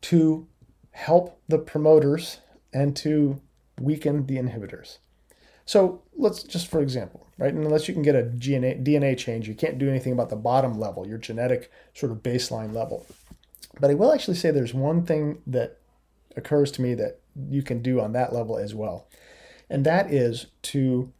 to 0.00 0.46
help 0.92 1.38
the 1.48 1.58
promoters 1.58 2.38
and 2.72 2.96
to 2.96 3.40
weaken 3.78 4.26
the 4.26 4.36
inhibitors? 4.36 4.98
So 5.66 6.02
let's 6.16 6.42
just, 6.42 6.68
for 6.68 6.80
example, 6.80 7.26
right, 7.38 7.52
And 7.52 7.64
unless 7.64 7.86
you 7.86 7.94
can 7.94 8.02
get 8.02 8.16
a 8.16 8.22
DNA, 8.22 8.82
DNA 8.82 9.16
change, 9.16 9.46
you 9.46 9.54
can't 9.54 9.78
do 9.78 9.88
anything 9.88 10.12
about 10.12 10.30
the 10.30 10.36
bottom 10.36 10.80
level, 10.80 11.06
your 11.06 11.18
genetic 11.18 11.70
sort 11.94 12.10
of 12.10 12.22
baseline 12.22 12.72
level. 12.72 13.06
But 13.78 13.90
I 13.90 13.94
will 13.94 14.12
actually 14.12 14.36
say 14.36 14.50
there's 14.50 14.74
one 14.74 15.04
thing 15.04 15.42
that 15.46 15.78
occurs 16.36 16.72
to 16.72 16.82
me 16.82 16.94
that 16.94 17.20
you 17.48 17.62
can 17.62 17.82
do 17.82 18.00
on 18.00 18.12
that 18.12 18.32
level 18.32 18.56
as 18.56 18.74
well. 18.74 19.06
And 19.68 19.84
that 19.84 20.12
is 20.12 20.46
to 20.62 21.12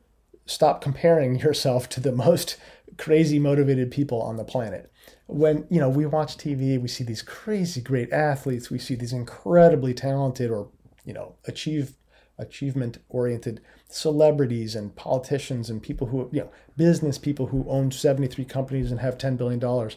stop 0.46 0.80
comparing 0.80 1.38
yourself 1.40 1.88
to 1.90 2.00
the 2.00 2.12
most 2.12 2.56
crazy 2.96 3.38
motivated 3.38 3.90
people 3.90 4.20
on 4.20 4.36
the 4.36 4.44
planet. 4.44 4.89
When 5.30 5.66
you 5.70 5.78
know 5.80 5.88
we 5.88 6.06
watch 6.06 6.36
TV, 6.36 6.80
we 6.80 6.88
see 6.88 7.04
these 7.04 7.22
crazy 7.22 7.80
great 7.80 8.12
athletes, 8.12 8.70
we 8.70 8.78
see 8.78 8.96
these 8.96 9.12
incredibly 9.12 9.94
talented 9.94 10.50
or 10.50 10.68
you 11.04 11.12
know 11.12 11.36
achieve 11.46 11.92
achievement 12.38 12.98
oriented 13.08 13.60
celebrities 13.88 14.74
and 14.74 14.96
politicians 14.96 15.68
and 15.70 15.82
people 15.82 16.08
who 16.08 16.28
you 16.32 16.40
know 16.40 16.50
business 16.76 17.18
people 17.18 17.46
who 17.46 17.64
own 17.68 17.90
73 17.90 18.44
companies 18.44 18.90
and 18.90 19.00
have 19.00 19.18
10 19.18 19.36
billion 19.36 19.60
dollars. 19.60 19.96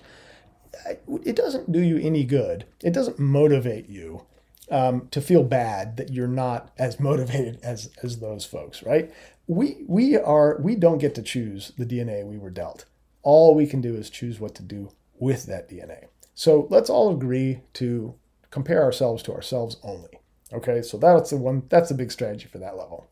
It 1.24 1.36
doesn't 1.36 1.72
do 1.72 1.80
you 1.80 1.98
any 1.98 2.24
good. 2.26 2.66
It 2.84 2.94
doesn't 2.94 3.20
motivate 3.20 3.90
you 3.90 4.26
um, 4.72 5.08
to 5.12 5.22
feel 5.22 5.44
bad 5.44 5.98
that 5.98 6.12
you're 6.12 6.28
not 6.28 6.72
as 6.78 7.00
motivated 7.00 7.60
as 7.64 7.90
as 8.04 8.20
those 8.20 8.46
folks 8.46 8.84
right? 8.84 9.12
We 9.48 9.84
we 9.88 10.16
are 10.16 10.60
we 10.62 10.76
don't 10.76 11.00
get 11.00 11.16
to 11.16 11.22
choose 11.22 11.72
the 11.78 11.86
dna 11.86 12.26
we 12.26 12.38
were 12.38 12.52
dealt. 12.52 12.86
All 13.24 13.56
we 13.56 13.66
can 13.66 13.82
do 13.82 13.96
is 13.96 14.10
choose 14.10 14.40
what 14.40 14.54
to 14.56 14.64
do 14.64 14.92
with 15.24 15.46
that 15.46 15.70
dna 15.70 16.06
so 16.34 16.68
let's 16.70 16.90
all 16.90 17.14
agree 17.14 17.62
to 17.74 18.14
compare 18.52 18.84
ourselves 18.84 19.24
to 19.24 19.34
ourselves 19.34 19.78
only 19.84 20.20
okay 20.52 20.82
so 20.82 20.98
that's 20.98 21.30
the 21.32 21.38
one 21.38 21.64
that's 21.70 21.90
the 21.90 21.96
big 21.96 22.12
strategy 22.12 22.48
for 22.48 22.60
that 22.60 22.78
level 22.78 23.08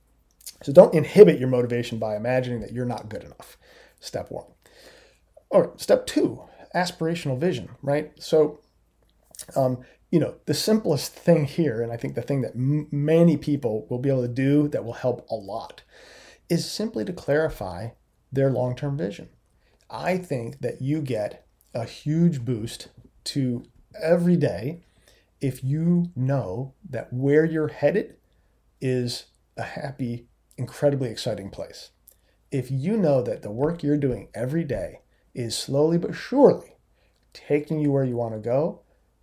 so 0.64 0.72
don't 0.72 0.93
inhibit 0.93 1.39
your 1.39 1.49
motivation 1.49 1.97
by 1.97 2.16
imagining 2.16 2.62
that 2.62 2.72
you're 2.72 2.86
not 2.86 3.09
good 3.09 3.24
enough. 3.24 3.57
Step 3.99 4.30
one. 4.32 4.45
All 5.49 5.62
right, 5.62 5.82
step 5.82 6.05
two, 6.05 6.43
aspirational 6.76 7.38
vision, 7.38 7.70
right? 7.82 8.12
So, 8.20 8.59
um, 9.55 9.80
you 10.12 10.20
know, 10.20 10.36
the 10.45 10.53
simplest 10.53 11.14
thing 11.14 11.45
here, 11.45 11.82
and 11.82 11.91
I 11.91 11.97
think 11.97 12.16
the 12.16 12.22
thing 12.22 12.41
that 12.41 12.53
m- 12.55 12.88
many 12.91 13.38
people 13.38 13.88
will 13.89 13.99
be 13.99 14.09
able 14.09 14.22
to 14.22 14.28
do 14.28 14.68
that 14.70 14.86
will 14.86 14.93
help 14.93 15.28
a 15.30 15.36
lot, 15.36 15.82
is 16.47 16.70
simply 16.70 17.03
to 17.05 17.14
clarify 17.14 17.89
their 18.32 18.49
long 18.49 18.76
term 18.76 18.97
vision. 18.97 19.30
I 19.89 20.18
think 20.18 20.62
that 20.62 20.82
you 20.82 21.01
get 21.01 21.45
a 21.74 21.86
huge 21.86 22.43
boost 22.43 22.89
to 23.24 23.63
every 24.01 24.36
day 24.36 24.82
if 25.39 25.63
you 25.63 26.11
know 26.15 26.74
that 26.88 27.11
where 27.11 27.45
you're 27.45 27.69
headed 27.69 28.15
is 28.80 29.26
a 29.57 29.63
happy 29.63 30.28
incredibly 30.57 31.09
exciting 31.09 31.49
place. 31.49 31.91
If 32.51 32.69
you 32.69 32.97
know 32.97 33.22
that 33.24 33.41
the 33.41 33.51
work 33.51 33.82
you're 33.82 33.97
doing 33.97 34.30
every 34.34 34.63
day 34.63 34.99
is 35.34 35.57
slowly 35.57 35.97
but 35.97 36.13
surely 36.13 36.76
taking 37.34 37.80
you 37.80 37.91
where 37.91 38.03
you 38.03 38.17
want 38.17 38.34
to 38.34 38.39
go, 38.39 38.82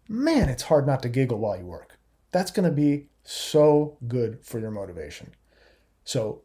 man, 0.09 0.49
it's 0.49 0.65
hard 0.65 0.87
not 0.87 1.03
to 1.03 1.09
giggle 1.09 1.39
while 1.39 1.59
you 1.59 1.67
work. 1.67 1.99
That's 2.33 2.51
going 2.51 2.69
to 2.69 2.75
be 2.75 3.09
so 3.23 3.99
good 4.09 4.45
for 4.45 4.59
your 4.59 4.71
motivation. 4.71 5.33
So, 6.05 6.43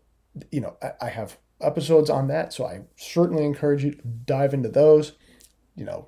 you 0.52 0.62
know, 0.62 0.76
I, 1.02 1.10
have 1.10 1.38
episodes 1.62 2.10
on 2.10 2.28
that, 2.28 2.52
so 2.52 2.66
I 2.66 2.82
certainly 2.98 3.46
encourage 3.46 3.84
you 3.84 3.92
to 3.92 4.08
dive 4.08 4.54
into 4.54 4.68
those. 4.68 5.14
You 5.76 5.86
know, 5.86 6.08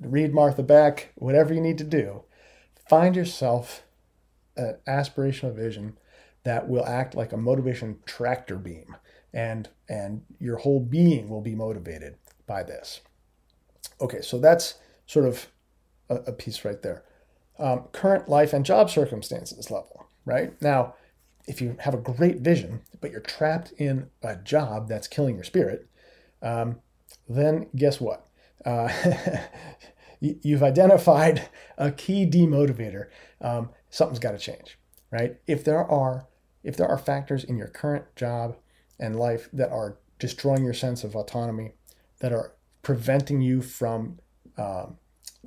read 0.00 0.34
Martha 0.34 0.62
Beck, 0.62 1.12
whatever 1.14 1.54
you 1.54 1.60
need 1.60 1.78
to 1.78 1.84
do. 1.84 2.24
Find 2.88 3.16
yourself 3.16 3.84
an 4.56 4.76
aspirational 4.86 5.54
vision 5.54 5.98
that 6.44 6.68
will 6.68 6.84
act 6.86 7.14
like 7.14 7.32
a 7.32 7.36
motivation 7.36 7.98
tractor 8.06 8.56
beam 8.56 8.96
and 9.32 9.68
and 9.88 10.22
your 10.38 10.58
whole 10.58 10.80
being 10.80 11.28
will 11.28 11.40
be 11.40 11.54
motivated 11.54 12.16
by 12.46 12.62
this. 12.62 13.00
Okay 14.00 14.20
so 14.20 14.38
that's 14.38 14.74
sort 15.06 15.26
of 15.26 15.48
a, 16.08 16.16
a 16.16 16.32
piece 16.32 16.64
right 16.64 16.80
there. 16.82 17.02
Um, 17.58 17.84
current 17.92 18.28
life 18.28 18.52
and 18.52 18.64
job 18.64 18.90
circumstances 18.90 19.70
level 19.70 20.06
right? 20.24 20.60
Now 20.62 20.94
if 21.46 21.60
you 21.60 21.76
have 21.80 21.94
a 21.94 21.98
great 21.98 22.40
vision 22.40 22.82
but 23.00 23.10
you're 23.10 23.20
trapped 23.20 23.72
in 23.72 24.10
a 24.22 24.36
job 24.36 24.88
that's 24.88 25.08
killing 25.08 25.34
your 25.34 25.44
spirit 25.44 25.88
um, 26.42 26.80
then 27.28 27.68
guess 27.74 28.00
what 28.00 28.26
uh, 28.64 28.92
you've 30.20 30.62
identified 30.62 31.48
a 31.76 31.90
key 31.90 32.26
demotivator. 32.26 33.08
Um, 33.40 33.70
something's 33.90 34.18
got 34.18 34.32
to 34.32 34.38
change 34.38 34.78
right? 35.14 35.36
If 35.46 35.64
there 35.64 35.84
are 35.84 36.26
if 36.64 36.76
there 36.76 36.88
are 36.88 36.98
factors 36.98 37.44
in 37.44 37.56
your 37.56 37.68
current 37.68 38.04
job 38.16 38.56
and 38.98 39.16
life 39.16 39.48
that 39.52 39.70
are 39.70 39.98
destroying 40.18 40.64
your 40.64 40.74
sense 40.74 41.04
of 41.04 41.14
autonomy, 41.14 41.72
that 42.20 42.32
are 42.32 42.54
preventing 42.82 43.40
you 43.40 43.62
from 43.62 44.18
um, 44.58 44.96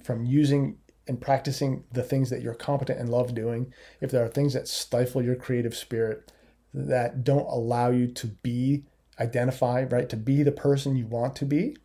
from 0.03 0.25
using 0.25 0.77
and 1.07 1.19
practicing 1.19 1.83
the 1.91 2.03
things 2.03 2.29
that 2.29 2.41
you're 2.41 2.53
competent 2.53 2.99
and 2.99 3.09
love 3.09 3.33
doing, 3.33 3.73
if 4.01 4.11
there 4.11 4.23
are 4.23 4.29
things 4.29 4.53
that 4.53 4.67
stifle 4.67 5.23
your 5.23 5.35
creative 5.35 5.75
spirit, 5.75 6.31
that 6.73 7.23
don't 7.23 7.47
allow 7.47 7.89
you 7.89 8.07
to 8.07 8.27
be 8.27 8.85
identify 9.19 9.83
right, 9.83 10.07
to 10.09 10.17
be 10.17 10.43
the 10.43 10.51
person 10.51 10.95
you 10.95 11.07
want 11.07 11.35
to 11.35 11.45
be, 11.45 11.75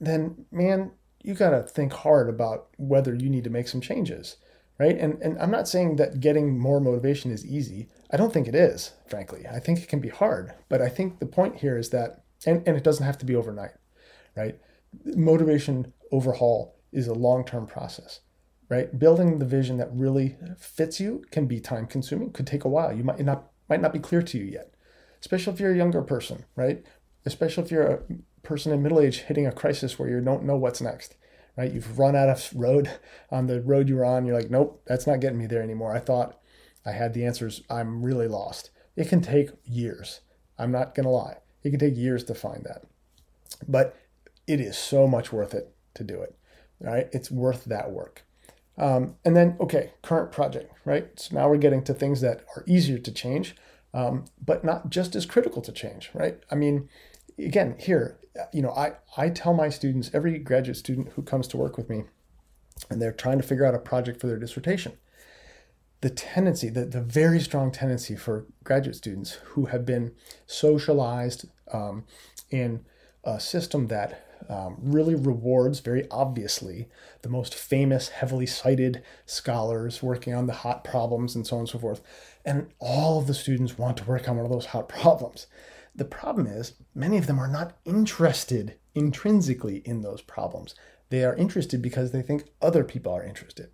then 0.00 0.46
man, 0.50 0.92
you 1.22 1.34
got 1.34 1.50
to 1.50 1.62
think 1.62 1.92
hard 1.92 2.28
about 2.28 2.68
whether 2.78 3.14
you 3.14 3.28
need 3.28 3.44
to 3.44 3.50
make 3.50 3.68
some 3.68 3.80
changes 3.80 4.36
right? 4.80 4.98
And 4.98 5.20
and 5.22 5.38
I'm 5.38 5.50
not 5.50 5.68
saying 5.68 5.96
that 5.96 6.20
getting 6.20 6.58
more 6.58 6.80
motivation 6.80 7.30
is 7.30 7.46
easy. 7.46 7.88
I 8.10 8.16
don't 8.16 8.32
think 8.32 8.48
it 8.48 8.54
is, 8.54 8.92
frankly. 9.06 9.46
I 9.46 9.60
think 9.60 9.78
it 9.78 9.88
can 9.88 10.00
be 10.00 10.08
hard, 10.08 10.54
but 10.70 10.80
I 10.80 10.88
think 10.88 11.20
the 11.20 11.26
point 11.26 11.58
here 11.58 11.76
is 11.76 11.90
that 11.90 12.24
and, 12.46 12.66
and 12.66 12.76
it 12.76 12.82
doesn't 12.82 13.04
have 13.04 13.18
to 13.18 13.26
be 13.26 13.36
overnight, 13.36 13.74
right? 14.34 14.58
Motivation 15.04 15.92
overhaul 16.10 16.76
is 16.92 17.06
a 17.06 17.14
long-term 17.14 17.66
process, 17.66 18.20
right? 18.70 18.98
Building 18.98 19.38
the 19.38 19.44
vision 19.44 19.76
that 19.76 19.90
really 19.92 20.38
fits 20.58 20.98
you 20.98 21.22
can 21.30 21.46
be 21.46 21.60
time 21.60 21.86
consuming, 21.86 22.32
could 22.32 22.46
take 22.46 22.64
a 22.64 22.68
while. 22.68 22.90
You 22.90 23.04
might 23.04 23.20
not 23.20 23.50
might 23.68 23.82
not 23.82 23.92
be 23.92 24.00
clear 24.00 24.22
to 24.22 24.38
you 24.38 24.44
yet. 24.44 24.74
Especially 25.20 25.52
if 25.52 25.60
you're 25.60 25.72
a 25.72 25.76
younger 25.76 26.00
person, 26.00 26.46
right? 26.56 26.82
Especially 27.26 27.62
if 27.62 27.70
you're 27.70 27.86
a 27.86 28.00
person 28.42 28.72
in 28.72 28.82
middle 28.82 29.00
age 29.00 29.20
hitting 29.20 29.46
a 29.46 29.52
crisis 29.52 29.98
where 29.98 30.08
you 30.08 30.20
don't 30.20 30.44
know 30.44 30.56
what's 30.56 30.80
next 30.80 31.16
right? 31.56 31.72
You've 31.72 31.98
run 31.98 32.16
out 32.16 32.28
of 32.28 32.50
road 32.54 32.90
on 33.30 33.46
the 33.46 33.60
road 33.60 33.88
you 33.88 33.96
were 33.96 34.04
on. 34.04 34.24
You're 34.24 34.38
like, 34.38 34.50
nope, 34.50 34.82
that's 34.86 35.06
not 35.06 35.20
getting 35.20 35.38
me 35.38 35.46
there 35.46 35.62
anymore. 35.62 35.94
I 35.94 35.98
thought 35.98 36.38
I 36.86 36.92
had 36.92 37.12
the 37.12 37.24
answers. 37.24 37.62
I'm 37.68 38.02
really 38.02 38.28
lost. 38.28 38.70
It 38.96 39.08
can 39.08 39.20
take 39.20 39.50
years. 39.64 40.20
I'm 40.58 40.72
not 40.72 40.94
going 40.94 41.04
to 41.04 41.10
lie. 41.10 41.38
It 41.62 41.70
can 41.70 41.78
take 41.78 41.96
years 41.96 42.24
to 42.24 42.34
find 42.34 42.64
that. 42.64 42.82
But 43.68 43.96
it 44.46 44.60
is 44.60 44.76
so 44.78 45.06
much 45.06 45.32
worth 45.32 45.54
it 45.54 45.74
to 45.94 46.04
do 46.04 46.20
it. 46.20 46.34
Right? 46.80 47.08
It's 47.12 47.30
worth 47.30 47.66
that 47.66 47.90
work. 47.90 48.24
Um, 48.78 49.16
and 49.24 49.36
then, 49.36 49.56
okay, 49.60 49.92
current 50.00 50.32
project, 50.32 50.72
right? 50.86 51.08
So 51.20 51.34
now 51.34 51.50
we're 51.50 51.58
getting 51.58 51.84
to 51.84 51.92
things 51.92 52.22
that 52.22 52.46
are 52.56 52.64
easier 52.66 52.96
to 52.96 53.12
change, 53.12 53.54
um, 53.92 54.24
but 54.42 54.64
not 54.64 54.88
just 54.88 55.14
as 55.14 55.26
critical 55.26 55.60
to 55.60 55.72
change, 55.72 56.10
right? 56.14 56.38
I 56.50 56.54
mean, 56.54 56.88
again, 57.44 57.76
here, 57.78 58.18
you 58.52 58.62
know, 58.62 58.70
I, 58.70 58.92
I 59.16 59.28
tell 59.30 59.54
my 59.54 59.68
students, 59.68 60.10
every 60.12 60.38
graduate 60.38 60.76
student 60.76 61.10
who 61.10 61.22
comes 61.22 61.48
to 61.48 61.56
work 61.56 61.76
with 61.76 61.88
me, 61.88 62.04
and 62.88 63.00
they're 63.00 63.12
trying 63.12 63.38
to 63.38 63.46
figure 63.46 63.64
out 63.64 63.74
a 63.74 63.78
project 63.78 64.20
for 64.20 64.26
their 64.26 64.38
dissertation, 64.38 64.92
the 66.00 66.10
tendency, 66.10 66.70
the, 66.70 66.86
the 66.86 67.02
very 67.02 67.40
strong 67.40 67.70
tendency 67.70 68.16
for 68.16 68.46
graduate 68.64 68.96
students 68.96 69.32
who 69.44 69.66
have 69.66 69.84
been 69.84 70.12
socialized 70.46 71.46
um, 71.72 72.04
in 72.50 72.84
a 73.24 73.38
system 73.38 73.88
that 73.88 74.26
um, 74.48 74.76
really 74.80 75.14
rewards 75.14 75.80
very 75.80 76.08
obviously 76.10 76.88
the 77.20 77.28
most 77.28 77.54
famous, 77.54 78.08
heavily 78.08 78.46
cited 78.46 79.02
scholars 79.26 80.02
working 80.02 80.34
on 80.34 80.46
the 80.46 80.54
hot 80.54 80.82
problems 80.82 81.34
and 81.34 81.46
so 81.46 81.56
on 81.56 81.60
and 81.60 81.68
so 81.68 81.78
forth. 81.78 82.00
And 82.44 82.70
all 82.78 83.18
of 83.18 83.26
the 83.26 83.34
students 83.34 83.76
want 83.76 83.98
to 83.98 84.04
work 84.04 84.28
on 84.28 84.36
one 84.36 84.46
of 84.46 84.50
those 84.50 84.66
hot 84.66 84.88
problems. 84.88 85.46
The 85.94 86.04
problem 86.04 86.46
is, 86.46 86.74
many 86.94 87.18
of 87.18 87.26
them 87.26 87.38
are 87.38 87.48
not 87.48 87.76
interested 87.84 88.76
intrinsically 88.94 89.78
in 89.84 90.02
those 90.02 90.22
problems. 90.22 90.74
They 91.10 91.24
are 91.24 91.34
interested 91.34 91.82
because 91.82 92.12
they 92.12 92.22
think 92.22 92.44
other 92.62 92.84
people 92.84 93.12
are 93.12 93.24
interested. 93.24 93.70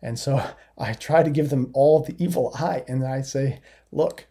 And 0.00 0.18
so 0.18 0.42
I 0.78 0.92
try 0.92 1.22
to 1.22 1.30
give 1.30 1.50
them 1.50 1.70
all 1.74 2.00
the 2.00 2.16
evil 2.22 2.52
eye 2.56 2.84
and 2.88 3.04
I 3.04 3.22
say, 3.22 3.60
look, 3.90 4.26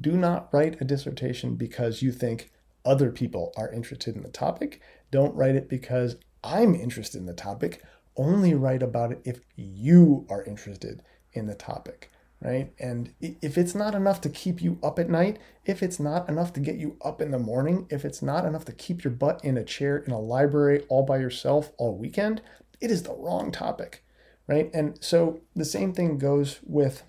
do 0.00 0.16
not 0.16 0.52
write 0.52 0.80
a 0.80 0.84
dissertation 0.84 1.54
because 1.54 2.02
you 2.02 2.12
think 2.12 2.50
other 2.84 3.10
people 3.10 3.52
are 3.56 3.72
interested 3.72 4.16
in 4.16 4.22
the 4.22 4.28
topic. 4.28 4.80
Don't 5.10 5.34
write 5.34 5.56
it 5.56 5.68
because 5.68 6.16
I'm 6.44 6.74
interested 6.74 7.18
in 7.18 7.26
the 7.26 7.34
topic. 7.34 7.82
Only 8.16 8.54
write 8.54 8.82
about 8.82 9.12
it 9.12 9.22
if 9.24 9.40
you 9.56 10.26
are 10.28 10.44
interested 10.44 11.02
in 11.32 11.46
the 11.46 11.54
topic 11.54 12.10
right? 12.40 12.72
And 12.78 13.14
if 13.20 13.56
it's 13.56 13.74
not 13.74 13.94
enough 13.94 14.20
to 14.22 14.28
keep 14.28 14.60
you 14.62 14.78
up 14.82 14.98
at 14.98 15.08
night, 15.08 15.38
if 15.64 15.82
it's 15.82 15.98
not 15.98 16.28
enough 16.28 16.52
to 16.54 16.60
get 16.60 16.76
you 16.76 16.96
up 17.02 17.20
in 17.20 17.30
the 17.30 17.38
morning, 17.38 17.86
if 17.90 18.04
it's 18.04 18.22
not 18.22 18.44
enough 18.44 18.64
to 18.66 18.72
keep 18.72 19.04
your 19.04 19.12
butt 19.12 19.44
in 19.44 19.56
a 19.56 19.64
chair 19.64 19.96
in 19.96 20.12
a 20.12 20.20
library 20.20 20.84
all 20.88 21.02
by 21.02 21.18
yourself 21.18 21.72
all 21.78 21.96
weekend, 21.96 22.42
it 22.80 22.90
is 22.90 23.02
the 23.02 23.14
wrong 23.14 23.50
topic, 23.50 24.04
right? 24.46 24.70
And 24.74 25.02
so 25.02 25.40
the 25.54 25.64
same 25.64 25.92
thing 25.92 26.18
goes 26.18 26.60
with 26.62 27.02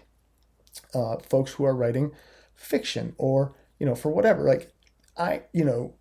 uh, 0.94 1.18
folks 1.18 1.54
who 1.54 1.66
are 1.66 1.76
writing 1.76 2.12
fiction 2.56 3.14
or, 3.18 3.56
you 3.80 3.86
know, 3.86 3.96
for 3.96 4.10
whatever. 4.10 4.44
Like, 4.44 4.74
I, 5.18 5.44
you 5.52 5.66
know, 5.66 5.94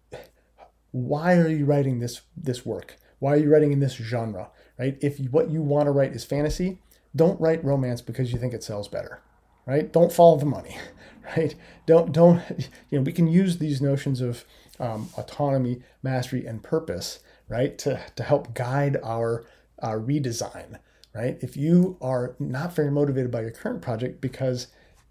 why 0.93 1.37
are 1.37 1.49
you 1.49 1.65
writing 1.65 1.99
this 1.99 2.23
this 2.37 2.65
work? 2.65 2.97
Why 3.19 3.35
are 3.35 3.37
you 3.37 3.51
writing 3.51 3.73
in 3.73 3.81
this 3.81 3.95
genre, 3.95 4.51
right? 4.79 4.97
If 5.01 5.19
what 5.31 5.51
you 5.51 5.63
want 5.63 5.87
to 5.87 5.91
write 5.91 6.13
is 6.13 6.25
fantasy, 6.25 6.79
don't 7.17 7.41
write 7.41 7.65
romance 7.65 8.01
because 8.03 8.33
you 8.33 8.39
think 8.39 8.55
it 8.55 8.63
sells 8.63 8.89
better, 8.89 9.21
right? 9.67 9.93
Don't 9.93 10.13
follow 10.13 10.37
the 10.37 10.47
money, 10.47 10.77
right? 11.37 11.55
Don't 11.87 12.13
don't 12.13 12.43
you 12.91 12.99
know? 12.99 13.03
We 13.03 13.13
can 13.13 13.27
use 13.27 13.59
these 13.59 13.81
notions 13.81 14.21
of 14.21 14.45
um, 14.79 15.09
autonomy, 15.17 15.83
mastery, 16.03 16.47
and 16.47 16.63
purpose, 16.63 17.21
right, 17.49 17.77
to 17.79 18.01
to 18.15 18.23
help 18.23 18.55
guide 18.55 18.99
our 19.03 19.45
our 19.81 19.99
redesign, 19.99 20.79
right? 21.15 21.39
If 21.41 21.57
you 21.57 21.97
are 22.01 22.37
not 22.39 22.75
very 22.75 22.91
motivated 22.91 23.31
by 23.31 23.43
your 23.43 23.51
current 23.51 23.83
project 23.83 24.21
because 24.21 24.69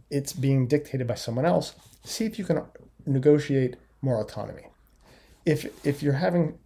it's 0.09 0.33
being 0.33 0.67
dictated 0.67 1.07
by 1.07 1.15
someone 1.15 1.45
else, 1.45 1.73
see 2.03 2.25
if 2.25 2.37
you 2.37 2.45
can 2.45 2.63
negotiate 3.05 3.75
more 4.01 4.21
autonomy. 4.21 4.67
If 5.45 5.85
if 5.85 6.01
you're 6.01 6.13
having 6.13 6.57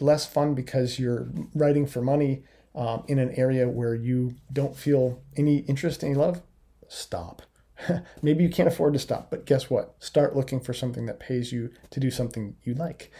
less 0.00 0.26
fun 0.26 0.54
because 0.54 0.98
you're 0.98 1.28
writing 1.54 1.86
for 1.86 2.02
money 2.02 2.42
um, 2.74 3.04
in 3.08 3.18
an 3.18 3.32
area 3.34 3.68
where 3.68 3.94
you 3.94 4.34
don't 4.52 4.76
feel 4.76 5.22
any 5.36 5.58
interest, 5.58 6.04
any 6.04 6.14
love, 6.14 6.42
stop. 6.88 7.42
Maybe 8.22 8.44
you 8.44 8.50
can't 8.50 8.68
afford 8.68 8.92
to 8.92 8.98
stop, 8.98 9.30
but 9.30 9.46
guess 9.46 9.70
what? 9.70 9.94
Start 9.98 10.36
looking 10.36 10.60
for 10.60 10.74
something 10.74 11.06
that 11.06 11.18
pays 11.18 11.52
you 11.52 11.70
to 11.90 12.00
do 12.00 12.10
something 12.10 12.56
you 12.62 12.74
like. 12.74 13.10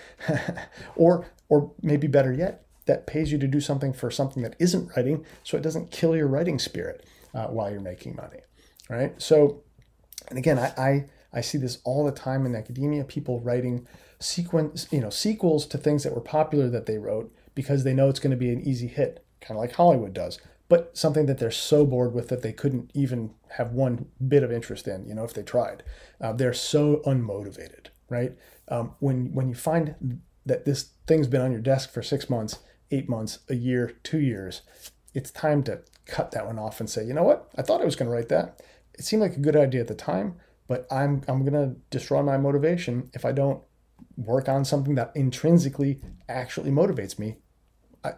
or 0.97 1.27
or 1.49 1.73
maybe 1.83 2.07
better 2.07 2.33
yet, 2.33 2.65
that 2.87 3.07
pays 3.07 3.33
you 3.33 3.39
to 3.39 3.49
do 3.49 3.61
something 3.61 3.93
for 3.93 4.11
something 4.11 4.43
that 4.43 4.55
isn't 4.61 4.95
writing 4.95 5.25
so 5.43 5.57
it 5.57 5.63
doesn't 5.63 5.91
kill 5.91 6.15
your 6.15 6.29
writing 6.29 6.59
spirit 6.59 7.05
uh, 7.35 7.47
while 7.47 7.71
you're 7.71 7.81
making 7.81 8.15
money. 8.15 8.41
Right? 8.89 9.21
So 9.21 9.63
and 10.29 10.39
again, 10.39 10.59
I, 10.59 10.73
I 10.77 11.07
I 11.33 11.41
see 11.41 11.59
this 11.59 11.79
all 11.85 12.05
the 12.05 12.13
time 12.13 12.45
in 12.47 12.55
academia, 12.55 13.05
people 13.05 13.41
writing 13.41 13.87
sequence, 14.19 14.87
you 14.91 15.01
know, 15.01 15.11
sequels 15.11 15.67
to 15.67 15.79
things 15.79 16.03
that 16.03 16.15
were 16.15 16.21
popular 16.21 16.69
that 16.69 16.87
they 16.87 16.99
wrote 16.99 17.33
because 17.55 17.85
they 17.85 17.95
know 17.95 18.09
it's 18.09 18.21
going 18.21 18.31
to 18.31 18.37
be 18.37 18.51
an 18.51 18.61
easy 18.61 18.87
hit, 18.87 19.25
kind 19.41 19.53
of 19.53 19.63
like 19.63 19.73
Hollywood 19.73 20.13
does 20.13 20.39
but 20.71 20.97
something 20.97 21.27
that 21.27 21.39
they're 21.39 21.51
so 21.51 21.85
bored 21.85 22.15
with 22.15 22.29
that 22.29 22.43
they 22.43 22.53
couldn't 22.53 22.93
even 22.95 23.35
have 23.57 23.73
one 23.73 24.07
bit 24.27 24.45
of 24.45 24.53
interest 24.53 24.87
in, 24.87 25.05
you 25.05 25.13
know, 25.13 25.25
if 25.25 25.35
they 25.35 25.43
tried. 25.43 25.83
Uh, 26.21 26.33
they're 26.33 26.55
so 26.55 27.03
unmotivated, 27.05 27.89
right? 28.09 28.35
Um, 28.69 28.95
when 29.01 29.35
when 29.35 29.49
you 29.49 29.57
find 29.57 30.21
that 30.47 30.65
this 30.65 30.91
thing's 31.09 31.27
been 31.27 31.41
on 31.41 31.51
your 31.51 31.61
desk 31.61 31.93
for 31.93 32.03
six 32.03 32.31
months, 32.31 32.61
eight 32.93 33.09
months, 33.09 33.41
a 33.49 33.57
year, 33.57 33.97
two 34.05 34.21
years, 34.21 34.63
it's 35.13 35.33
time 35.33 35.65
to 35.65 35.81
cut 36.07 36.31
that 36.31 36.47
one 36.47 36.59
off 36.59 36.79
and 36.79 36.89
say, 36.89 37.05
you 37.05 37.15
know 37.15 37.25
what? 37.25 37.51
I 37.59 37.63
thought 37.63 37.83
I 37.83 37.85
was 37.85 37.97
going 37.97 38.09
to 38.09 38.15
write 38.15 38.29
that. 38.29 38.63
It 38.95 39.05
seemed 39.05 39.23
like 39.23 39.37
a 39.37 39.41
good 39.41 39.57
idea 39.57 39.81
at 39.81 39.89
the 39.89 39.97
time, 39.97 40.37
but 40.69 40.87
I'm 40.89 41.23
I'm 41.27 41.45
going 41.45 41.53
to 41.55 41.75
destroy 41.91 42.23
my 42.23 42.37
motivation 42.37 43.11
if 43.13 43.25
I 43.25 43.33
don't 43.33 43.61
work 44.17 44.49
on 44.49 44.65
something 44.65 44.95
that 44.95 45.11
intrinsically 45.17 46.01
actually 46.29 46.71
motivates 46.71 47.19
me. 47.19 47.39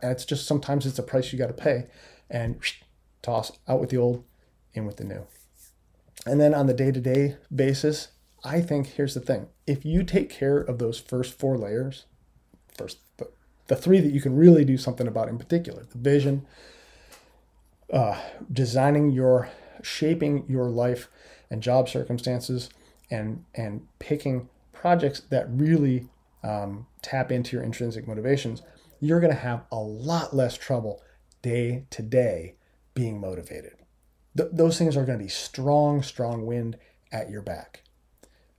It's 0.03 0.25
just 0.25 0.47
sometimes 0.47 0.87
it's 0.87 0.99
a 0.99 1.03
price 1.03 1.33
you 1.33 1.39
got 1.39 1.49
to 1.49 1.53
pay 1.53 1.87
and 2.31 2.61
toss 3.21 3.53
out 3.69 3.81
with 3.81 3.91
the 3.91 3.97
old, 3.97 4.25
in 4.75 4.87
with 4.87 4.97
the 4.97 5.05
new. 5.05 5.27
And 6.27 6.41
then 6.41 6.55
on 6.55 6.67
the 6.67 6.75
day 6.75 6.93
to 6.93 7.01
day 7.01 7.37
basis, 7.55 8.09
I 8.45 8.61
think 8.61 8.89
here's 8.89 9.15
the 9.15 9.21
thing 9.21 9.49
if 9.67 9.85
you 9.85 10.03
take 10.03 10.31
care 10.31 10.59
of 10.59 10.79
those 10.79 10.99
first 10.99 11.39
four 11.39 11.57
layers, 11.57 12.07
first, 12.77 12.99
the, 13.17 13.29
the 13.69 13.77
three 13.77 14.01
that 14.01 14.13
you 14.13 14.21
can 14.21 14.37
really 14.37 14.65
do 14.65 14.77
something 14.77 15.07
about 15.07 15.29
in 15.29 15.39
particular 15.39 15.85
the 15.85 15.99
vision, 15.99 16.47
uh, 17.93 18.21
designing 18.53 19.11
your, 19.11 19.51
shaping 19.83 20.45
your 20.49 20.69
life 20.69 21.09
and 21.51 21.63
job 21.63 21.89
circumstances, 21.89 22.71
and, 23.11 23.45
and 23.55 23.87
picking 23.99 24.49
projects 24.73 25.21
that 25.21 25.47
really 25.51 26.09
um, 26.43 26.87
tap 27.03 27.31
into 27.31 27.57
your 27.57 27.63
intrinsic 27.63 28.09
motivations, 28.09 28.63
you're 29.03 29.21
going 29.21 29.33
to 29.33 29.39
have 29.39 29.65
a 29.73 29.77
lot 29.77 30.35
less 30.35 30.57
trouble 30.57 31.03
day 31.43 31.85
to 31.91 32.03
day 32.03 32.55
being 32.95 33.21
motivated. 33.21 33.75
Th- 34.37 34.49
those 34.53 34.79
things 34.79 34.97
are 34.97 35.05
going 35.05 35.19
to 35.19 35.25
be 35.25 35.29
strong, 35.29 36.03
strong 36.03 36.47
wind 36.47 36.79
at 37.11 37.29
your 37.29 37.43
back. 37.43 37.83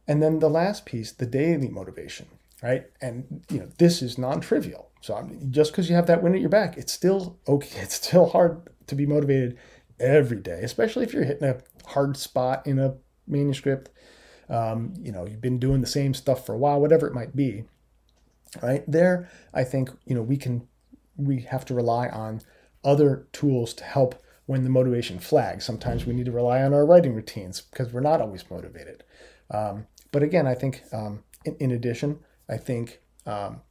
And 0.06 0.22
then 0.22 0.40
the 0.40 0.50
last 0.50 0.86
piece, 0.86 1.14
the 1.14 1.26
daily 1.26 1.70
motivation, 1.70 2.28
right? 2.62 2.88
And 3.02 3.46
you 3.50 3.60
know, 3.60 3.70
this 3.78 4.02
is 4.02 4.18
non-trivial. 4.18 4.92
So 5.00 5.16
I'm, 5.16 5.50
just 5.50 5.72
because 5.72 5.90
you 5.90 5.96
have 5.96 6.08
that 6.08 6.22
wind 6.22 6.36
at 6.36 6.42
your 6.42 6.50
back, 6.50 6.78
it's 6.78 6.92
still 6.92 7.40
okay. 7.48 7.80
It's 7.82 7.96
still 7.96 8.28
hard 8.28 8.68
to 8.88 8.96
be 8.96 9.06
motivated 9.06 9.58
every 9.98 10.42
day, 10.42 10.60
especially 10.62 11.06
if 11.06 11.14
you're 11.14 11.24
hitting 11.24 11.48
a 11.48 11.62
hard 11.88 12.18
spot 12.18 12.68
in 12.68 12.80
a 12.80 12.96
manuscript. 13.28 13.92
Um, 14.50 14.94
you 15.00 15.14
know, 15.14 15.26
you've 15.26 15.42
been 15.42 15.58
doing 15.58 15.80
the 15.80 15.88
same 15.88 16.14
stuff 16.14 16.46
for 16.46 16.54
a 16.54 16.58
while, 16.58 16.82
whatever 16.82 17.08
it 17.08 17.14
might 17.14 17.34
be. 17.34 17.64
Right 18.62 18.84
there, 18.88 19.30
I 19.54 19.64
think 19.64 19.90
you 20.06 20.16
know 20.16 20.22
we 20.22 20.38
can 20.38 20.68
we 21.18 21.42
have 21.42 21.66
to 21.66 21.74
rely 21.74 22.08
on 22.08 22.42
other 22.84 23.28
tools 23.32 23.74
to 23.76 23.84
help 23.84 24.16
when 24.46 24.64
the 24.64 24.70
motivation 24.70 25.20
flags. 25.20 25.66
Sometimes 25.66 26.06
we 26.06 26.14
need 26.14 26.26
to 26.26 26.32
rely 26.32 26.62
on 26.62 26.74
our 26.74 26.86
writing 26.86 27.14
routines 27.14 27.62
because 27.62 27.94
we're 27.94 28.02
not 28.02 28.22
always 28.22 28.50
motivated. 28.50 29.04
Um, 29.50 29.88
but 30.12 30.24
again, 30.24 30.48
I 30.48 30.54
think 30.54 30.84
um, 30.92 31.24
in, 31.46 31.56
in, 31.60 31.72
addition, 31.72 32.20
I 32.50 32.58
think 32.58 33.00
um, 33.26 33.62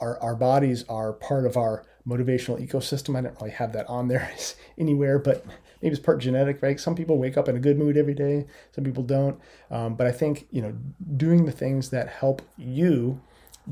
our, 0.00 0.20
our 0.20 0.34
bodies 0.34 0.84
are 0.88 1.12
part 1.12 1.46
of 1.46 1.56
our 1.56 1.84
motivational 2.06 2.64
ecosystem. 2.64 3.16
I 3.16 3.22
don't 3.22 3.40
really 3.40 3.52
have 3.52 3.72
that 3.72 3.88
on 3.88 4.08
there 4.08 4.30
anywhere, 4.78 5.18
but 5.18 5.44
maybe 5.80 5.94
it's 5.94 6.04
part 6.04 6.18
genetic, 6.18 6.62
right? 6.62 6.78
Some 6.78 6.94
people 6.94 7.18
wake 7.18 7.36
up 7.36 7.48
in 7.48 7.56
a 7.56 7.60
good 7.60 7.78
mood 7.78 7.96
every 7.96 8.14
day, 8.14 8.46
some 8.72 8.84
people 8.84 9.02
don't. 9.02 9.40
Um, 9.70 9.94
but 9.94 10.06
I 10.06 10.12
think, 10.12 10.46
you 10.50 10.62
know, 10.62 10.74
doing 11.16 11.44
the 11.44 11.52
things 11.52 11.90
that 11.90 12.08
help 12.08 12.42
you 12.56 13.20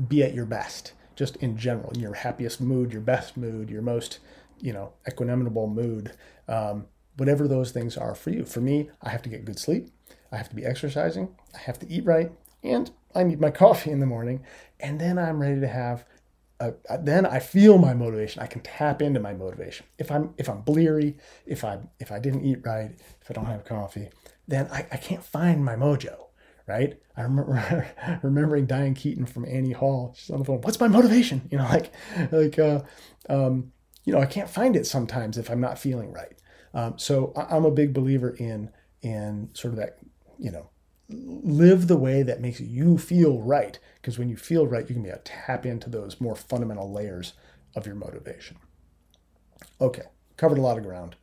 be 0.07 0.23
at 0.23 0.33
your 0.33 0.45
best, 0.45 0.93
just 1.15 1.35
in 1.37 1.57
general, 1.57 1.91
your 1.97 2.13
happiest 2.13 2.61
mood, 2.61 2.91
your 2.91 3.01
best 3.01 3.37
mood, 3.37 3.69
your 3.69 3.81
most 3.81 4.19
you 4.61 4.73
know, 4.73 4.93
equanimable 5.09 5.71
mood, 5.71 6.13
um, 6.47 6.85
whatever 7.17 7.47
those 7.47 7.71
things 7.71 7.97
are 7.97 8.15
for 8.15 8.29
you. 8.29 8.45
For 8.45 8.61
me, 8.61 8.89
I 9.01 9.09
have 9.09 9.21
to 9.23 9.29
get 9.29 9.45
good 9.45 9.59
sleep. 9.59 9.89
I 10.31 10.37
have 10.37 10.49
to 10.49 10.55
be 10.55 10.65
exercising. 10.65 11.29
I 11.53 11.59
have 11.59 11.79
to 11.79 11.89
eat 11.89 12.05
right. 12.05 12.31
And 12.63 12.91
I 13.13 13.23
need 13.23 13.39
my 13.39 13.51
coffee 13.63 13.91
in 13.91 13.99
the 13.99 14.05
morning. 14.05 14.43
And 14.79 14.99
then 14.99 15.17
I'm 15.17 15.39
ready 15.39 15.59
to 15.59 15.67
have 15.67 16.05
a, 16.59 16.73
then 17.01 17.25
I 17.25 17.39
feel 17.39 17.77
my 17.77 17.93
motivation. 17.93 18.41
I 18.41 18.47
can 18.47 18.61
tap 18.61 19.01
into 19.01 19.19
my 19.19 19.33
motivation. 19.33 19.85
If 19.97 20.09
I'm 20.09 20.33
if 20.37 20.49
I'm 20.49 20.61
bleary, 20.61 21.17
if 21.45 21.65
I 21.65 21.79
if 21.99 22.11
I 22.13 22.19
didn't 22.19 22.45
eat 22.45 22.59
right, 22.65 22.91
if 23.21 23.29
I 23.29 23.33
don't 23.33 23.45
have 23.45 23.65
coffee, 23.65 24.09
then 24.47 24.67
I, 24.71 24.85
I 24.89 24.97
can't 24.97 25.23
find 25.23 25.65
my 25.65 25.75
mojo 25.75 26.24
right? 26.67 26.99
I 27.15 27.21
remember 27.21 27.87
remembering 28.23 28.65
Diane 28.65 28.93
Keaton 28.93 29.25
from 29.25 29.45
Annie 29.45 29.71
Hall. 29.71 30.13
She's 30.17 30.29
on 30.29 30.39
the 30.39 30.45
phone. 30.45 30.61
What's 30.61 30.79
my 30.79 30.87
motivation? 30.87 31.47
You 31.51 31.59
know, 31.59 31.65
like 31.65 31.91
like 32.31 32.59
uh, 32.59 32.81
um, 33.29 33.71
you 34.03 34.13
know, 34.13 34.19
I 34.19 34.25
can't 34.25 34.49
find 34.49 34.75
it 34.75 34.85
sometimes 34.85 35.37
if 35.37 35.49
I'm 35.49 35.61
not 35.61 35.79
feeling 35.79 36.11
right. 36.11 36.37
Um, 36.73 36.97
so 36.97 37.33
I'm 37.35 37.65
a 37.65 37.71
big 37.71 37.93
believer 37.93 38.31
in 38.31 38.71
in 39.01 39.49
sort 39.53 39.73
of 39.73 39.79
that, 39.79 39.99
you 40.37 40.51
know, 40.51 40.69
live 41.09 41.87
the 41.87 41.97
way 41.97 42.23
that 42.23 42.41
makes 42.41 42.59
you 42.59 42.97
feel 42.97 43.41
right. 43.41 43.79
Because 43.95 44.19
when 44.19 44.29
you 44.29 44.35
feel 44.35 44.67
right, 44.67 44.87
you 44.87 44.95
can 44.95 45.03
be 45.03 45.09
able 45.09 45.19
to 45.19 45.23
tap 45.23 45.65
into 45.65 45.89
those 45.89 46.19
more 46.19 46.35
fundamental 46.35 46.91
layers 46.91 47.33
of 47.75 47.85
your 47.85 47.95
motivation. 47.95 48.57
Okay, 49.79 50.03
covered 50.37 50.57
a 50.57 50.61
lot 50.61 50.77
of 50.77 50.83
ground. 50.83 51.15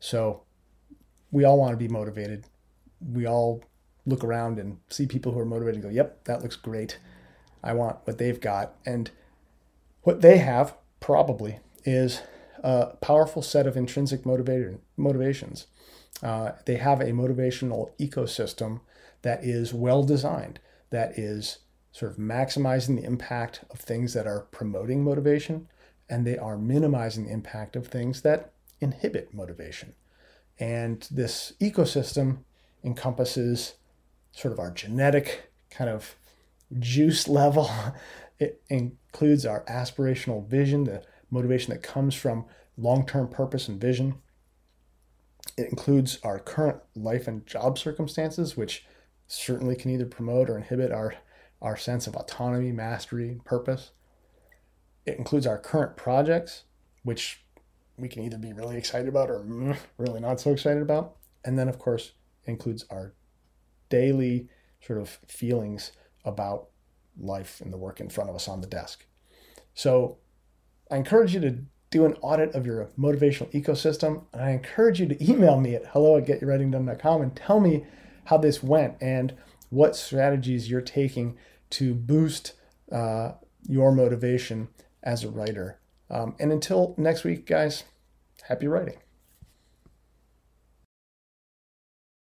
So 0.00 0.42
we 1.30 1.44
all 1.44 1.58
want 1.58 1.72
to 1.72 1.76
be 1.76 1.88
motivated. 1.88 2.44
We 3.00 3.26
all 3.26 3.62
look 4.08 4.24
around 4.24 4.58
and 4.58 4.78
see 4.88 5.06
people 5.06 5.32
who 5.32 5.38
are 5.38 5.44
motivated 5.44 5.76
and 5.76 5.84
go, 5.84 5.90
yep, 5.90 6.24
that 6.24 6.42
looks 6.42 6.56
great. 6.56 6.98
I 7.62 7.72
want 7.72 7.98
what 8.04 8.18
they've 8.18 8.40
got. 8.40 8.74
And 8.86 9.10
what 10.02 10.20
they 10.20 10.38
have 10.38 10.74
probably 11.00 11.60
is 11.84 12.22
a 12.62 12.96
powerful 13.00 13.42
set 13.42 13.66
of 13.66 13.76
intrinsic 13.76 14.22
motivator, 14.22 14.78
motivations. 14.96 15.66
Uh, 16.22 16.52
they 16.66 16.76
have 16.76 17.00
a 17.00 17.12
motivational 17.12 17.90
ecosystem 17.98 18.80
that 19.22 19.44
is 19.44 19.74
well 19.74 20.02
designed, 20.02 20.58
that 20.90 21.18
is 21.18 21.58
sort 21.92 22.12
of 22.12 22.18
maximizing 22.18 22.96
the 22.96 23.04
impact 23.04 23.64
of 23.70 23.78
things 23.78 24.14
that 24.14 24.26
are 24.26 24.42
promoting 24.50 25.04
motivation, 25.04 25.68
and 26.08 26.26
they 26.26 26.38
are 26.38 26.56
minimizing 26.56 27.26
the 27.26 27.32
impact 27.32 27.76
of 27.76 27.86
things 27.86 28.22
that 28.22 28.52
inhibit 28.80 29.34
motivation. 29.34 29.94
And 30.58 31.06
this 31.10 31.52
ecosystem 31.60 32.38
encompasses 32.84 33.74
sort 34.38 34.52
of 34.52 34.60
our 34.60 34.70
genetic 34.70 35.50
kind 35.70 35.90
of 35.90 36.14
juice 36.78 37.28
level. 37.28 37.70
It 38.40 38.62
includes 38.68 39.44
our 39.44 39.64
aspirational 39.64 40.46
vision, 40.46 40.84
the 40.84 41.02
motivation 41.28 41.74
that 41.74 41.82
comes 41.82 42.14
from 42.14 42.44
long 42.76 43.04
term 43.04 43.26
purpose 43.26 43.66
and 43.66 43.80
vision. 43.80 44.14
It 45.56 45.68
includes 45.70 46.20
our 46.22 46.38
current 46.38 46.78
life 46.94 47.26
and 47.26 47.44
job 47.48 47.78
circumstances, 47.78 48.56
which 48.56 48.86
certainly 49.26 49.74
can 49.74 49.90
either 49.90 50.06
promote 50.06 50.48
or 50.48 50.56
inhibit 50.56 50.92
our, 50.92 51.14
our 51.60 51.76
sense 51.76 52.06
of 52.06 52.14
autonomy, 52.14 52.70
mastery, 52.70 53.40
purpose. 53.44 53.90
It 55.04 55.18
includes 55.18 55.44
our 55.44 55.58
current 55.58 55.96
projects, 55.96 56.62
which 57.02 57.44
we 57.96 58.08
can 58.08 58.22
either 58.22 58.38
be 58.38 58.52
really 58.52 58.76
excited 58.76 59.08
about 59.08 59.30
or 59.30 59.40
really 59.98 60.20
not 60.20 60.40
so 60.40 60.52
excited 60.52 60.80
about. 60.80 61.16
And 61.44 61.58
then, 61.58 61.68
of 61.68 61.80
course, 61.80 62.12
includes 62.44 62.84
our 62.88 63.14
daily 63.88 64.48
sort 64.80 65.00
of 65.00 65.18
feelings 65.26 65.92
about 66.24 66.68
life 67.18 67.60
and 67.60 67.72
the 67.72 67.76
work 67.76 68.00
in 68.00 68.08
front 68.08 68.30
of 68.30 68.36
us 68.36 68.48
on 68.48 68.60
the 68.60 68.66
desk. 68.66 69.04
So 69.74 70.18
I 70.90 70.96
encourage 70.96 71.34
you 71.34 71.40
to 71.40 71.58
do 71.90 72.04
an 72.04 72.16
audit 72.20 72.54
of 72.54 72.66
your 72.66 72.90
motivational 72.98 73.50
ecosystem. 73.52 74.24
And 74.32 74.42
I 74.42 74.50
encourage 74.50 75.00
you 75.00 75.06
to 75.06 75.30
email 75.30 75.58
me 75.58 75.74
at 75.74 75.86
hello 75.86 76.16
at 76.18 76.26
getyourwritingdone.com 76.26 77.22
and 77.22 77.34
tell 77.34 77.60
me 77.60 77.84
how 78.24 78.36
this 78.36 78.62
went 78.62 78.96
and 79.00 79.34
what 79.70 79.96
strategies 79.96 80.70
you're 80.70 80.80
taking 80.80 81.36
to 81.70 81.94
boost 81.94 82.52
uh, 82.92 83.32
your 83.66 83.92
motivation 83.92 84.68
as 85.02 85.24
a 85.24 85.30
writer. 85.30 85.78
Um, 86.10 86.34
and 86.38 86.52
until 86.52 86.94
next 86.96 87.24
week, 87.24 87.46
guys, 87.46 87.84
happy 88.42 88.66
writing. 88.66 88.98